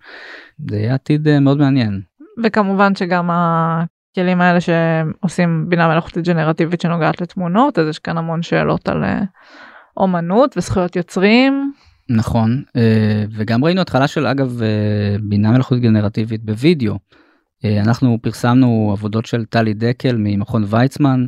זה 0.70 0.78
יהיה 0.78 0.94
עתיד 0.94 1.28
אה, 1.28 1.40
מאוד 1.40 1.58
מעניין. 1.58 2.02
וכמובן 2.44 2.96
שגם 2.96 3.30
הכלים 3.32 4.42
האלה 4.42 4.60
שעושים 4.62 5.66
בינה 5.70 5.88
מלאכותית 5.88 6.28
ג'נרטיבית 6.28 6.82
שנוגעת 6.82 7.22
לתמונות 7.22 7.80
אז 7.80 7.88
יש 7.88 8.00
כאן 8.00 8.18
המון 8.18 8.42
שאלות 8.42 8.90
על 8.90 9.04
אה, 9.04 9.22
אומנות 9.98 10.58
וזכויות 10.58 10.96
יוצרים. 10.96 11.72
נכון 12.10 12.64
וגם 13.32 13.64
ראינו 13.64 13.82
התחלה 13.82 14.08
של 14.08 14.28
אגב 14.28 14.62
בינה 15.22 15.52
מלאכותית 15.52 15.84
גנרטיבית 15.84 16.44
בווידאו. 16.44 16.96
אנחנו 17.66 18.18
פרסמנו 18.22 18.90
עבודות 18.92 19.26
של 19.26 19.46
טלי 19.46 19.74
דקל 19.74 20.16
ממכון 20.18 20.64
ויצמן. 20.68 21.26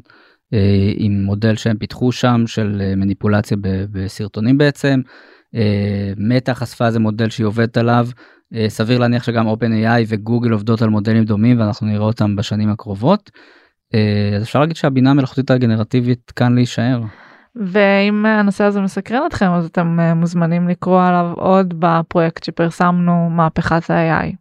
אה, 0.54 0.92
עם 0.96 1.24
מודל 1.24 1.56
שהם 1.56 1.78
פיתחו 1.78 2.12
שם 2.12 2.44
של 2.48 2.82
אה, 2.82 2.96
מניפולציה 2.96 3.58
בסרטונים 3.92 4.58
בעצם. 4.58 5.02
אה, 5.56 6.14
מטה 6.18 6.54
חשפה 6.54 6.88
איזה 6.88 7.00
מודל 7.00 7.30
שהיא 7.30 7.46
עובדת 7.46 7.78
עליו. 7.78 8.08
סביר 8.68 9.00
להניח 9.00 9.24
שגם 9.24 9.48
OpenAI 9.48 10.06
וגוגל 10.08 10.52
עובדות 10.52 10.82
על 10.82 10.90
מודלים 10.90 11.24
דומים 11.24 11.60
ואנחנו 11.60 11.88
נראה 11.88 12.06
אותם 12.06 12.36
בשנים 12.36 12.70
הקרובות. 12.70 13.32
אז 14.36 14.44
אפשר 14.44 14.60
להגיד 14.60 14.76
שהבינה 14.76 15.12
המלאכותית 15.12 15.52
הגנרטיבית 15.52 16.32
כאן 16.32 16.56
להישאר. 16.56 17.02
ואם 17.56 18.26
הנושא 18.26 18.64
הזה 18.64 18.82
מסקרן 18.82 19.22
אתכם 19.28 19.52
אז 19.52 19.66
אתם 19.66 20.00
מוזמנים 20.16 20.68
לקרוא 20.68 21.04
עליו 21.04 21.32
עוד 21.36 21.74
בפרויקט 21.80 22.43
שפרסמנו 22.43 23.30
מהפכת 23.30 23.89
ה-AI. 23.89 24.36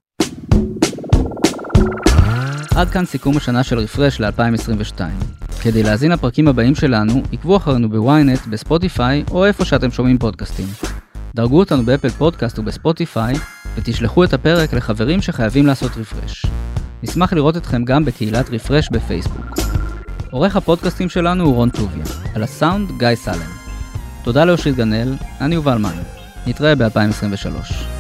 עד 2.76 2.88
כאן 2.90 3.04
סיכום 3.04 3.36
השנה 3.36 3.62
של 3.62 3.78
רפרש 3.78 4.20
ל-2022. 4.20 5.00
כדי 5.62 5.82
להזין 5.82 6.12
לפרקים 6.12 6.48
הבאים 6.48 6.74
שלנו, 6.74 7.22
עקבו 7.32 7.56
אחרינו 7.56 7.90
בוויינט, 7.90 8.46
בספוטיפיי 8.46 9.24
או 9.30 9.44
איפה 9.44 9.64
שאתם 9.64 9.90
שומעים 9.90 10.18
פודקאסטים. 10.18 10.66
דרגו 11.34 11.58
אותנו 11.58 11.82
באפל 11.82 12.08
פודקאסט 12.08 12.58
ובספוטיפיי, 12.58 13.34
ותשלחו 13.76 14.24
את 14.24 14.32
הפרק 14.32 14.72
לחברים 14.72 15.22
שחייבים 15.22 15.66
לעשות 15.66 15.90
רפרש. 15.96 16.46
נשמח 17.02 17.32
לראות 17.32 17.56
אתכם 17.56 17.84
גם 17.84 18.04
בקהילת 18.04 18.50
רפרש 18.50 18.88
בפייסבוק. 18.92 19.58
עורך 20.30 20.56
הפודקאסטים 20.56 21.08
שלנו 21.08 21.44
הוא 21.44 21.54
רון 21.54 21.70
טוביה, 21.70 22.04
על 22.34 22.42
הסאונד 22.42 22.90
גיא 22.98 23.14
סלם. 23.14 23.50
תודה 24.24 24.44
לאושית 24.44 24.76
גנאל, 24.76 25.14
אני 25.40 25.54
יובל 25.54 25.78
מן. 25.78 26.02
נתראה 26.46 26.74
ב-2023. 26.74 27.97